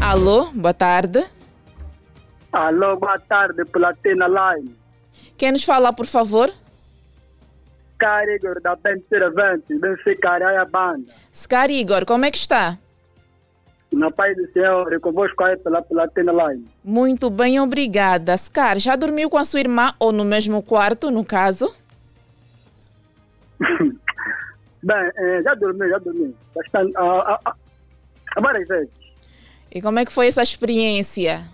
Alô, 0.02 0.46
boa 0.54 0.72
tarde. 0.72 1.24
Alô, 2.52 2.96
boa 2.96 3.18
tarde, 3.18 3.64
Platina 3.66 4.26
Line. 4.26 4.74
Quem 5.36 5.52
nos 5.52 5.64
fala, 5.64 5.92
por 5.92 6.06
favor? 6.06 6.50
Scar 7.94 8.28
Igor, 8.28 8.60
da 8.62 8.76
Benfica 8.76 9.30
Benfica, 9.80 10.30
Araia 10.30 10.64
Banda. 10.64 11.12
Scar 11.34 11.70
Igor, 11.70 12.06
como 12.06 12.24
é 12.24 12.30
que 12.30 12.38
está? 12.38 12.78
Na 13.90 14.10
paz 14.10 14.36
do 14.36 14.46
Senhor 14.52 14.92
e 14.92 15.00
convosco 15.00 15.42
aí 15.42 15.56
pela 15.56 15.82
Platina 15.82 16.32
Line. 16.32 16.66
Muito 16.84 17.30
bem, 17.30 17.58
obrigada. 17.58 18.36
Scar, 18.36 18.78
já 18.78 18.94
dormiu 18.94 19.30
com 19.30 19.38
a 19.38 19.44
sua 19.44 19.60
irmã 19.60 19.92
ou 19.98 20.12
no 20.12 20.24
mesmo 20.24 20.62
quarto, 20.62 21.10
no 21.10 21.24
caso? 21.24 21.74
bem, 24.82 25.10
é, 25.16 25.42
já 25.42 25.54
dormi, 25.54 25.88
já 25.88 25.98
dormi. 25.98 26.34
Bastante, 26.54 26.92
ah, 26.96 27.40
ah, 27.44 27.54
ah, 28.36 28.40
várias 28.40 28.68
vezes. 28.68 28.90
E 29.72 29.82
como 29.82 29.98
é 29.98 30.04
que 30.04 30.12
foi 30.12 30.26
essa 30.28 30.42
experiência? 30.42 31.44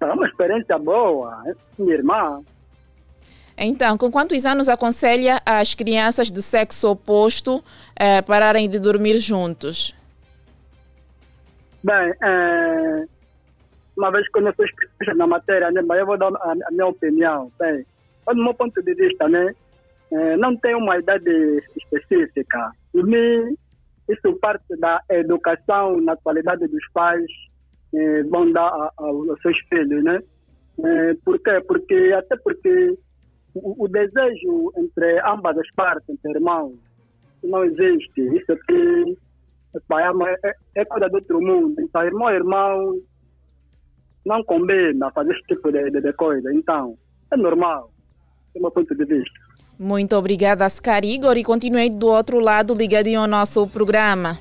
É 0.00 0.06
uma 0.06 0.26
experiência 0.26 0.78
boa. 0.78 1.42
Minha 1.78 1.94
irmã. 1.94 2.42
Então, 3.56 3.96
com 3.96 4.10
quantos 4.10 4.44
anos 4.44 4.68
aconselha 4.68 5.40
as 5.46 5.74
crianças 5.74 6.30
de 6.30 6.42
sexo 6.42 6.90
oposto 6.90 7.62
eh, 7.94 8.20
pararem 8.22 8.68
de 8.68 8.78
dormir 8.80 9.18
juntos? 9.18 9.94
Bem, 11.84 12.14
é, 12.22 13.04
uma 13.96 14.10
vez 14.10 14.26
que 14.30 14.38
eu 14.38 14.42
não 14.42 14.54
sou 14.54 15.14
na 15.14 15.26
matéria, 15.26 15.70
né, 15.70 15.82
mas 15.82 16.00
eu 16.00 16.06
vou 16.06 16.16
dar 16.16 16.28
a, 16.34 16.52
a 16.52 16.70
minha 16.70 16.86
opinião. 16.86 17.52
Bem, 17.58 17.84
do 18.26 18.42
meu 18.42 18.54
ponto 18.54 18.82
de 18.82 18.94
vista, 18.94 19.28
né, 19.28 19.54
é, 20.10 20.36
não 20.38 20.56
tem 20.56 20.74
uma 20.74 20.98
idade 20.98 21.62
específica. 21.76 22.72
E 22.94 23.02
mim, 23.02 23.54
isso 24.08 24.34
parte 24.40 24.64
da 24.78 25.00
educação 25.10 26.00
na 26.00 26.16
qualidade 26.16 26.66
dos 26.68 26.84
pais 26.92 27.24
eh, 27.94 28.22
vão 28.24 28.50
dar 28.52 28.66
a- 28.68 28.90
a- 28.98 29.04
aos 29.04 29.40
seus 29.40 29.58
filhos, 29.68 30.02
né? 30.04 30.20
Eh, 30.84 31.14
por 31.24 31.38
quê? 31.40 31.60
Porque, 31.66 32.12
até 32.16 32.36
porque 32.36 32.98
o, 33.54 33.84
o 33.84 33.88
desejo 33.88 34.72
entre 34.76 35.20
ambas 35.20 35.56
as 35.58 35.70
partes, 35.74 36.08
entre 36.08 36.32
irmãos, 36.32 36.74
não 37.42 37.64
existe. 37.64 38.20
Isso 38.36 38.52
aqui 38.52 39.16
epá, 39.76 40.00
é, 40.76 40.84
coisa 40.84 41.08
do 41.08 41.16
outro 41.16 41.40
mundo. 41.40 41.80
Então, 41.80 42.02
irmão 42.02 42.30
irmão 42.30 42.94
não 44.24 44.42
combina 44.44 45.10
fazer 45.12 45.32
esse 45.32 45.42
tipo 45.42 45.70
de, 45.70 45.90
de, 45.90 46.00
de 46.00 46.12
coisa. 46.14 46.52
Então, 46.52 46.96
é 47.30 47.36
normal, 47.36 47.90
do 48.54 48.60
meu 48.60 48.70
ponto 48.70 48.94
de 48.94 49.04
vista. 49.04 49.40
Muito 49.78 50.16
obrigada, 50.16 50.64
Ascar 50.64 51.04
Igor, 51.04 51.36
e 51.36 51.42
continuei 51.42 51.90
do 51.90 52.06
outro 52.06 52.38
lado 52.38 52.74
ligadinho 52.74 53.20
ao 53.20 53.26
nosso 53.26 53.66
programa. 53.66 54.38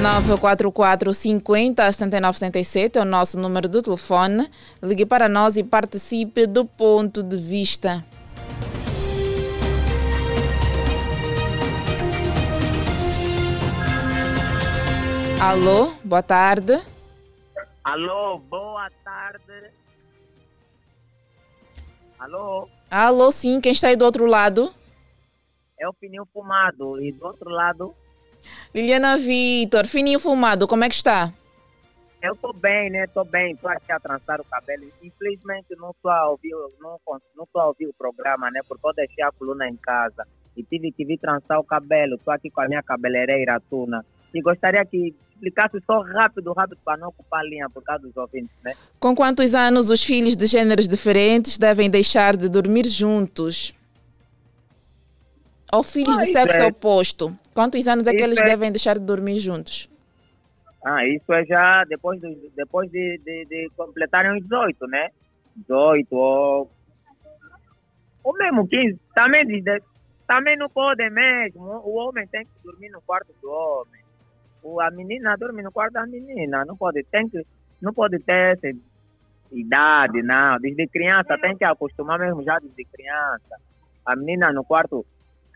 Nove 0.00 0.38
quatro 0.40 0.70
quatro 0.70 1.12
cinquenta 1.12 1.90
setenta 1.90 2.20
nove 2.20 2.38
setenta 2.38 2.60
e 2.60 2.64
sete 2.64 2.98
é 2.98 3.02
o 3.02 3.04
nosso 3.04 3.38
número 3.38 3.68
do 3.68 3.82
telefone. 3.82 4.48
Ligue 4.80 5.04
para 5.04 5.28
nós 5.28 5.56
e 5.56 5.64
participe 5.64 6.46
do 6.46 6.64
ponto 6.64 7.20
de 7.20 7.36
vista. 7.36 8.04
Alô, 15.40 15.92
boa 16.04 16.22
tarde. 16.22 16.82
Alô, 17.84 18.38
boa 18.38 18.90
tarde. 19.04 19.70
Alô, 22.18 22.68
Alô, 22.90 23.30
sim, 23.30 23.60
quem 23.60 23.72
está 23.72 23.88
aí 23.88 23.96
do 23.96 24.04
outro 24.04 24.26
lado? 24.26 24.72
é 25.78 25.88
o 25.88 25.92
Fininho 25.92 26.26
Fumado. 26.32 27.00
E 27.00 27.12
do 27.12 27.24
outro 27.24 27.48
lado, 27.48 27.94
Liliana 28.74 29.16
Vitor, 29.16 29.86
fininho 29.86 30.18
fumado, 30.18 30.66
como 30.66 30.84
é 30.84 30.88
que 30.88 30.94
está? 30.96 31.32
eu 32.20 32.34
tô 32.34 32.52
bem, 32.52 32.90
né? 32.90 33.06
Tô 33.06 33.24
bem. 33.24 33.54
Tô 33.56 33.68
aqui 33.68 33.92
a 33.92 34.00
trançar 34.00 34.40
o 34.40 34.44
cabelo. 34.44 34.90
Infelizmente, 35.02 35.68
não 35.76 35.94
tô 36.02 36.08
a 36.08 36.28
ouvir, 36.30 36.50
não, 36.80 36.98
não 37.36 37.46
tô 37.52 37.60
a 37.60 37.66
ouvir 37.68 37.86
o 37.86 37.94
programa, 37.94 38.50
né? 38.50 38.60
Porque 38.66 38.84
eu 38.86 38.92
deixei 38.92 39.22
a 39.22 39.30
coluna 39.30 39.68
em 39.68 39.76
casa 39.76 40.26
e 40.56 40.64
tive 40.64 40.90
que 40.90 41.04
vir 41.04 41.18
trançar 41.18 41.60
o 41.60 41.64
cabelo. 41.64 42.18
Tô 42.18 42.32
aqui 42.32 42.50
com 42.50 42.60
a 42.60 42.66
minha 42.66 42.82
cabeleireira, 42.82 43.60
Tuna. 43.70 44.04
E 44.34 44.42
gostaria 44.42 44.84
que 44.84 45.14
explicasse 45.42 45.78
só 45.86 46.00
rápido, 46.02 46.52
rápido, 46.52 46.78
para 46.84 46.96
não 46.98 47.08
ocupar 47.08 47.40
a 47.40 47.44
linha 47.44 47.70
por 47.70 47.82
causa 47.82 48.02
dos 48.06 48.16
ouvintes, 48.16 48.50
né? 48.64 48.74
Com 48.98 49.14
quantos 49.14 49.54
anos 49.54 49.88
os 49.90 50.02
filhos 50.02 50.36
de 50.36 50.46
gêneros 50.46 50.88
diferentes 50.88 51.56
devem 51.56 51.88
deixar 51.88 52.36
de 52.36 52.48
dormir 52.48 52.86
juntos? 52.86 53.72
Ou 55.72 55.82
filhos 55.82 56.16
Ah, 56.16 56.20
de 56.22 56.26
sexo 56.32 56.62
é- 56.62 56.66
oposto? 56.66 57.36
Quantos 57.54 57.86
anos 57.86 58.06
é 58.06 58.10
que 58.10 58.16
isso 58.16 58.26
eles 58.26 58.38
é- 58.38 58.44
devem 58.44 58.72
deixar 58.72 58.98
de 58.98 59.04
dormir 59.04 59.38
juntos? 59.38 59.88
Ah, 60.84 61.06
isso 61.06 61.32
é 61.32 61.44
já 61.44 61.84
depois, 61.84 62.20
do, 62.20 62.28
depois 62.56 62.90
de, 62.90 63.18
de, 63.24 63.44
de 63.46 63.70
completarem 63.76 64.32
os 64.36 64.42
18, 64.42 64.86
né? 64.86 65.08
18 65.56 66.14
ou. 66.14 66.70
Ou 68.24 68.32
mesmo 68.34 68.66
15. 68.66 68.98
Também, 69.14 69.44
de- 69.46 69.60
de- 69.60 69.82
também 70.26 70.56
não 70.56 70.68
pode 70.70 71.08
mesmo. 71.10 71.62
O 71.84 71.96
homem 71.96 72.26
tem 72.28 72.44
que 72.44 72.50
dormir 72.64 72.88
no 72.90 73.00
quarto 73.02 73.34
do 73.42 73.50
homem. 73.50 74.00
A 74.80 74.90
menina 74.90 75.36
dorme 75.36 75.62
no 75.62 75.72
quarto 75.72 75.94
da 75.94 76.06
menina. 76.06 76.64
Não 76.64 76.76
pode, 76.76 77.02
tem 77.04 77.28
que, 77.28 77.44
não 77.80 77.92
pode 77.92 78.18
ter 78.18 78.56
essa 78.56 78.76
idade, 79.52 80.22
não. 80.22 80.58
Desde 80.58 80.86
criança 80.88 81.38
tem 81.40 81.56
que 81.56 81.64
acostumar 81.64 82.18
mesmo 82.18 82.42
já 82.42 82.58
desde 82.58 82.84
criança. 82.84 83.56
A 84.04 84.16
menina 84.16 84.52
no 84.52 84.64
quarto, 84.64 85.04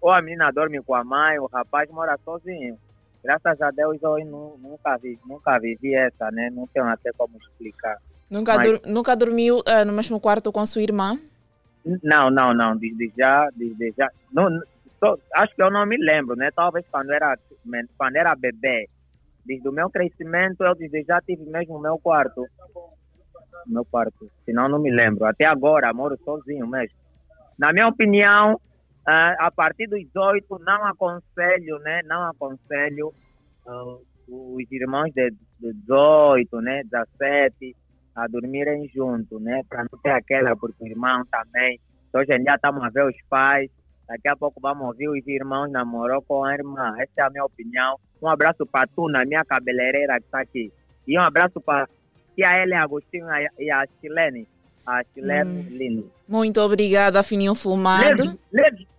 ou 0.00 0.10
a 0.10 0.20
menina 0.22 0.50
dorme 0.50 0.80
com 0.82 0.94
a 0.94 1.04
mãe, 1.04 1.38
o 1.38 1.46
rapaz 1.46 1.90
mora 1.90 2.18
sozinho. 2.24 2.78
Graças 3.22 3.60
a 3.62 3.70
Deus 3.70 4.02
eu 4.02 4.24
nu- 4.24 4.58
nunca 4.60 4.96
vi, 4.96 5.18
nunca 5.26 5.58
vivi 5.58 5.94
essa, 5.94 6.30
né? 6.32 6.50
Não 6.50 6.66
tenho 6.66 6.86
até 6.86 7.12
como 7.16 7.36
explicar. 7.38 7.96
Nunca, 8.30 8.56
Mas- 8.56 8.68
dur- 8.68 8.80
nunca 8.86 9.14
dormiu 9.14 9.62
ah, 9.66 9.84
no 9.84 9.92
mesmo 9.92 10.18
quarto 10.18 10.50
com 10.50 10.64
sua 10.66 10.82
irmã? 10.82 11.18
Não, 12.02 12.30
não, 12.30 12.54
não, 12.54 12.76
desde 12.76 13.12
já, 13.16 13.48
desde 13.54 13.92
já. 13.96 14.08
Não, 14.32 14.48
só- 14.98 15.18
acho 15.34 15.54
que 15.54 15.62
eu 15.62 15.70
não 15.70 15.84
me 15.86 15.96
lembro, 15.98 16.34
né? 16.34 16.50
Talvez 16.54 16.84
quando 16.90 17.10
era, 17.12 17.36
quando 17.98 18.16
era 18.16 18.34
bebê. 18.34 18.88
Desde 19.44 19.68
o 19.68 19.72
meu 19.72 19.90
crescimento, 19.90 20.62
eu 20.62 20.74
desde 20.74 21.02
já 21.02 21.20
tive 21.20 21.44
mesmo 21.44 21.76
o 21.76 21.80
meu 21.80 21.98
quarto. 21.98 22.46
Meu 23.66 23.84
quarto. 23.84 24.30
Senão 24.44 24.68
não 24.68 24.78
me 24.78 24.90
lembro. 24.90 25.24
Até 25.24 25.44
agora, 25.44 25.92
moro 25.92 26.16
sozinho 26.24 26.66
mesmo. 26.66 26.96
Na 27.58 27.72
minha 27.72 27.88
opinião, 27.88 28.60
ah, 29.06 29.34
a 29.38 29.50
partir 29.50 29.88
dos 29.88 30.00
18, 30.00 30.58
não 30.60 30.84
aconselho, 30.86 31.78
né? 31.80 32.02
Não 32.04 32.22
aconselho 32.22 33.12
ah, 33.66 33.96
os 34.28 34.72
irmãos 34.72 35.12
de, 35.12 35.30
de 35.30 35.72
18, 35.72 36.60
né? 36.60 36.82
17, 36.84 37.76
a 38.14 38.26
dormirem 38.28 38.88
junto, 38.94 39.40
né? 39.40 39.62
Para 39.68 39.84
não 39.90 39.98
ter 40.02 40.10
aquela, 40.10 40.56
porque 40.56 40.84
o 40.84 40.86
irmão 40.86 41.24
também. 41.26 41.80
Hoje 42.14 42.32
em 42.32 42.42
dia 42.42 42.54
estamos 42.54 42.82
a 42.82 42.90
ver 42.90 43.06
os 43.06 43.16
pais, 43.28 43.70
daqui 44.08 44.28
a 44.28 44.36
pouco 44.36 44.60
vamos 44.60 44.86
ouvir 44.86 45.08
os 45.08 45.26
irmãos 45.26 45.70
namorou 45.70 46.22
com 46.22 46.44
a 46.44 46.54
irmã. 46.54 46.94
Essa 46.98 47.12
é 47.18 47.22
a 47.22 47.30
minha 47.30 47.44
opinião. 47.44 47.96
Um 48.20 48.28
abraço 48.28 48.66
para 48.66 48.86
tu, 48.86 49.08
na 49.08 49.24
minha 49.24 49.44
cabeleireira 49.44 50.18
que 50.18 50.26
está 50.26 50.40
aqui. 50.40 50.72
E 51.06 51.18
um 51.18 51.22
abraço 51.22 51.60
para 51.60 51.88
tia 52.34 52.62
Ellen 52.62 52.78
Agostinho 52.78 53.26
e 53.58 53.70
a 53.70 53.84
Chilene. 54.00 54.46
A 54.86 55.02
Chilene 55.12 55.62
Lino. 55.62 56.10
Muito 56.28 56.60
obrigada, 56.60 57.22
fininho 57.22 57.54
fumado. 57.54 58.24
Leve, 58.24 58.38
leve. 58.52 58.92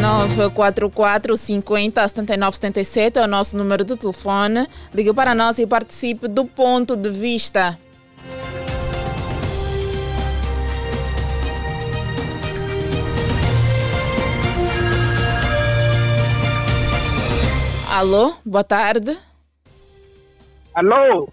944 0.00 1.36
50 1.36 2.08
79 2.08 2.56
77 2.56 3.18
é 3.18 3.22
o 3.22 3.26
nosso 3.26 3.56
número 3.56 3.84
de 3.84 3.96
telefone. 3.96 4.66
Ligue 4.94 5.12
para 5.12 5.34
nós 5.34 5.58
e 5.58 5.66
participe 5.66 6.26
do 6.26 6.46
ponto 6.46 6.96
de 6.96 7.10
vista. 7.10 7.78
Alô, 17.90 18.34
boa 18.46 18.62
tarde. 18.62 19.18
Alô, 20.72 21.28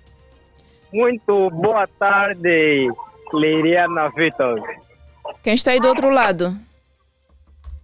muito 0.91 1.51
boa 1.51 1.87
tarde, 1.99 2.89
Liriana 3.31 4.09
Vitor. 4.09 4.59
Quem 5.43 5.53
está 5.53 5.71
aí 5.71 5.79
do 5.79 5.87
outro 5.87 6.09
lado? 6.09 6.57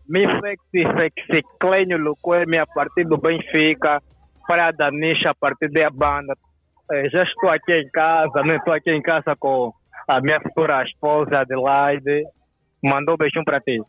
Me 0.09 0.25
flexi, 0.39 0.91
flexi, 0.91 1.43
Clênio 1.59 1.99
Luquemi 1.99 2.57
a 2.57 2.65
partir 2.65 3.05
do 3.05 3.15
Benfica, 3.15 4.01
para 4.47 4.69
a 4.69 4.71
Danisha 4.71 5.29
a 5.29 5.35
partir 5.35 5.69
da 5.69 5.89
banda. 5.91 6.35
Eh, 6.91 7.09
já 7.11 7.23
estou 7.23 7.51
aqui 7.51 7.73
em 7.73 7.89
casa, 7.91 8.41
né? 8.41 8.55
Estou 8.55 8.73
aqui 8.73 8.89
em 8.89 9.03
casa 9.03 9.35
com 9.35 9.71
a 10.07 10.19
minha 10.19 10.41
futura 10.41 10.83
esposa, 10.83 11.41
Adelaide. 11.41 12.25
Mandou 12.83 13.13
um 13.13 13.17
beijinho 13.17 13.45
para 13.45 13.61
ti. 13.61 13.79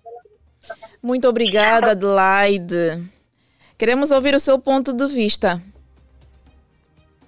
Muito 1.03 1.27
obrigada, 1.27 1.93
Adelaide. 1.93 3.03
Queremos 3.79 4.11
ouvir 4.11 4.35
o 4.35 4.41
seu 4.41 4.59
ponto 4.59 4.93
de 4.93 5.09
vista. 5.09 5.61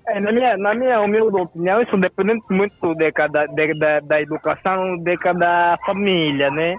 É, 0.08 0.20
na, 0.20 0.30
minha, 0.30 0.56
na 0.56 0.74
minha 0.74 1.00
humilde 1.00 1.40
opinião, 1.40 1.82
isso 1.82 1.96
depende 1.96 2.40
muito 2.48 2.94
de 2.94 3.10
cada, 3.10 3.46
de, 3.46 3.74
da, 3.74 3.98
da 4.00 4.22
educação 4.22 4.96
de 4.98 5.16
cada 5.16 5.76
família, 5.84 6.48
né? 6.50 6.76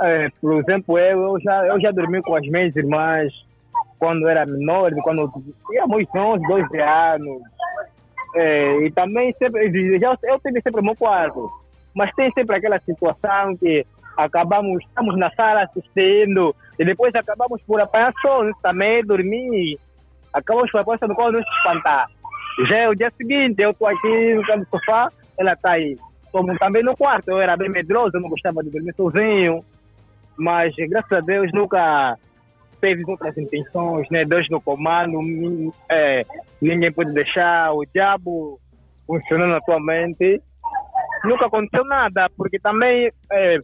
É, 0.00 0.28
por 0.40 0.54
exemplo, 0.58 0.98
eu, 0.98 1.22
eu, 1.22 1.40
já, 1.40 1.66
eu 1.66 1.80
já 1.80 1.92
dormi 1.92 2.20
com 2.22 2.34
as 2.34 2.46
minhas 2.48 2.74
irmãs 2.74 3.32
quando 3.98 4.26
era 4.28 4.44
menor, 4.44 4.90
quando 5.02 5.30
tínhamos 5.68 6.04
11, 6.12 6.48
12 6.48 6.80
anos. 6.80 7.42
É, 8.34 8.86
e 8.86 8.90
também 8.90 9.32
sempre, 9.38 9.70
já, 10.00 10.16
eu 10.24 10.40
tive 10.40 10.60
sempre 10.62 10.82
meu 10.82 10.96
quarto. 10.96 11.48
Mas 11.94 12.12
tem 12.14 12.32
sempre 12.32 12.56
aquela 12.56 12.80
situação 12.80 13.56
que 13.56 13.86
acabamos, 14.16 14.82
estamos 14.84 15.16
na 15.16 15.30
sala 15.32 15.62
assistindo 15.62 16.54
e 16.80 16.84
depois 16.86 17.14
acabamos 17.14 17.60
por 17.64 17.78
apanhar 17.78 18.10
sono 18.22 18.50
também, 18.62 19.04
dormir. 19.04 19.78
Acabamos 20.32 20.70
por 20.70 20.80
apanhar 20.80 20.98
sono 20.98 21.14
quando 21.14 21.34
nos 21.34 21.46
espantar. 21.58 22.08
Já 22.66 22.78
é 22.78 22.88
o 22.88 22.94
dia 22.94 23.12
seguinte, 23.18 23.60
eu 23.60 23.72
estou 23.72 23.86
aqui 23.86 24.34
no 24.34 24.42
canto 24.46 24.60
do 24.60 24.70
sofá, 24.70 25.12
ela 25.36 25.52
está 25.52 25.72
aí. 25.72 25.98
Como 26.32 26.56
também 26.58 26.82
no 26.82 26.96
quarto, 26.96 27.28
eu 27.28 27.38
era 27.38 27.54
bem 27.54 27.68
medroso, 27.68 28.12
eu 28.16 28.20
não 28.22 28.30
gostava 28.30 28.64
de 28.64 28.70
dormir 28.70 28.94
sozinho. 28.94 29.62
Mas 30.38 30.74
graças 30.88 31.12
a 31.12 31.20
Deus 31.20 31.52
nunca 31.52 32.16
teve 32.80 33.04
outras 33.06 33.36
intenções, 33.36 34.08
né? 34.08 34.24
Deus 34.24 34.48
no 34.48 34.58
comando, 34.58 35.20
é, 35.86 36.24
ninguém 36.62 36.90
pode 36.90 37.12
deixar 37.12 37.74
o 37.74 37.84
diabo 37.84 38.58
funcionando 39.06 39.50
na 39.50 39.60
tua 39.60 39.78
mente. 39.78 40.40
Nunca 41.24 41.44
aconteceu 41.44 41.84
nada, 41.84 42.30
porque 42.38 42.58
também, 42.58 43.12
é, 43.30 43.58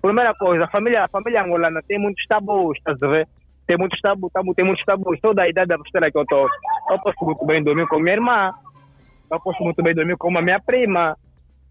primeira 0.00 0.34
coisa, 0.34 0.64
a 0.64 0.68
família, 0.68 1.04
a 1.04 1.08
família 1.08 1.42
angolana 1.42 1.82
tem 1.86 1.98
muitos 1.98 2.24
tabus, 2.26 2.76
estás 2.78 3.02
a 3.02 3.06
ver? 3.06 3.28
Tem 3.66 3.76
muitos 3.76 4.00
tabus, 4.00 4.32
tabu, 4.32 4.54
tem 4.54 4.64
muitos 4.64 4.84
tabus. 4.84 5.18
Toda 5.20 5.42
a 5.42 5.48
idade 5.48 5.68
da 5.68 5.78
postura 5.78 6.10
que 6.10 6.18
eu 6.18 6.22
estou, 6.22 6.48
eu 6.90 6.98
posso 7.00 7.24
muito 7.24 7.44
bem 7.44 7.62
dormir 7.62 7.86
com 7.88 7.98
minha 7.98 8.14
irmã, 8.14 8.52
eu 9.30 9.40
posso 9.40 9.62
muito 9.62 9.82
bem 9.82 9.94
dormir 9.94 10.16
com 10.16 10.36
a 10.36 10.42
minha 10.42 10.60
prima, 10.60 11.16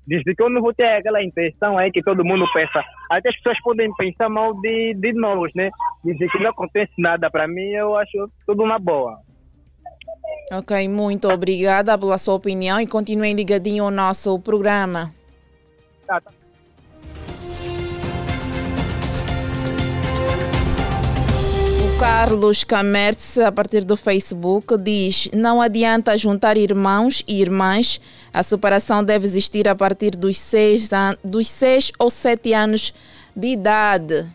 desde 0.05 0.35
que 0.35 0.43
eu 0.43 0.49
não 0.49 0.61
vou 0.61 0.73
ter 0.73 0.87
aquela 0.87 1.23
intenção 1.23 1.77
aí 1.77 1.91
que 1.91 2.01
todo 2.01 2.25
mundo 2.25 2.45
pensa. 2.53 2.83
Até 3.09 3.29
as 3.29 3.35
pessoas 3.37 3.61
podem 3.61 3.93
pensar 3.95 4.29
mal 4.29 4.53
de, 4.61 4.93
de 4.95 5.13
nós, 5.13 5.51
né? 5.55 5.69
Dizer 6.03 6.29
que 6.29 6.39
não 6.39 6.49
acontece 6.49 6.93
nada 6.97 7.29
para 7.31 7.47
mim, 7.47 7.71
eu 7.71 7.95
acho 7.95 8.29
tudo 8.45 8.63
uma 8.63 8.77
boa. 8.77 9.17
Ok, 10.51 10.87
muito 10.87 11.27
obrigada 11.29 11.97
pela 11.97 12.17
sua 12.17 12.35
opinião 12.35 12.79
e 12.79 12.87
continuem 12.87 13.33
ligadinho 13.33 13.85
ao 13.85 13.91
nosso 13.91 14.39
programa. 14.39 15.11
Tá, 16.05 16.21
tá. 16.21 16.31
Carlos 21.99 22.63
Camerce, 22.65 23.41
a 23.41 23.51
partir 23.51 23.85
do 23.85 23.95
Facebook, 23.95 24.77
diz: 24.77 25.29
Não 25.33 25.61
adianta 25.61 26.17
juntar 26.17 26.57
irmãos 26.57 27.23
e 27.27 27.41
irmãs, 27.41 28.01
a 28.33 28.43
separação 28.43 29.03
deve 29.03 29.25
existir 29.25 29.67
a 29.67 29.75
partir 29.75 30.11
dos 30.11 30.37
seis, 30.37 30.89
dos 31.23 31.47
seis 31.47 31.91
ou 31.97 32.09
sete 32.09 32.53
anos 32.53 32.93
de 33.35 33.47
idade. 33.47 34.25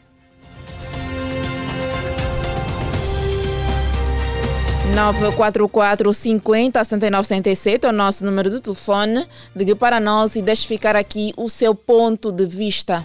944 4.94 6.12
50 6.12 6.84
79 6.84 7.28
77 7.28 7.86
é 7.86 7.88
o 7.88 7.92
nosso 7.92 8.24
número 8.24 8.50
de 8.50 8.60
telefone. 8.60 9.26
Ligue 9.54 9.74
para 9.74 10.00
nós 10.00 10.34
e 10.34 10.42
deixe 10.42 10.66
ficar 10.66 10.96
aqui 10.96 11.32
o 11.36 11.48
seu 11.48 11.74
ponto 11.74 12.32
de 12.32 12.46
vista. 12.46 13.04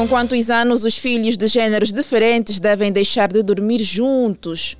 Com 0.00 0.08
quantos 0.08 0.48
anos 0.48 0.82
os 0.82 0.96
filhos 0.96 1.36
de 1.36 1.46
gêneros 1.46 1.92
diferentes 1.92 2.58
devem 2.58 2.90
deixar 2.90 3.30
de 3.30 3.42
dormir 3.42 3.82
juntos? 3.82 4.74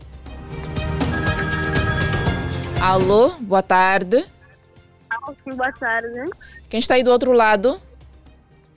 Alô, 2.80 3.28
boa 3.38 3.62
tarde. 3.62 4.24
Alô, 5.10 5.36
sim, 5.44 5.54
boa 5.54 5.70
tarde. 5.72 6.08
Quem 6.70 6.80
está 6.80 6.94
aí 6.94 7.02
do 7.02 7.10
outro 7.10 7.32
lado? 7.32 7.78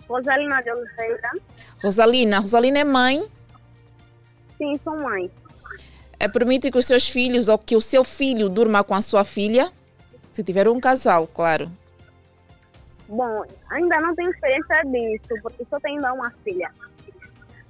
Rosalina 0.06 0.62
de 0.62 0.70
Oliveira. 0.70 1.32
Rosalina. 1.82 2.40
Rosalina 2.40 2.80
é 2.80 2.84
mãe? 2.84 3.26
Sim, 4.58 4.78
sou 4.84 4.98
mãe. 4.98 5.32
É, 6.20 6.28
permite 6.28 6.70
que 6.70 6.78
os 6.78 6.86
seus 6.86 7.08
filhos 7.08 7.48
ou 7.48 7.58
que 7.58 7.78
o 7.78 7.82
seu 7.82 8.04
filho 8.04 8.50
durma 8.50 8.84
com 8.84 8.94
a 8.94 9.02
sua 9.02 9.24
filha? 9.24 9.72
Se 10.34 10.44
tiver 10.44 10.68
um 10.68 10.82
casal, 10.82 11.26
claro. 11.26 11.72
Bom, 13.08 13.44
ainda 13.70 14.00
não 14.02 14.16
tenho 14.16 14.32
experiência 14.32 14.82
disso, 14.86 15.42
porque 15.42 15.66
só 15.66 15.80
tenho 15.80 16.02
uma 16.02 16.32
filha. 16.44 16.72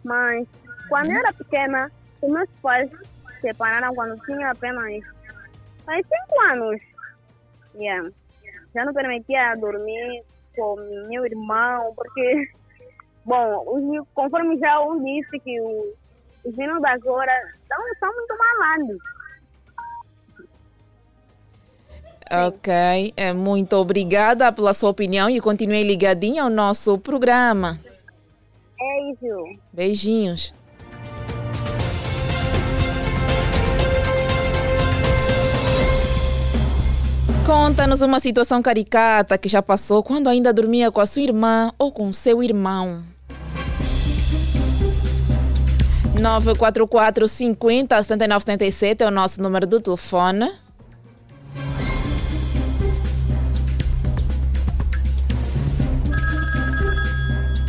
Mas 0.03 0.47
quando 0.89 1.11
eu 1.11 1.17
era 1.17 1.34
pequena, 1.34 1.91
os 2.21 2.31
meus 2.31 2.49
pais 2.61 2.89
se 2.89 3.41
separaram 3.41 3.93
quando 3.95 4.23
tinha 4.25 4.51
apenas 4.51 5.03
faz 5.86 6.05
cinco 6.05 6.41
anos. 6.51 6.81
Yeah. 7.75 8.09
Já 8.73 8.86
não 8.86 8.93
permitia 8.93 9.55
dormir 9.55 10.23
com 10.55 10.75
meu 11.07 11.25
irmão, 11.25 11.93
porque, 11.95 12.49
bom, 13.25 13.63
os, 13.67 14.07
conforme 14.13 14.57
já 14.59 14.79
um 14.81 15.03
disse 15.03 15.39
que 15.39 15.59
os 15.61 16.55
meninos 16.55 16.81
da 16.81 16.91
agora 16.91 17.31
são, 17.67 17.77
são 17.99 18.13
muito 18.13 18.36
malandros. 18.38 19.12
Ok, 22.36 23.13
é, 23.15 23.31
muito 23.31 23.75
obrigada 23.75 24.51
pela 24.51 24.73
sua 24.73 24.89
opinião 24.89 25.29
e 25.29 25.39
continue 25.39 25.84
ligadinha 25.84 26.41
ao 26.41 26.49
nosso 26.49 26.97
programa. 26.97 27.79
Beijo. 28.75 29.59
Beijinhos. 29.71 30.51
Conta-nos 37.45 38.01
uma 38.01 38.19
situação 38.19 38.63
caricata 38.63 39.38
que 39.38 39.47
já 39.47 39.61
passou 39.61 40.01
quando 40.01 40.27
ainda 40.27 40.51
dormia 40.51 40.89
com 40.89 41.01
a 41.01 41.05
sua 41.05 41.21
irmã 41.21 41.71
ou 41.77 41.91
com 41.91 42.11
seu 42.11 42.41
irmão. 42.41 43.03
944 46.19 47.27
50 47.27 48.01
79 48.01 48.43
77 48.43 49.03
é 49.03 49.07
o 49.07 49.11
nosso 49.11 49.39
número 49.39 49.67
do 49.67 49.79
telefone. 49.79 50.62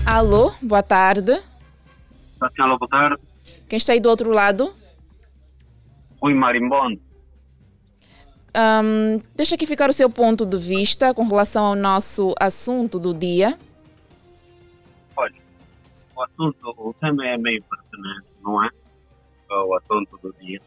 Alô, 0.07 0.53
boa 0.61 0.83
tarde. 0.83 1.33
Alô, 2.59 2.79
boa 2.79 2.89
tarde. 2.89 3.23
Quem 3.67 3.79
está 3.79 3.95
aí 3.95 4.01
do 4.01 4.11
outro 4.11 4.31
lado? 4.31 4.75
Rui 6.21 6.35
Marimbondo. 6.35 7.01
Um, 8.55 9.19
deixa 9.35 9.55
aqui 9.55 9.67
ficar 9.67 9.89
o 9.89 9.95
seu 9.95 10.11
ponto 10.11 10.45
de 10.45 10.59
vista 10.59 11.15
com 11.15 11.27
relação 11.27 11.65
ao 11.65 11.75
nosso 11.75 12.35
assunto 12.39 13.01
do 13.01 13.15
dia. 13.15 13.59
Olha, 15.17 15.35
o 16.15 16.23
assunto, 16.23 16.75
o 16.77 16.95
tema 17.01 17.27
é 17.27 17.39
meio 17.39 17.63
pertinente, 17.63 18.27
não 18.43 18.63
é? 18.63 18.69
O 19.51 19.75
assunto 19.75 20.19
do 20.23 20.35
dia. 20.39 20.61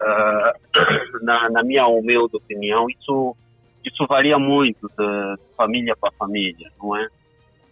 Uh, 0.00 1.22
na, 1.24 1.48
na, 1.48 1.62
minha 1.62 1.86
humilde 1.86 2.36
opinião, 2.36 2.90
isso, 2.90 3.36
isso 3.84 4.06
varia 4.08 4.38
muito 4.40 4.88
de 4.88 5.38
família 5.56 5.96
para 5.96 6.10
família, 6.12 6.70
não 6.82 6.96
é? 6.96 7.08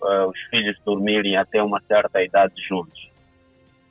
Uh, 0.02 0.28
os 0.28 0.40
filhos 0.48 0.78
dormirem 0.84 1.36
até 1.36 1.62
uma 1.62 1.80
certa 1.82 2.22
idade 2.22 2.54
juntos. 2.66 3.10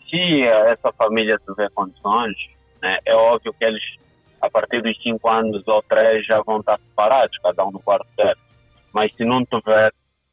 Se 0.10 0.42
essa 0.44 0.92
família 0.94 1.40
tiver 1.46 1.70
condições, 1.70 2.36
né, 2.82 2.98
é 3.06 3.14
óbvio 3.14 3.54
que 3.54 3.64
eles 3.64 3.84
a 4.42 4.50
partir 4.50 4.82
dos 4.82 4.98
5 5.02 5.30
anos 5.30 5.68
ou 5.68 5.82
3 5.84 6.26
já 6.26 6.42
vão 6.42 6.60
estar 6.60 6.80
separados, 6.80 7.38
cada 7.40 7.66
um 7.66 7.72
no 7.72 7.80
quarto 7.80 8.08
dele. 8.18 8.38
Mas 8.94 9.14
se 9.16 9.26
não 9.26 9.46
tiver 9.46 9.92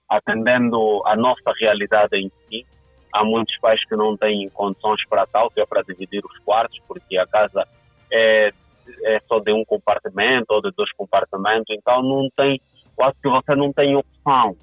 atendendo 0.09 1.03
a 1.05 1.17
nossa 1.17 1.53
realidade 1.61 2.17
em 2.17 2.31
si, 2.49 2.65
há 3.13 3.25
muitos 3.25 3.57
pais 3.59 3.85
que 3.85 3.97
não 3.97 4.17
têm 4.17 4.49
condições 4.51 5.05
para 5.09 5.27
tal, 5.27 5.51
que 5.51 5.61
é 5.61 5.67
para 5.67 5.83
dividir 5.83 6.25
os 6.25 6.39
quartos, 6.39 6.79
porque 6.87 7.19
a 7.19 7.27
casa 7.27 7.67
é, 8.13 8.53
é 9.05 9.21
só 9.27 9.41
de 9.41 9.53
um 9.53 9.65
compartimento 9.65 10.47
ou 10.51 10.63
de 10.63 10.71
dois 10.77 10.93
compartimentos, 10.93 11.67
então 11.71 12.03
não 12.03 12.29
tem, 12.37 12.61
acho 13.01 13.21
que 13.21 13.29
você 13.29 13.55
não 13.57 13.73
tem 13.73 13.97
opção, 13.97 14.57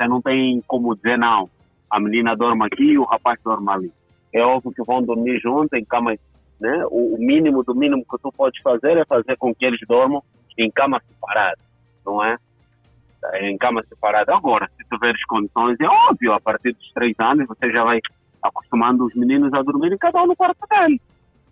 você 0.00 0.08
não 0.08 0.22
tem 0.22 0.62
como 0.66 0.96
dizer 0.96 1.18
não, 1.18 1.50
a 1.90 2.00
menina 2.00 2.34
dorme 2.34 2.64
aqui 2.64 2.84
e 2.84 2.98
o 2.98 3.04
rapaz 3.04 3.38
dorme 3.44 3.70
ali. 3.70 3.92
É 4.32 4.42
óbvio 4.42 4.72
que 4.72 4.82
vão 4.82 5.02
dormir 5.02 5.38
juntos 5.40 5.78
em 5.78 5.84
camas 5.84 6.18
né? 6.60 6.84
O, 6.90 7.16
mínimo 7.18 7.64
do 7.64 7.74
mínimo 7.74 8.04
que 8.04 8.18
tu 8.22 8.30
podes 8.32 8.60
fazer 8.60 8.96
é 8.98 9.04
fazer 9.06 9.36
com 9.38 9.54
que 9.54 9.64
eles 9.64 9.80
dormam 9.88 10.22
em 10.58 10.70
cama 10.70 11.00
separada, 11.08 11.58
não 12.04 12.22
é? 12.22 12.36
Em 13.40 13.56
cama 13.56 13.82
separada. 13.88 14.34
Agora, 14.34 14.70
se 14.76 14.86
tiveres 14.88 15.24
condições, 15.24 15.78
é 15.80 15.86
óbvio, 15.86 16.34
a 16.34 16.40
partir 16.40 16.74
dos 16.74 16.92
três 16.92 17.14
anos 17.18 17.46
você 17.48 17.70
já 17.72 17.82
vai 17.82 17.98
acostumando 18.42 19.06
os 19.06 19.14
meninos 19.14 19.52
a 19.54 19.62
dormir 19.62 19.96
cada 19.98 20.22
um 20.22 20.26
no 20.26 20.36
quarto 20.36 20.66
dele. 20.68 21.00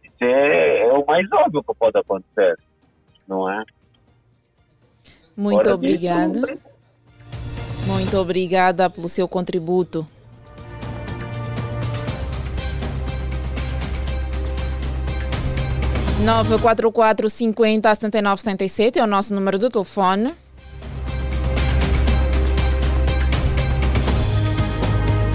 Isso 0.05 0.25
é, 0.25 0.89
é 0.89 0.93
o 0.93 1.05
mais 1.07 1.27
óbvio 1.33 1.63
que 1.63 1.75
pode 1.75 1.99
acontecer, 1.99 2.59
não 3.27 3.51
é? 3.51 3.65
Muito 5.35 5.71
obrigada. 5.71 6.59
Muito 7.99 8.17
obrigada 8.17 8.89
pelo 8.89 9.09
seu 9.09 9.27
contributo. 9.27 10.07
944 16.21 17.29
50 17.29 17.93
79 17.93 18.41
77 18.41 18.99
é 19.01 19.03
o 19.03 19.07
nosso 19.07 19.35
número 19.35 19.59
do 19.59 19.69
telefone. 19.69 20.33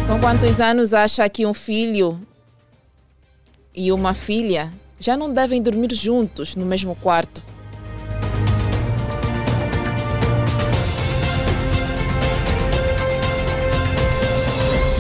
Com 0.07 0.20
quantos 0.22 0.61
anos 0.61 0.93
acha 0.93 1.28
que 1.28 1.45
um 1.45 1.53
filho 1.53 2.18
e 3.76 3.91
uma 3.91 4.14
filha 4.14 4.72
já 5.01 5.18
não 5.18 5.30
devem 5.30 5.61
dormir 5.61 5.93
juntos 5.93 6.55
no 6.55 6.66
mesmo 6.66 6.95
quarto? 6.95 7.43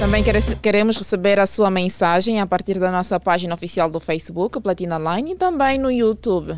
Também 0.03 0.21
queremos 0.61 0.97
receber 0.97 1.39
a 1.39 1.47
sua 1.47 1.71
mensagem 1.71 2.41
a 2.41 2.45
partir 2.45 2.77
da 2.77 2.91
nossa 2.91 3.17
página 3.21 3.53
oficial 3.53 3.89
do 3.89 4.01
Facebook, 4.01 4.59
Platina 4.59 4.97
Line, 4.99 5.31
e 5.31 5.35
também 5.37 5.79
no 5.79 5.89
YouTube. 5.89 6.57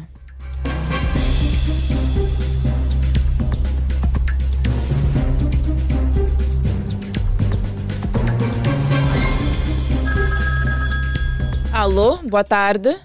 Alô, 11.71 12.17
boa 12.23 12.43
tarde. 12.43 12.97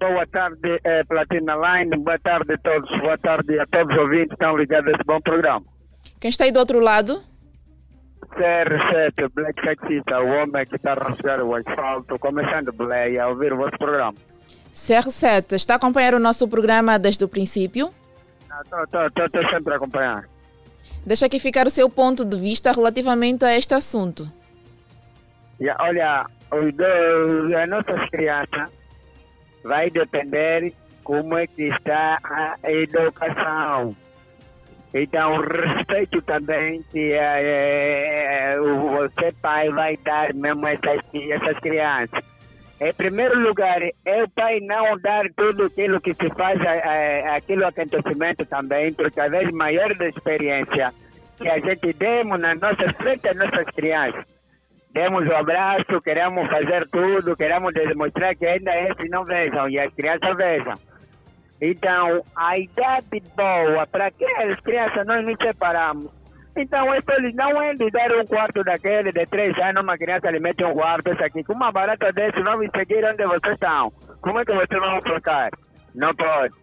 Boa 0.00 0.26
tarde, 0.26 0.80
é, 0.82 1.04
Platina 1.04 1.54
Line. 1.54 1.96
Boa 1.98 2.18
tarde 2.18 2.52
a 2.52 2.58
todos. 2.58 2.90
Boa 2.98 3.16
tarde 3.16 3.60
a 3.60 3.66
todos 3.68 3.94
os 3.94 4.02
ouvintes 4.02 4.26
que 4.26 4.34
estão 4.34 4.56
ligados 4.56 4.88
a 4.88 4.96
esse 4.96 5.04
bom 5.06 5.20
programa. 5.20 5.64
Quem 6.18 6.30
está 6.30 6.42
aí 6.42 6.50
do 6.50 6.58
outro 6.58 6.80
lado? 6.80 7.35
CR7, 8.36 9.30
Black 9.34 9.62
Taxista, 9.62 10.20
o 10.20 10.28
homem 10.28 10.66
que 10.66 10.76
está 10.76 10.92
a 10.92 10.94
rasgar 10.94 11.40
o 11.40 11.54
asfalto, 11.54 12.18
começando 12.18 12.72
Belém 12.72 13.18
a 13.18 13.28
ouvir 13.28 13.52
o 13.52 13.56
vosso 13.56 13.76
programa. 13.78 14.14
CR7, 14.74 15.54
está 15.54 15.74
a 15.74 15.76
acompanhar 15.76 16.14
o 16.14 16.18
nosso 16.18 16.46
programa 16.46 16.98
desde 16.98 17.24
o 17.24 17.28
princípio? 17.28 17.90
Estou 19.16 19.50
sempre 19.50 19.72
a 19.72 19.76
acompanhar. 19.76 20.28
Deixa 21.04 21.26
aqui 21.26 21.38
ficar 21.38 21.66
o 21.66 21.70
seu 21.70 21.88
ponto 21.88 22.24
de 22.24 22.36
vista 22.36 22.72
relativamente 22.72 23.44
a 23.44 23.56
este 23.56 23.74
assunto. 23.74 24.30
Yeah, 25.58 25.82
olha, 25.82 26.26
os 26.52 26.74
dois, 26.74 27.54
as 27.54 27.68
nossas 27.68 28.10
crianças 28.10 28.68
vai 29.64 29.90
depender 29.90 30.74
como 31.02 31.38
é 31.38 31.46
que 31.46 31.68
está 31.68 32.18
a 32.62 32.70
educação. 32.70 33.96
Então, 34.98 35.42
respeito 35.42 36.22
também 36.22 36.82
que 36.90 37.12
é, 37.12 38.54
é, 38.54 38.58
você 38.58 39.30
pai 39.42 39.68
vai 39.68 39.94
dar 39.98 40.32
mesmo 40.32 40.66
essas, 40.66 41.00
essas 41.12 41.58
crianças. 41.58 42.24
Em 42.80 42.94
primeiro 42.94 43.38
lugar, 43.40 43.82
é 43.82 44.22
o 44.22 44.28
pai 44.30 44.58
não 44.60 44.98
dar 44.98 45.26
tudo 45.36 45.64
aquilo 45.64 46.00
que 46.00 46.14
se 46.14 46.30
faz, 46.30 46.58
é, 46.62 47.40
acontecimento 47.66 48.46
também, 48.46 48.94
porque 48.94 49.20
às 49.20 49.30
vezes 49.30 49.52
maior 49.52 49.94
da 49.94 50.08
experiência 50.08 50.92
que 51.36 51.48
a 51.48 51.58
gente 51.58 51.92
demos 51.92 52.40
na 52.40 52.54
nossa 52.54 52.90
frente 52.94 53.28
às 53.28 53.36
nossas 53.36 53.66
crianças. 53.74 54.24
Demos 54.92 55.26
o 55.26 55.30
um 55.30 55.36
abraço, 55.36 56.00
queremos 56.02 56.48
fazer 56.48 56.88
tudo, 56.88 57.36
queremos 57.36 57.74
demonstrar 57.74 58.34
que 58.34 58.46
ainda 58.46 58.74
esses 58.80 59.10
não 59.10 59.26
vejam 59.26 59.68
e 59.68 59.78
as 59.78 59.92
crianças 59.92 60.34
vejam. 60.38 60.78
Então, 61.60 62.22
a 62.36 62.58
idade 62.58 63.22
boa, 63.34 63.86
para 63.86 64.10
que 64.10 64.24
as 64.24 64.60
crianças 64.60 65.06
nós 65.06 65.24
nos 65.24 65.36
separamos? 65.38 66.10
Então, 66.56 66.94
eles 66.94 67.34
não 67.34 67.62
é 67.62 67.74
de 67.74 67.90
dar 67.90 68.12
um 68.12 68.26
quarto 68.26 68.64
daquele 68.64 69.12
de 69.12 69.26
três 69.26 69.56
anos, 69.58 69.82
uma 69.82 69.98
criança 69.98 70.30
lhe 70.30 70.40
mete 70.40 70.64
um 70.64 70.72
quarto, 70.72 71.12
isso 71.12 71.22
aqui. 71.22 71.44
Com 71.44 71.52
uma 71.52 71.70
barata 71.70 72.12
desse, 72.12 72.40
vamos 72.42 72.70
seguir 72.74 73.04
onde 73.04 73.26
vocês 73.26 73.54
estão. 73.54 73.92
Como 74.20 74.38
é 74.38 74.44
que 74.44 74.52
vocês 74.52 74.80
vão 74.80 75.00
trocar? 75.00 75.50
Não 75.94 76.14
pode. 76.14 76.54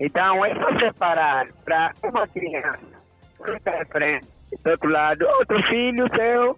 Então, 0.00 0.44
é 0.44 0.54
só 0.54 0.78
separar 0.78 1.46
para 1.64 1.92
uma 2.02 2.26
criança 2.28 3.02
ficar 3.44 3.82
à 3.82 3.84
frente, 3.86 4.26
do 4.64 4.70
outro 4.70 4.88
lado. 4.88 5.26
Outro 5.38 5.62
filho 5.64 6.06
seu 6.14 6.56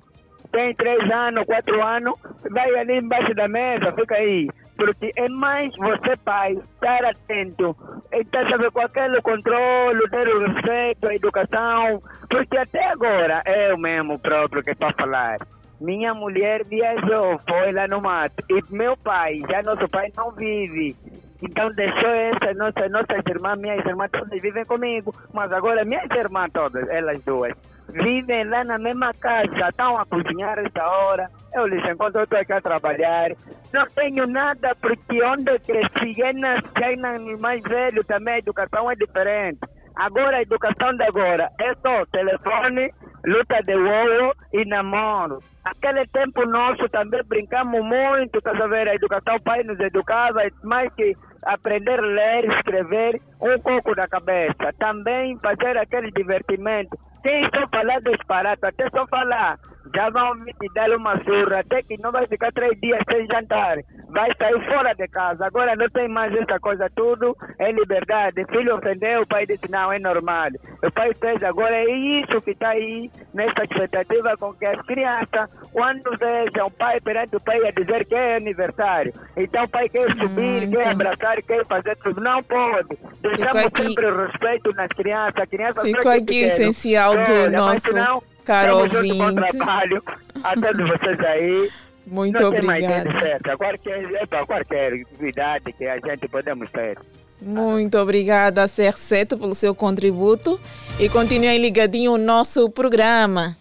tem 0.53 0.75
três 0.75 1.11
anos, 1.11 1.45
quatro 1.47 1.83
anos, 1.83 2.15
vai 2.51 2.75
ali 2.77 2.99
embaixo 2.99 3.35
da 3.35 3.49
mesa, 3.49 3.93
fica 3.93 4.15
aí 4.15 4.49
porque 4.77 5.13
é 5.17 5.29
mais 5.29 5.75
você, 5.77 6.17
pai, 6.25 6.53
estar 6.53 7.05
atento, 7.05 7.77
estar 8.13 8.49
saber 8.51 8.71
com 8.71 8.81
aquele 8.81 9.21
controle, 9.23 10.09
ter 10.11 10.29
o 10.29 10.47
respeito, 10.47 11.07
a 11.07 11.15
educação, 11.15 12.03
porque 12.29 12.57
até 12.57 12.85
agora 12.91 13.43
eu 13.47 13.79
mesmo 13.79 14.19
próprio 14.19 14.63
que 14.63 14.71
estou 14.71 14.89
a 14.89 14.93
falar. 14.93 15.37
Minha 15.81 16.15
mulher 16.15 16.65
viajou, 16.65 17.39
foi 17.49 17.73
lá 17.73 17.87
no 17.89 18.01
mato, 18.01 18.43
e 18.49 18.63
meu 18.71 18.97
pai, 18.97 19.41
já 19.51 19.63
nosso 19.63 19.89
pai 19.89 20.11
não 20.17 20.31
vive. 20.33 20.97
Então 21.43 21.69
deixou 21.75 22.11
essa, 22.11 22.55
nossa, 22.55 22.89
nossas 22.89 23.23
irmãs, 23.29 23.59
minhas 23.59 23.85
irmãs 23.85 24.11
todas 24.11 24.41
vivem 24.41 24.65
comigo, 24.65 25.15
mas 25.33 25.53
agora 25.53 25.85
minhas 25.85 26.11
irmãs 26.11 26.51
todas, 26.53 26.89
elas 26.89 27.23
duas, 27.25 27.53
vivem 27.95 28.45
lá 28.45 28.65
na 28.65 28.79
mesma 28.79 29.13
casa, 29.15 29.69
estão 29.69 29.97
a 29.97 30.05
cozinhar 30.05 30.59
essa 30.59 30.85
hora, 30.85 31.29
eu 31.55 31.67
lhes 31.67 31.85
encontro, 31.89 32.21
eu 32.21 32.25
estou 32.25 32.39
aqui 32.39 32.53
a 32.53 32.61
trabalhar. 32.61 33.31
Não 33.73 33.87
tenho 33.91 34.27
nada, 34.27 34.75
porque 34.81 35.23
onde 35.23 35.51
eu 35.51 35.61
cresci, 35.61 36.21
é 36.23 37.37
mais 37.39 37.63
velho 37.63 38.05
também, 38.05 38.35
a 38.35 38.39
educação 38.39 38.91
é 38.91 38.97
diferente. 38.97 39.61
Agora, 39.97 40.39
a 40.39 40.43
educação 40.43 40.93
de 40.97 41.05
agora 41.05 41.49
é 41.61 41.73
só 41.77 42.05
telefone, 42.07 42.93
luta 43.25 43.63
de 43.63 43.77
ovo 43.77 44.35
e 44.53 44.65
namoro. 44.65 45.39
Aquele 45.65 46.05
tempo 46.09 46.45
nosso 46.47 46.89
também 46.89 47.23
brincamos 47.25 47.81
muito, 47.85 48.43
tá 48.43 48.57
sabendo? 48.57 48.91
A 48.91 48.95
educação, 48.97 49.37
o 49.37 49.43
pai 49.43 49.63
nos 49.63 49.79
educava, 49.79 50.41
mais 50.65 50.93
que 50.95 51.15
aprender 51.47 51.99
a 51.99 52.03
ler, 52.03 52.45
escrever, 52.57 53.21
um 53.41 53.59
pouco 53.61 53.95
da 53.95 54.09
cabeça. 54.09 54.73
Também 54.79 55.39
fazer 55.39 55.77
aquele 55.77 56.11
divertimento. 56.11 56.99
Sem 57.23 57.45
só 57.55 57.67
falar 57.69 58.01
disparate, 58.01 58.67
até 58.67 58.89
só 58.91 59.07
falar 59.07 59.59
já 59.95 60.11
vão 60.11 60.35
me 60.35 60.53
dar 60.75 60.91
uma 60.91 61.17
surra, 61.25 61.61
até 61.61 61.83
que 61.83 62.01
não 62.01 62.13
vai 62.13 62.27
ficar 62.27 62.53
três 62.53 62.79
dias 62.81 63.01
sem 63.11 63.27
jantar, 63.27 63.79
vai 64.09 64.31
sair 64.39 64.65
fora 64.67 64.95
de 64.95 65.07
casa. 65.09 65.47
Agora 65.47 65.75
não 65.77 65.89
tem 65.91 66.09
mais 66.09 66.35
essa 66.35 66.59
coisa 66.61 66.89
tudo, 66.95 67.37
é 67.59 67.73
liberdade. 67.73 68.45
Filho 68.47 68.77
ofendeu, 68.77 69.23
o 69.23 69.27
pai 69.27 69.47
disse 69.47 69.71
não, 69.71 69.93
é 69.93 69.99
normal. 69.99 70.51
O 70.83 70.91
pai 70.91 71.13
fez 71.15 71.43
agora, 71.43 71.75
é 71.75 71.91
isso 71.91 72.41
que 72.43 72.53
está 72.53 72.71
aí, 72.71 73.11
nessa 73.33 73.63
expectativa 73.65 74.37
com 74.37 74.55
que 74.55 74.67
as 74.67 74.81
crianças, 74.87 75.51
quando 75.73 76.17
vejam 76.19 76.67
o 76.67 76.71
pai 76.71 77.01
perante 77.01 77.37
o 77.37 77.41
pai 77.41 77.67
a 77.67 77.71
dizer 77.71 78.07
que 78.07 78.15
é 78.15 78.37
aniversário, 78.37 79.13
então 79.37 79.65
o 79.65 79.69
pai 79.69 79.89
quer 79.89 80.13
subir, 80.15 80.69
hum, 80.69 80.71
quer 80.71 80.89
abraçar, 80.89 81.43
quer 81.43 81.67
fazer 81.67 81.97
tudo, 81.97 82.21
não 82.21 82.43
pode. 82.43 82.97
Deixamos 83.21 83.67
aqui... 83.67 83.83
sempre 83.83 84.07
o 84.07 84.27
respeito 84.27 84.73
nas 84.75 84.89
crianças. 84.89 85.43
A 85.43 85.47
criança 85.47 85.83
Ficou 85.83 86.11
aqui 86.11 86.43
o 86.43 86.47
essencial 86.47 87.15
do 87.15 87.33
Olha, 87.33 87.51
nosso... 87.51 88.34
Caro 88.45 88.79
ouvinte. 88.79 89.19
Bom 89.19 89.35
trabalho 89.35 90.03
a 90.43 90.55
todos 90.55 90.89
vocês 90.89 91.21
aí. 91.21 91.71
Muito 92.07 92.39
Não 92.39 92.49
obrigada. 92.49 93.11
Certo. 93.13 93.57
Qualquer, 93.57 94.29
qualquer 94.47 94.93
atividade 94.93 95.73
que 95.73 95.87
a 95.87 95.99
gente 95.99 96.29
podemos 96.29 96.71
ter. 96.71 96.99
Muito 97.41 97.99
obrigada, 97.99 98.65
CR7, 98.65 99.39
pelo 99.39 99.55
seu 99.55 99.75
contributo. 99.75 100.61
E 100.99 101.09
continue 101.09 101.59
ligadinho 101.59 102.13
o 102.13 102.19
nosso 102.19 102.69
programa. 102.71 103.57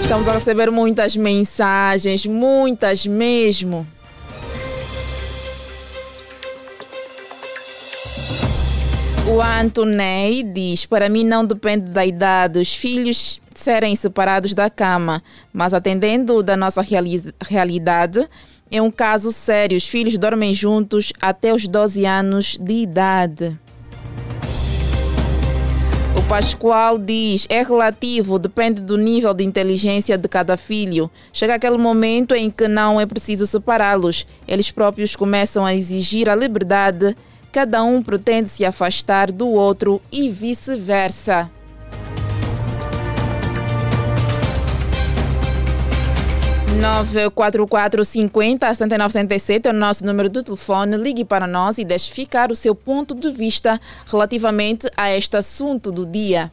Estamos 0.00 0.26
a 0.26 0.32
receber 0.32 0.70
muitas 0.70 1.16
mensagens, 1.16 2.26
muitas 2.26 3.06
mesmo. 3.06 3.86
O 9.26 9.40
Antonei 9.40 10.42
diz: 10.42 10.86
Para 10.86 11.08
mim 11.08 11.24
não 11.24 11.44
depende 11.44 11.90
da 11.90 12.04
idade 12.04 12.54
dos 12.54 12.74
filhos 12.74 13.40
serem 13.54 13.94
separados 13.94 14.54
da 14.54 14.70
cama, 14.70 15.22
mas 15.52 15.74
atendendo 15.74 16.42
da 16.42 16.56
nossa 16.56 16.80
reali 16.80 17.22
realidade, 17.40 18.26
é 18.70 18.80
um 18.80 18.90
caso 18.90 19.30
sério. 19.32 19.76
Os 19.76 19.86
filhos 19.86 20.16
dormem 20.16 20.54
juntos 20.54 21.12
até 21.20 21.52
os 21.52 21.68
12 21.68 22.06
anos 22.06 22.56
de 22.58 22.72
idade. 22.72 23.58
O 26.16 26.22
Pascoal 26.22 26.98
diz: 26.98 27.46
é 27.48 27.62
relativo, 27.62 28.38
depende 28.38 28.80
do 28.80 28.96
nível 28.96 29.34
de 29.34 29.44
inteligência 29.44 30.16
de 30.16 30.28
cada 30.28 30.56
filho. 30.56 31.10
Chega 31.32 31.54
aquele 31.54 31.76
momento 31.76 32.34
em 32.34 32.50
que 32.50 32.66
não 32.66 33.00
é 33.00 33.04
preciso 33.04 33.46
separá-los. 33.46 34.26
Eles 34.48 34.70
próprios 34.70 35.14
começam 35.14 35.64
a 35.64 35.74
exigir 35.74 36.28
a 36.28 36.34
liberdade 36.34 37.14
cada 37.52 37.82
um 37.82 38.02
pretende 38.02 38.50
se 38.50 38.64
afastar 38.64 39.30
do 39.32 39.48
outro 39.48 40.00
e 40.10 40.30
vice-versa. 40.30 41.50
É 49.68 49.70
o 49.70 49.74
nosso 49.74 50.06
número 50.06 50.28
de 50.28 50.42
telefone. 50.42 50.96
Ligue 50.96 51.24
para 51.24 51.46
nós 51.46 51.76
e 51.76 51.84
deixe 51.84 52.10
ficar 52.10 52.50
o 52.50 52.56
seu 52.56 52.74
ponto 52.74 53.14
de 53.14 53.30
vista 53.30 53.78
relativamente 54.06 54.88
a 54.96 55.14
este 55.14 55.36
assunto 55.36 55.92
do 55.92 56.06
dia. 56.06 56.50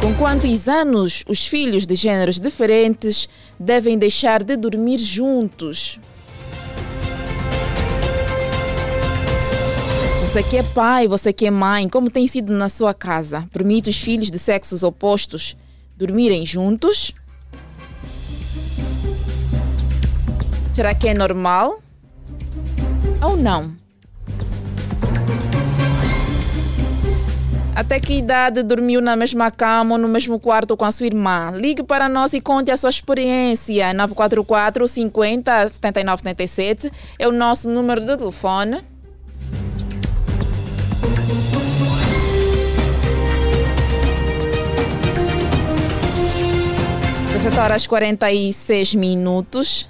Com 0.00 0.14
quantos 0.14 0.66
anos 0.66 1.24
os 1.28 1.46
filhos 1.46 1.86
de 1.86 1.94
gêneros 1.94 2.40
diferentes 2.40 3.28
devem 3.58 3.98
deixar 3.98 4.42
de 4.42 4.56
dormir 4.56 4.98
juntos? 4.98 5.98
Você 10.22 10.42
que 10.42 10.56
é 10.56 10.62
pai, 10.62 11.06
você 11.06 11.32
que 11.32 11.44
é 11.44 11.50
mãe, 11.50 11.88
como 11.88 12.08
tem 12.08 12.26
sido 12.26 12.52
na 12.52 12.68
sua 12.68 12.94
casa? 12.94 13.46
Permite 13.52 13.90
os 13.90 14.00
filhos 14.00 14.30
de 14.30 14.38
sexos 14.38 14.82
opostos 14.82 15.56
dormirem 15.96 16.46
juntos? 16.46 17.12
Será 20.72 20.94
que 20.94 21.08
é 21.08 21.14
normal? 21.14 21.82
Ou 23.22 23.36
não? 23.36 23.74
Até 27.80 27.98
que 27.98 28.12
idade 28.12 28.62
dormiu 28.62 29.00
na 29.00 29.16
mesma 29.16 29.50
cama 29.50 29.94
ou 29.94 29.98
no 29.98 30.06
mesmo 30.06 30.38
quarto 30.38 30.76
com 30.76 30.84
a 30.84 30.92
sua 30.92 31.06
irmã? 31.06 31.50
Ligue 31.56 31.82
para 31.82 32.10
nós 32.10 32.34
e 32.34 32.40
conte 32.40 32.70
a 32.70 32.76
sua 32.76 32.90
experiência. 32.90 33.94
944 33.94 34.86
50 34.86 35.66
79 35.66 36.20
77 36.20 36.92
é 37.18 37.26
o 37.26 37.32
nosso 37.32 37.70
número 37.70 38.02
de 38.02 38.18
telefone. 38.18 38.82
Você 47.32 47.58
horas 47.58 47.86
46 47.86 48.94
minutos. 48.94 49.88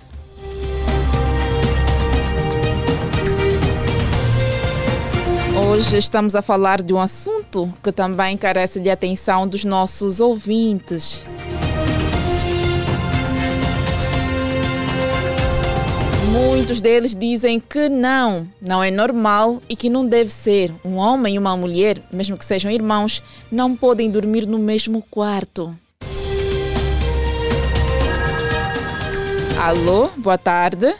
Hoje 5.62 5.98
estamos 5.98 6.34
a 6.34 6.40
falar 6.40 6.80
de 6.80 6.94
um 6.94 6.98
assunto 6.98 7.70
que 7.82 7.92
também 7.92 8.34
carece 8.34 8.80
de 8.80 8.88
atenção 8.88 9.46
dos 9.46 9.62
nossos 9.62 10.18
ouvintes. 10.18 11.22
Muitos 16.32 16.80
deles 16.80 17.14
dizem 17.14 17.60
que 17.60 17.90
não, 17.90 18.48
não 18.60 18.82
é 18.82 18.90
normal 18.90 19.60
e 19.68 19.76
que 19.76 19.90
não 19.90 20.06
deve 20.06 20.30
ser. 20.30 20.72
Um 20.82 20.96
homem 20.96 21.34
e 21.34 21.38
uma 21.38 21.54
mulher, 21.56 22.00
mesmo 22.10 22.38
que 22.38 22.44
sejam 22.44 22.70
irmãos, 22.70 23.22
não 23.52 23.76
podem 23.76 24.10
dormir 24.10 24.46
no 24.46 24.58
mesmo 24.58 25.02
quarto. 25.10 25.76
Alô, 29.60 30.08
boa 30.16 30.38
tarde. 30.38 30.94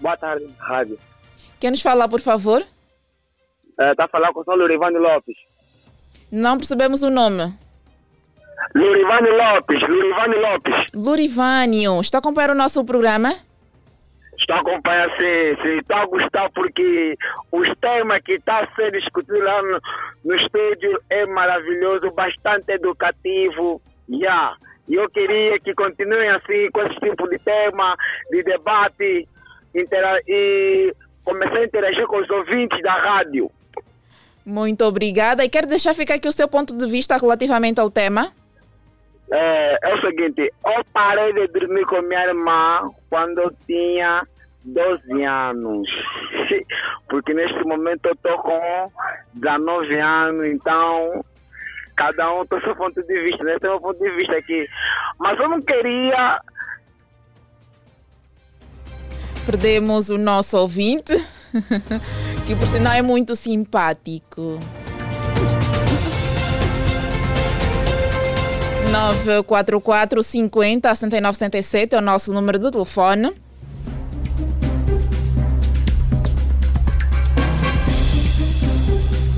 Boa 0.00 0.16
tarde, 0.16 0.46
rádio. 0.58 0.96
Quer 1.58 1.72
nos 1.72 1.82
falar, 1.82 2.06
por 2.06 2.20
favor? 2.20 2.64
Está 3.78 4.04
a 4.04 4.08
falar 4.08 4.32
com 4.32 4.40
o 4.40 4.44
São 4.44 4.56
Lurivane 4.56 4.98
Lopes. 4.98 5.36
Não 6.32 6.56
percebemos 6.56 7.02
o 7.02 7.10
nome. 7.10 7.54
Lurivane 8.74 9.30
Lopes, 9.30 9.80
Lurivane 9.88 10.34
Lopes. 10.36 10.86
Lurivânio, 10.94 12.00
está 12.00 12.18
a 12.18 12.20
acompanhar 12.20 12.50
o 12.50 12.54
nosso 12.54 12.84
programa? 12.84 13.30
Estou 14.38 14.56
a 14.56 14.60
acompanhar 14.60 15.08
sim, 15.16 15.62
sim. 15.62 15.78
Estou 15.78 15.96
a 15.96 16.06
gostar 16.06 16.50
porque 16.50 17.16
os 17.52 17.68
temas 17.80 18.22
que 18.24 18.34
estão 18.34 18.56
a 18.56 18.66
ser 18.74 18.92
discutidos 18.92 19.42
lá 19.42 19.62
no, 19.62 19.80
no 20.24 20.34
estúdio 20.34 21.00
é 21.10 21.26
maravilhoso, 21.26 22.10
bastante 22.12 22.72
educativo. 22.72 23.80
Yeah. 24.08 24.56
E 24.88 24.94
eu 24.94 25.08
queria 25.10 25.58
que 25.60 25.74
continuem 25.74 26.30
assim 26.30 26.70
com 26.72 26.82
esse 26.82 26.98
tipo 27.00 27.28
de 27.28 27.38
tema, 27.40 27.94
de 28.30 28.42
debate, 28.42 29.28
e 29.74 30.94
começar 31.24 31.58
a 31.58 31.64
interagir 31.64 32.06
com 32.06 32.18
os 32.18 32.30
ouvintes 32.30 32.80
da 32.82 32.94
rádio. 32.94 33.50
Muito 34.48 34.82
obrigada. 34.86 35.44
E 35.44 35.48
quero 35.50 35.66
deixar 35.66 35.94
ficar 35.94 36.14
aqui 36.14 36.26
o 36.26 36.32
seu 36.32 36.48
ponto 36.48 36.74
de 36.74 36.88
vista 36.88 37.18
relativamente 37.18 37.78
ao 37.78 37.90
tema. 37.90 38.32
É, 39.30 39.90
é 39.90 39.94
o 39.94 40.00
seguinte, 40.00 40.40
eu 40.40 40.84
parei 40.90 41.34
de 41.34 41.48
dormir 41.48 41.84
com 41.84 42.00
minha 42.00 42.28
irmã 42.28 42.90
quando 43.10 43.40
eu 43.40 43.52
tinha 43.66 44.26
12 44.64 45.22
anos. 45.22 45.86
Porque 47.10 47.34
neste 47.34 47.62
momento 47.64 48.06
eu 48.06 48.12
estou 48.12 48.38
com 48.38 48.90
19 49.34 50.00
anos, 50.00 50.46
então 50.46 51.22
cada 51.94 52.32
um 52.32 52.46
tem 52.46 52.58
seu 52.62 52.74
ponto 52.74 53.02
de 53.02 53.22
vista, 53.22 53.44
né? 53.44 53.58
Tem 53.60 53.68
meu 53.68 53.80
ponto 53.82 54.02
de 54.02 54.10
vista 54.16 54.34
aqui. 54.34 54.66
Mas 55.18 55.38
eu 55.38 55.48
não 55.50 55.60
queria. 55.60 56.40
Perdemos 59.44 60.08
o 60.08 60.16
nosso 60.16 60.56
ouvinte, 60.56 61.12
que 62.46 62.54
por 62.56 62.68
sinal 62.68 62.94
é 62.94 63.02
muito 63.02 63.34
simpático. 63.34 64.58
944 68.90 70.22
50 70.22 70.94
69 70.94 71.36
77 71.36 71.94
é 71.94 71.98
o 71.98 72.00
nosso 72.00 72.32
número 72.32 72.58
de 72.58 72.70
telefone. 72.70 73.32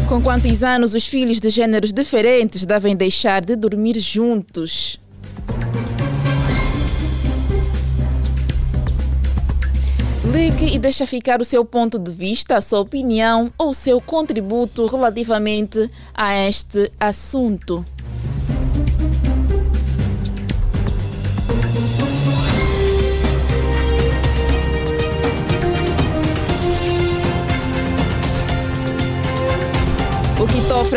Com 0.08 0.20
quantos 0.20 0.62
anos 0.62 0.94
os 0.94 1.06
filhos 1.06 1.38
de 1.38 1.50
gêneros 1.50 1.92
diferentes 1.92 2.66
devem 2.66 2.96
deixar 2.96 3.44
de 3.44 3.54
dormir 3.54 3.98
juntos? 4.00 5.00
Ligue 10.33 10.76
e 10.76 10.78
deixa 10.78 11.07
ficar 11.07 11.41
o 11.41 11.45
seu 11.45 11.64
ponto 11.64 11.99
de 11.99 12.12
vista, 12.12 12.57
a 12.57 12.61
sua 12.61 12.78
opinião 12.78 13.53
ou 13.59 13.70
o 13.70 13.74
seu 13.74 14.01
contributo 14.01 14.87
relativamente 14.87 15.91
a 16.14 16.47
este 16.47 16.93
assunto. 17.01 17.85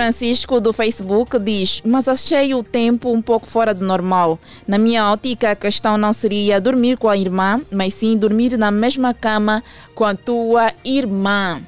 Francisco 0.03 0.59
do 0.59 0.73
Facebook 0.73 1.39
diz: 1.39 1.81
Mas 1.85 2.09
achei 2.09 2.53
o 2.53 2.61
tempo 2.61 3.09
um 3.09 3.21
pouco 3.21 3.47
fora 3.47 3.73
do 3.73 3.85
normal. 3.85 4.37
Na 4.67 4.77
minha 4.77 5.09
ótica, 5.09 5.51
a 5.51 5.55
questão 5.55 5.97
não 5.97 6.11
seria 6.11 6.59
dormir 6.59 6.97
com 6.97 7.07
a 7.07 7.15
irmã, 7.15 7.61
mas 7.71 7.93
sim 7.93 8.17
dormir 8.17 8.57
na 8.57 8.69
mesma 8.69 9.13
cama 9.13 9.63
com 9.95 10.03
a 10.03 10.13
tua 10.13 10.73
irmã. 10.83 11.61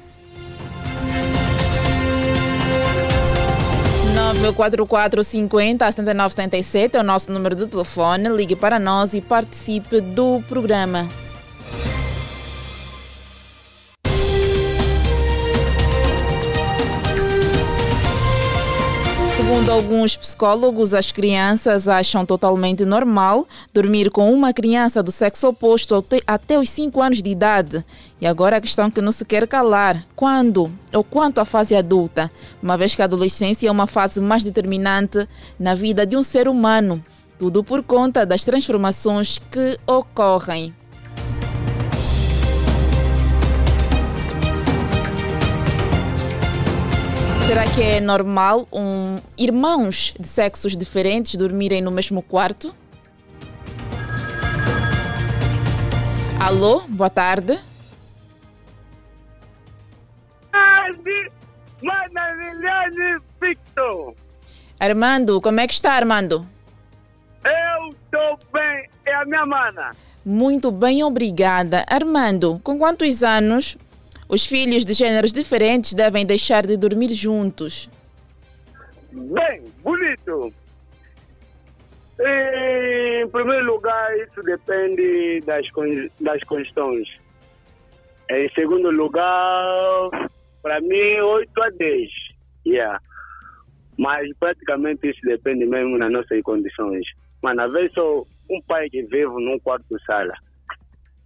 944 4.14 5.24
50 5.24 5.90
79 5.90 6.34
77 6.34 6.96
é 6.98 7.00
o 7.00 7.02
nosso 7.02 7.32
número 7.32 7.56
de 7.56 7.66
telefone. 7.66 8.28
Ligue 8.28 8.54
para 8.54 8.78
nós 8.78 9.14
e 9.14 9.22
participe 9.22 10.02
do 10.02 10.42
programa. 10.46 11.08
Segundo 19.46 19.70
alguns 19.70 20.16
psicólogos, 20.16 20.92
as 20.92 21.12
crianças 21.12 21.86
acham 21.86 22.26
totalmente 22.26 22.84
normal 22.84 23.46
dormir 23.72 24.10
com 24.10 24.34
uma 24.34 24.52
criança 24.52 25.04
do 25.04 25.12
sexo 25.12 25.46
oposto 25.46 26.04
até 26.26 26.58
os 26.58 26.68
5 26.68 27.00
anos 27.00 27.22
de 27.22 27.30
idade. 27.30 27.84
E 28.20 28.26
agora 28.26 28.56
a 28.56 28.60
questão 28.60 28.90
que 28.90 29.00
não 29.00 29.12
se 29.12 29.24
quer 29.24 29.46
calar: 29.46 30.04
quando 30.16 30.68
ou 30.92 31.04
quanto 31.04 31.40
à 31.40 31.44
fase 31.44 31.76
adulta? 31.76 32.28
Uma 32.60 32.76
vez 32.76 32.96
que 32.96 33.02
a 33.02 33.04
adolescência 33.04 33.68
é 33.68 33.70
uma 33.70 33.86
fase 33.86 34.20
mais 34.20 34.42
determinante 34.42 35.28
na 35.60 35.76
vida 35.76 36.04
de 36.04 36.16
um 36.16 36.24
ser 36.24 36.48
humano, 36.48 37.02
tudo 37.38 37.62
por 37.62 37.84
conta 37.84 38.26
das 38.26 38.44
transformações 38.44 39.38
que 39.38 39.78
ocorrem. 39.86 40.74
Será 47.46 47.62
que 47.64 47.80
é 47.80 48.00
normal 48.00 48.66
um, 48.72 49.20
irmãos 49.38 50.12
de 50.18 50.26
sexos 50.26 50.76
diferentes 50.76 51.36
dormirem 51.36 51.80
no 51.80 51.92
mesmo 51.92 52.20
quarto? 52.20 52.74
Alô, 56.40 56.80
boa 56.88 57.08
tarde. 57.08 57.56
Maravilhoso 61.82 63.22
Victor! 63.40 64.14
Armando, 64.80 65.40
como 65.40 65.60
é 65.60 65.68
que 65.68 65.72
está, 65.72 65.92
Armando? 65.92 66.44
Eu 67.44 67.90
estou 67.92 68.38
bem, 68.52 68.88
é 69.04 69.14
a 69.14 69.24
minha 69.24 69.46
mana. 69.46 69.94
Muito 70.24 70.72
bem, 70.72 71.04
obrigada. 71.04 71.86
Armando, 71.88 72.60
com 72.64 72.76
quantos 72.76 73.22
anos 73.22 73.78
os 74.28 74.44
filhos 74.44 74.84
de 74.84 74.92
gêneros 74.92 75.32
diferentes 75.32 75.94
devem 75.94 76.26
deixar 76.26 76.66
de 76.66 76.76
dormir 76.76 77.10
juntos? 77.10 77.88
Bem, 79.12 79.62
bonito. 79.82 80.52
Em 82.18 83.28
primeiro 83.28 83.66
lugar, 83.66 84.16
isso 84.18 84.42
depende 84.42 85.40
das, 85.42 85.66
das 86.20 86.42
questões. 86.42 87.08
Em 88.30 88.48
segundo 88.50 88.90
lugar, 88.90 90.10
para 90.62 90.80
mim, 90.80 91.20
8 91.20 91.62
a 91.62 91.70
10. 91.70 92.10
Yeah. 92.66 93.00
Mas 93.96 94.28
praticamente 94.38 95.08
isso 95.08 95.20
depende 95.22 95.64
mesmo 95.66 95.98
das 95.98 96.10
nossas 96.10 96.42
condições. 96.42 97.06
Mas 97.42 97.56
às 97.58 97.72
vezes 97.72 97.92
sou 97.92 98.26
um 98.50 98.60
pai 98.62 98.90
que 98.90 99.02
vive 99.02 99.26
num 99.26 99.58
quarto 99.60 99.96
sala. 100.04 100.34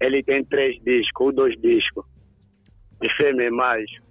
Ele 0.01 0.22
tem 0.22 0.44
três 0.44 0.80
discos 0.82 1.26
ou 1.26 1.32
dois 1.32 1.59
discos 1.61 2.05
de 3.01 3.09
fêmea 3.16 3.51
macho, 3.51 4.03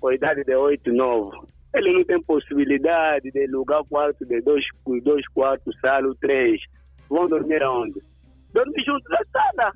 com 0.00 0.12
idade 0.12 0.44
de 0.44 0.54
8, 0.54 0.92
9, 0.92 1.52
ele 1.74 1.92
não 1.92 2.04
tem 2.04 2.20
possibilidade 2.22 3.30
de 3.30 3.44
alugar 3.44 3.84
quarto 3.84 4.26
de 4.26 4.40
dois, 4.42 4.64
dois 5.02 5.26
quartos, 5.28 5.74
sala, 5.80 6.14
três. 6.20 6.60
Vão 7.08 7.26
dormir 7.26 7.62
aonde? 7.62 8.00
Dormir 8.52 8.84
junto 8.84 9.08
na 9.08 9.20
sala. 9.32 9.72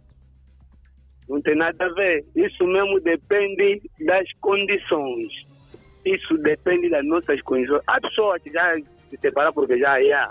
Não 1.29 1.41
tem 1.41 1.57
nada 1.57 1.87
a 1.87 1.93
ver. 1.95 2.25
Isso 2.35 2.65
mesmo 2.67 3.01
depende 3.01 3.81
das 4.01 4.31
condições. 4.41 5.33
Isso 6.05 6.37
depende 6.39 6.91
das 6.91 7.05
nossas 7.05 7.41
condições. 7.43 7.81
Há 7.87 8.01
pessoas 8.01 8.43
que 8.43 8.53
já 8.53 8.77
se 9.09 9.17
separam 9.17 9.53
porque 9.53 9.79
já 9.79 10.01
é. 10.01 10.29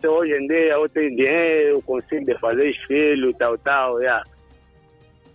Se 0.00 0.08
hoje 0.08 0.32
em 0.32 0.46
dia 0.46 0.72
eu 0.72 0.88
tenho 0.88 1.16
dinheiro, 1.16 1.82
consigo 1.82 2.38
fazer 2.38 2.74
filhos, 2.86 3.34
tal, 3.38 3.56
tal, 3.58 4.00
yeah. 4.00 4.22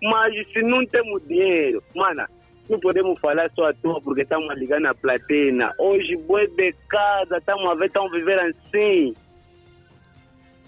Mas 0.02 0.34
se 0.52 0.62
não 0.62 0.86
temos 0.86 1.26
dinheiro, 1.28 1.84
mano, 1.96 2.26
não 2.70 2.80
podemos 2.80 3.20
falar 3.20 3.50
só 3.52 3.70
à 3.70 3.74
toa 3.74 4.02
porque 4.02 4.22
estamos 4.22 4.56
ligando 4.58 4.86
a 4.86 4.94
platina. 4.94 5.74
Hoje, 5.78 6.16
boi 6.16 6.48
de 6.48 6.74
casa, 6.88 7.38
estamos 7.38 7.66
a 7.66 7.74
ver, 7.74 7.88
estamos 7.88 8.12
viver 8.12 8.40
assim. 8.40 9.14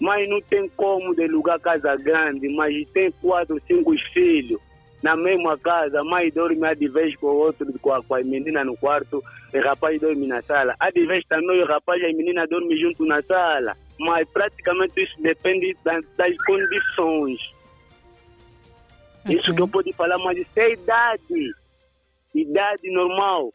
Mas 0.00 0.28
não 0.28 0.40
tem 0.42 0.68
como 0.70 1.14
de 1.14 1.28
lugar 1.28 1.60
casa 1.60 1.94
grande, 1.96 2.48
mas 2.48 2.74
tem 2.90 3.10
quatro, 3.12 3.60
cinco 3.66 3.94
filhos. 4.12 4.60
na 5.02 5.16
mesma 5.16 5.58
casa, 5.58 6.04
mãe 6.04 6.30
dorme 6.30 6.74
de 6.76 6.88
vez 6.88 7.14
com 7.16 7.26
o 7.26 7.36
outro, 7.36 7.66
com 7.80 7.92
a, 7.92 8.02
com 8.02 8.14
a 8.14 8.22
menina 8.22 8.64
no 8.64 8.76
quarto, 8.76 9.22
e 9.52 9.58
rapaz 9.58 10.00
dorme 10.00 10.26
na 10.26 10.40
sala. 10.42 10.76
A 10.78 10.90
de 10.90 11.04
vez 11.06 11.24
também 11.26 11.60
o 11.60 11.66
rapaz 11.66 12.00
e 12.00 12.06
a 12.06 12.12
menina 12.12 12.46
dormem 12.46 12.78
junto 12.78 13.04
na 13.04 13.20
sala. 13.22 13.76
Mas 13.98 14.28
praticamente 14.30 15.02
isso 15.02 15.20
depende 15.20 15.76
das, 15.84 16.04
das 16.16 16.36
condições. 16.44 17.40
Isso 19.28 19.54
que 19.54 19.62
eu 19.62 19.68
posso 19.68 19.92
falar, 19.92 20.18
mas 20.18 20.38
isso 20.38 20.50
é 20.56 20.72
idade. 20.72 21.54
Idade 22.34 22.90
normal. 22.90 23.52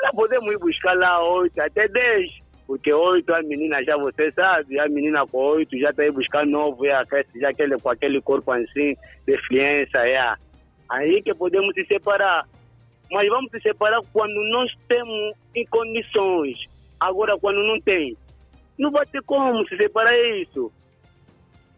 Lá 0.00 0.10
podemos 0.12 0.52
ir 0.52 0.58
buscar 0.58 0.96
lá 0.96 1.22
8 1.22 1.60
até 1.60 1.88
10. 1.88 2.48
Porque 2.66 2.92
8 2.92 3.32
a 3.32 3.42
menina 3.42 3.82
já 3.82 3.96
você 3.96 4.30
sabe, 4.32 4.78
a 4.78 4.86
menina 4.88 5.26
com 5.26 5.38
8 5.38 5.78
já 5.78 5.88
está 5.88 6.02
aí 6.02 6.10
buscar 6.10 6.44
novo, 6.44 6.84
é, 6.84 7.02
já 7.36 7.48
aquele, 7.48 7.78
com 7.78 7.88
aquele 7.88 8.20
corpo 8.20 8.52
assim, 8.52 8.94
deficiência, 9.24 9.98
é. 9.98 10.34
Aí 10.90 11.22
que 11.22 11.34
podemos 11.34 11.74
se 11.74 11.84
separar. 11.86 12.46
Mas 13.10 13.26
vamos 13.28 13.50
se 13.50 13.60
separar 13.60 14.02
quando 14.12 14.34
nós 14.50 14.70
temos 14.86 15.34
em 15.54 15.64
condições. 15.66 16.58
Agora, 17.00 17.38
quando 17.38 17.62
não 17.62 17.80
tem, 17.80 18.14
não 18.78 18.90
vai 18.90 19.06
ter 19.06 19.22
como 19.22 19.66
se 19.66 19.76
separar 19.76 20.14
isso. 20.36 20.70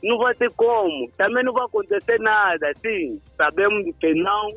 Não 0.02 0.18
vai 0.18 0.34
ter 0.34 0.50
como. 0.52 1.10
Também 1.16 1.44
não 1.44 1.52
vai 1.52 1.64
acontecer 1.64 2.18
nada. 2.20 2.72
Sim, 2.80 3.20
sabemos 3.36 3.94
que 3.98 4.14
não. 4.14 4.56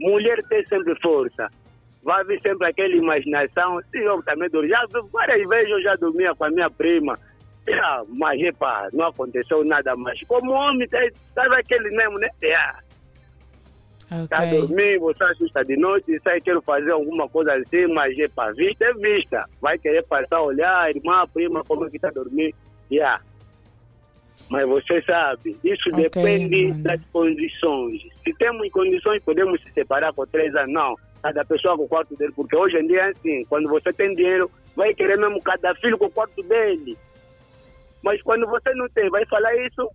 Mulher 0.00 0.42
tem 0.48 0.64
sempre 0.66 0.94
força. 1.00 1.48
Vai 2.02 2.24
vir 2.24 2.40
sempre 2.40 2.68
aquela 2.68 2.94
imaginação. 2.94 3.80
Sim, 3.92 3.98
eu 3.98 4.22
também 4.22 4.48
dormi. 4.50 4.68
Já, 4.68 4.84
várias 5.12 5.48
vezes 5.48 5.70
eu 5.70 5.82
já 5.82 5.94
dormia 5.96 6.34
com 6.34 6.44
a 6.44 6.50
minha 6.50 6.70
prima. 6.70 7.18
Já, 7.68 8.04
mas, 8.08 8.40
epa, 8.40 8.88
não 8.92 9.06
aconteceu 9.06 9.64
nada 9.64 9.94
mais. 9.94 10.20
Como 10.26 10.52
homem, 10.52 10.88
sabe 11.34 11.56
aquele 11.56 11.90
mesmo, 11.90 12.18
né? 12.18 12.28
Yeah. 12.42 12.80
Está 14.10 14.42
okay. 14.42 14.58
dormindo, 14.58 15.00
você 15.02 15.22
assusta 15.22 15.64
de 15.64 15.76
noite, 15.76 16.20
sai 16.24 16.40
quer 16.40 16.60
fazer 16.62 16.90
alguma 16.90 17.28
coisa 17.28 17.52
assim, 17.52 17.86
mas 17.94 18.18
é 18.18 18.26
para 18.26 18.52
vista, 18.54 18.84
é 18.84 18.92
vista. 18.94 19.44
Vai 19.60 19.78
querer 19.78 20.02
passar, 20.02 20.42
olhar, 20.42 20.90
irmã, 20.90 21.24
prima, 21.32 21.62
como 21.62 21.86
é 21.86 21.90
que 21.90 21.96
está 21.96 22.10
dormindo. 22.10 22.54
Yeah. 22.90 23.22
Mas 24.48 24.68
você 24.68 25.00
sabe, 25.02 25.56
isso 25.62 25.88
okay, 25.90 26.02
depende 26.02 26.82
das 26.82 27.00
condições. 27.12 28.02
Se 28.24 28.34
temos 28.34 28.68
condições, 28.70 29.22
podemos 29.22 29.60
se 29.62 29.70
separar 29.72 30.12
por 30.12 30.26
três 30.26 30.54
anos. 30.56 30.72
Não, 30.72 30.96
cada 31.22 31.44
pessoa 31.44 31.76
com 31.76 31.84
o 31.84 31.88
quarto 31.88 32.16
dele, 32.16 32.32
porque 32.34 32.56
hoje 32.56 32.76
em 32.76 32.86
dia 32.86 33.02
é 33.02 33.10
assim, 33.10 33.44
quando 33.48 33.68
você 33.68 33.92
tem 33.92 34.14
dinheiro, 34.14 34.50
vai 34.74 34.92
querer 34.94 35.18
mesmo 35.18 35.40
cada 35.42 35.74
filho 35.76 35.96
com 35.96 36.06
o 36.06 36.10
quarto 36.10 36.42
dele. 36.42 36.96
Mas 38.02 38.20
quando 38.22 38.46
você 38.46 38.74
não 38.74 38.88
tem, 38.88 39.08
vai 39.10 39.24
falar 39.26 39.54
isso, 39.66 39.88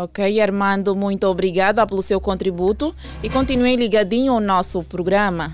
Ok, 0.00 0.40
Armando, 0.40 0.94
muito 0.94 1.26
obrigada 1.26 1.84
pelo 1.84 2.02
seu 2.02 2.20
contributo 2.20 2.94
e 3.20 3.28
continue 3.28 3.74
ligadinho 3.74 4.32
ao 4.32 4.38
nosso 4.38 4.84
programa. 4.84 5.52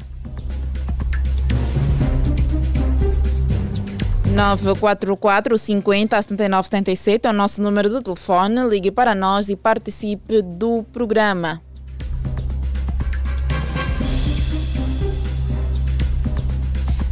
944 4.34 5.56
50 5.56 6.20
79 6.20 6.64
77 6.66 7.26
é 7.26 7.30
o 7.30 7.32
nosso 7.32 7.62
número 7.62 7.88
de 7.88 8.02
telefone. 8.02 8.64
Ligue 8.68 8.90
para 8.90 9.14
nós 9.14 9.48
e 9.48 9.54
participe 9.54 10.42
do 10.42 10.82
programa. 10.92 11.62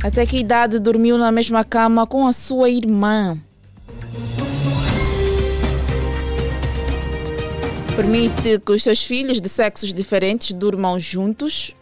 Até 0.02 0.26
que 0.26 0.38
idade 0.38 0.80
dormiu 0.80 1.16
na 1.16 1.30
mesma 1.30 1.62
cama 1.62 2.08
com 2.08 2.26
a 2.26 2.32
sua 2.32 2.68
irmã? 2.68 3.38
Permite 7.94 8.58
que 8.58 8.72
os 8.72 8.82
seus 8.82 9.04
filhos 9.04 9.40
de 9.40 9.48
sexos 9.48 9.94
diferentes 9.94 10.52
durmam 10.52 10.98
juntos. 10.98 11.72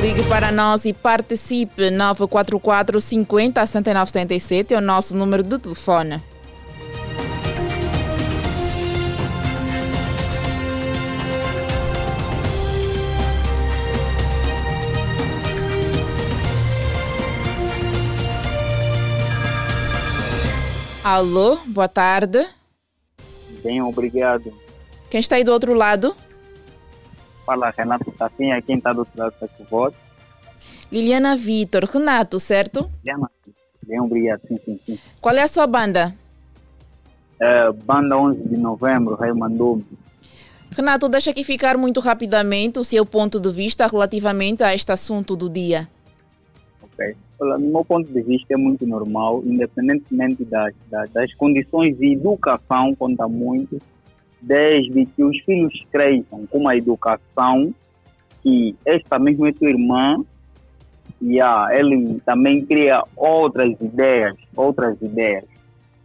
Ligue 0.00 0.22
para 0.28 0.52
nós 0.52 0.84
e 0.84 0.92
participe 0.92 1.90
944 1.90 3.00
50 3.00 3.66
79 3.66 4.10
77 4.10 4.74
é 4.74 4.78
o 4.78 4.80
nosso 4.80 5.16
número 5.16 5.42
de 5.42 5.58
telefone. 5.58 6.22
Alô, 21.02 21.58
boa 21.66 21.88
tarde. 21.88 22.46
Bem, 23.64 23.82
obrigado. 23.82 24.54
Quem 25.10 25.18
está 25.18 25.34
aí 25.34 25.42
do 25.42 25.52
outro 25.52 25.74
lado? 25.74 26.14
Fala, 27.48 27.72
Renato 27.74 28.12
Tafinha, 28.12 28.60
quem 28.60 28.76
está 28.76 28.92
do 28.92 28.98
outro 28.98 29.18
lado 29.18 29.32
está 29.32 29.48
com 29.48 29.64
voz. 29.64 29.94
Liliana 30.92 31.34
Vitor, 31.34 31.84
Renato, 31.84 32.38
certo? 32.38 32.90
Liliana, 33.02 33.30
bem, 33.86 33.98
obrigado, 33.98 34.42
sim, 34.46 34.58
sim, 34.58 34.78
sim. 34.84 34.98
Qual 35.18 35.34
é 35.34 35.40
a 35.40 35.48
sua 35.48 35.66
banda? 35.66 36.14
É, 37.40 37.72
banda 37.72 38.18
11 38.18 38.46
de 38.50 38.56
novembro, 38.58 39.14
Rei 39.14 39.32
mandou 39.32 39.82
Renato, 40.72 41.08
deixa 41.08 41.30
aqui 41.30 41.42
ficar 41.42 41.78
muito 41.78 42.00
rapidamente 42.00 42.78
o 42.78 42.84
seu 42.84 43.06
ponto 43.06 43.40
de 43.40 43.50
vista 43.50 43.86
relativamente 43.86 44.62
a 44.62 44.74
este 44.74 44.92
assunto 44.92 45.34
do 45.34 45.48
dia. 45.48 45.88
Ok 46.82 47.16
no 47.40 47.58
meu 47.58 47.84
ponto 47.84 48.10
de 48.12 48.20
vista, 48.22 48.54
é 48.54 48.56
muito 48.56 48.86
normal, 48.86 49.42
independentemente 49.44 50.44
das, 50.44 50.74
das, 50.90 51.10
das 51.10 51.34
condições 51.34 51.96
de 51.96 52.14
educação, 52.14 52.94
conta 52.94 53.28
muito, 53.28 53.80
desde 54.40 55.06
que 55.06 55.22
os 55.22 55.38
filhos 55.40 55.72
cresçam 55.90 56.46
com 56.46 56.58
uma 56.58 56.76
educação 56.76 57.74
que 58.42 58.74
esta 58.84 59.18
mesmo 59.18 59.46
é 59.46 59.52
tua 59.52 59.68
irmã, 59.68 60.22
e 61.20 61.40
ah, 61.40 61.68
ele 61.72 62.20
também 62.24 62.64
cria 62.64 63.02
outras 63.16 63.72
ideias, 63.80 64.36
outras 64.54 65.00
ideias, 65.02 65.44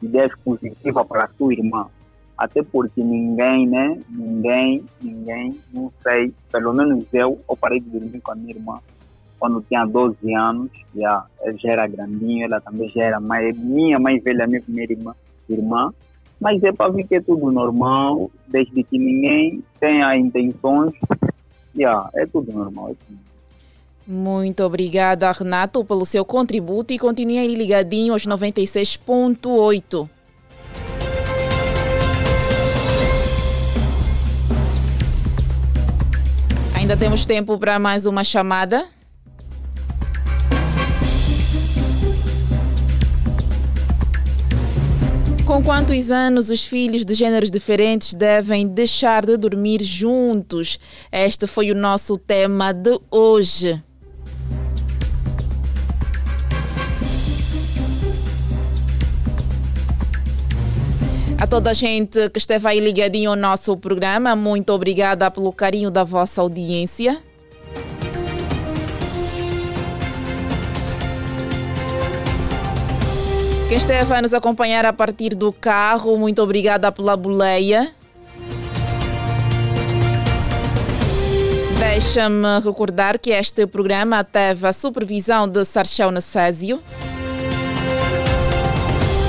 ideias 0.01 0.31
positivas 0.43 1.07
para 1.07 1.25
a 1.25 1.29
sua 1.29 1.53
irmã. 1.53 1.87
Até 2.35 2.63
porque 2.63 3.03
ninguém, 3.03 3.67
né? 3.67 3.99
Ninguém, 4.09 4.83
ninguém, 4.99 5.59
não 5.71 5.93
sei, 6.01 6.33
pelo 6.51 6.73
menos 6.73 7.05
eu, 7.13 7.39
eu 7.47 7.55
parei 7.55 7.79
de 7.79 7.89
dormir 7.89 8.19
com 8.21 8.31
a 8.31 8.35
minha 8.35 8.55
irmã 8.55 8.79
quando 9.43 9.61
tinha 9.67 9.85
12 9.85 10.33
anos, 10.33 10.71
já, 10.95 11.25
já 11.61 11.71
era 11.73 11.85
grandinho, 11.85 12.45
ela 12.45 12.61
também 12.61 12.87
já 12.87 13.03
era 13.03 13.19
mais, 13.19 13.53
minha 13.57 13.99
mais 13.99 14.23
velha, 14.23 14.47
minha 14.47 14.61
primeira 14.61 14.93
irmã, 14.93 15.13
irmã. 15.49 15.93
Mas 16.43 16.61
é 16.61 16.73
para 16.73 16.91
ver 16.91 17.07
que 17.07 17.15
é 17.15 17.21
tudo 17.21 17.49
normal, 17.49 18.29
desde 18.49 18.83
que 18.83 18.99
ninguém 18.99 19.63
tenha 19.79 20.13
intenções, 20.17 20.91
já, 21.73 22.09
é 22.13 22.25
tudo 22.25 22.51
normal. 22.51 22.91
É. 22.91 23.13
Muito 24.05 24.61
obrigada, 24.61 25.31
Renato, 25.31 25.85
pelo 25.85 26.05
seu 26.05 26.25
contributo 26.25 26.91
e 26.91 26.99
continue 26.99 27.37
aí 27.37 27.55
ligadinho 27.55 28.11
aos 28.11 28.27
96.8. 28.27 30.09
Ainda 36.75 36.97
temos 36.97 37.25
tempo 37.25 37.57
para 37.57 37.79
mais 37.79 38.05
uma 38.05 38.25
chamada. 38.25 38.85
Com 45.53 45.63
quantos 45.63 46.09
anos 46.09 46.49
os 46.49 46.65
filhos 46.65 47.05
de 47.05 47.13
gêneros 47.13 47.51
diferentes 47.51 48.15
devem 48.15 48.67
deixar 48.67 49.23
de 49.23 49.37
dormir 49.37 49.83
juntos? 49.83 50.79
Este 51.11 51.45
foi 51.45 51.69
o 51.69 51.75
nosso 51.75 52.17
tema 52.17 52.73
de 52.73 52.99
hoje. 53.11 53.79
A 61.37 61.45
toda 61.45 61.69
a 61.69 61.73
gente 61.75 62.31
que 62.31 62.39
esteve 62.39 62.67
aí 62.67 62.79
ligadinho 62.79 63.29
ao 63.29 63.35
nosso 63.35 63.77
programa, 63.77 64.35
muito 64.35 64.73
obrigada 64.73 65.29
pelo 65.29 65.53
carinho 65.53 65.91
da 65.91 66.03
vossa 66.03 66.41
audiência. 66.41 67.21
Quem 73.67 73.77
esteve 73.77 74.13
a 74.13 74.21
nos 74.21 74.33
acompanhar 74.33 74.85
a 74.85 74.93
partir 74.93 75.35
do 75.35 75.51
carro, 75.51 76.17
muito 76.17 76.41
obrigada 76.41 76.91
pela 76.91 77.17
boleia. 77.17 77.93
Deixa-me 81.79 82.59
recordar 82.63 83.19
que 83.19 83.31
este 83.31 83.67
programa 83.67 84.23
teve 84.23 84.67
a 84.67 84.73
supervisão 84.73 85.47
de 85.47 85.63
Sarchão 85.65 86.11
Necésio, 86.11 86.81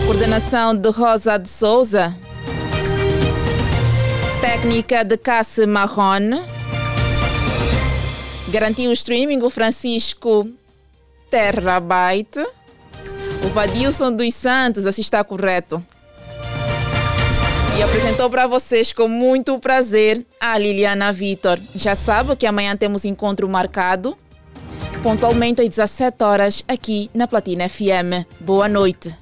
coordenação 0.07 0.75
de 0.75 0.89
Rosa 0.91 1.39
de 1.39 1.49
Souza, 1.49 2.15
técnica 4.41 5.05
de 5.05 5.17
Cassi 5.17 5.67
Marrone, 5.67 6.43
garantiu 8.51 8.91
o 8.91 8.93
streaming 8.93 9.43
o 9.43 9.51
Francisco 9.51 10.49
Terrabyte. 11.31 12.45
O 13.45 13.49
Vadilson 13.51 14.11
dos 14.11 14.35
Santos, 14.35 14.87
assim 14.87 15.03
está 15.03 15.23
correto. 15.23 15.85
E 17.77 17.83
apresentou 17.83 18.31
para 18.31 18.47
vocês 18.47 18.91
com 18.91 19.07
muito 19.07 19.59
prazer 19.59 20.25
a 20.41 20.57
Liliana 20.57 21.13
Vitor. 21.13 21.59
Já 21.75 21.95
sabe 21.95 22.37
que 22.37 22.47
amanhã 22.47 22.75
temos 22.75 23.05
encontro 23.05 23.47
marcado, 23.47 24.17
pontualmente 25.03 25.61
às 25.61 25.69
17 25.69 26.25
horas, 26.25 26.65
aqui 26.67 27.11
na 27.13 27.29
Platina 27.29 27.69
FM. 27.69 28.25
Boa 28.41 28.67
noite. 28.67 29.15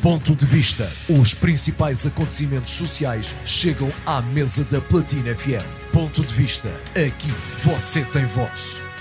Ponto 0.00 0.36
de 0.36 0.46
vista. 0.46 0.88
Os 1.08 1.34
principais 1.34 2.06
acontecimentos 2.06 2.70
sociais 2.70 3.34
chegam 3.44 3.90
à 4.06 4.20
mesa 4.20 4.62
da 4.64 4.80
Platina 4.80 5.34
FM. 5.34 5.81
Ponto 5.92 6.24
de 6.24 6.32
vista. 6.32 6.68
Aqui 6.96 7.28
você 7.62 8.02
tem 8.04 8.24
voz. 8.24 8.91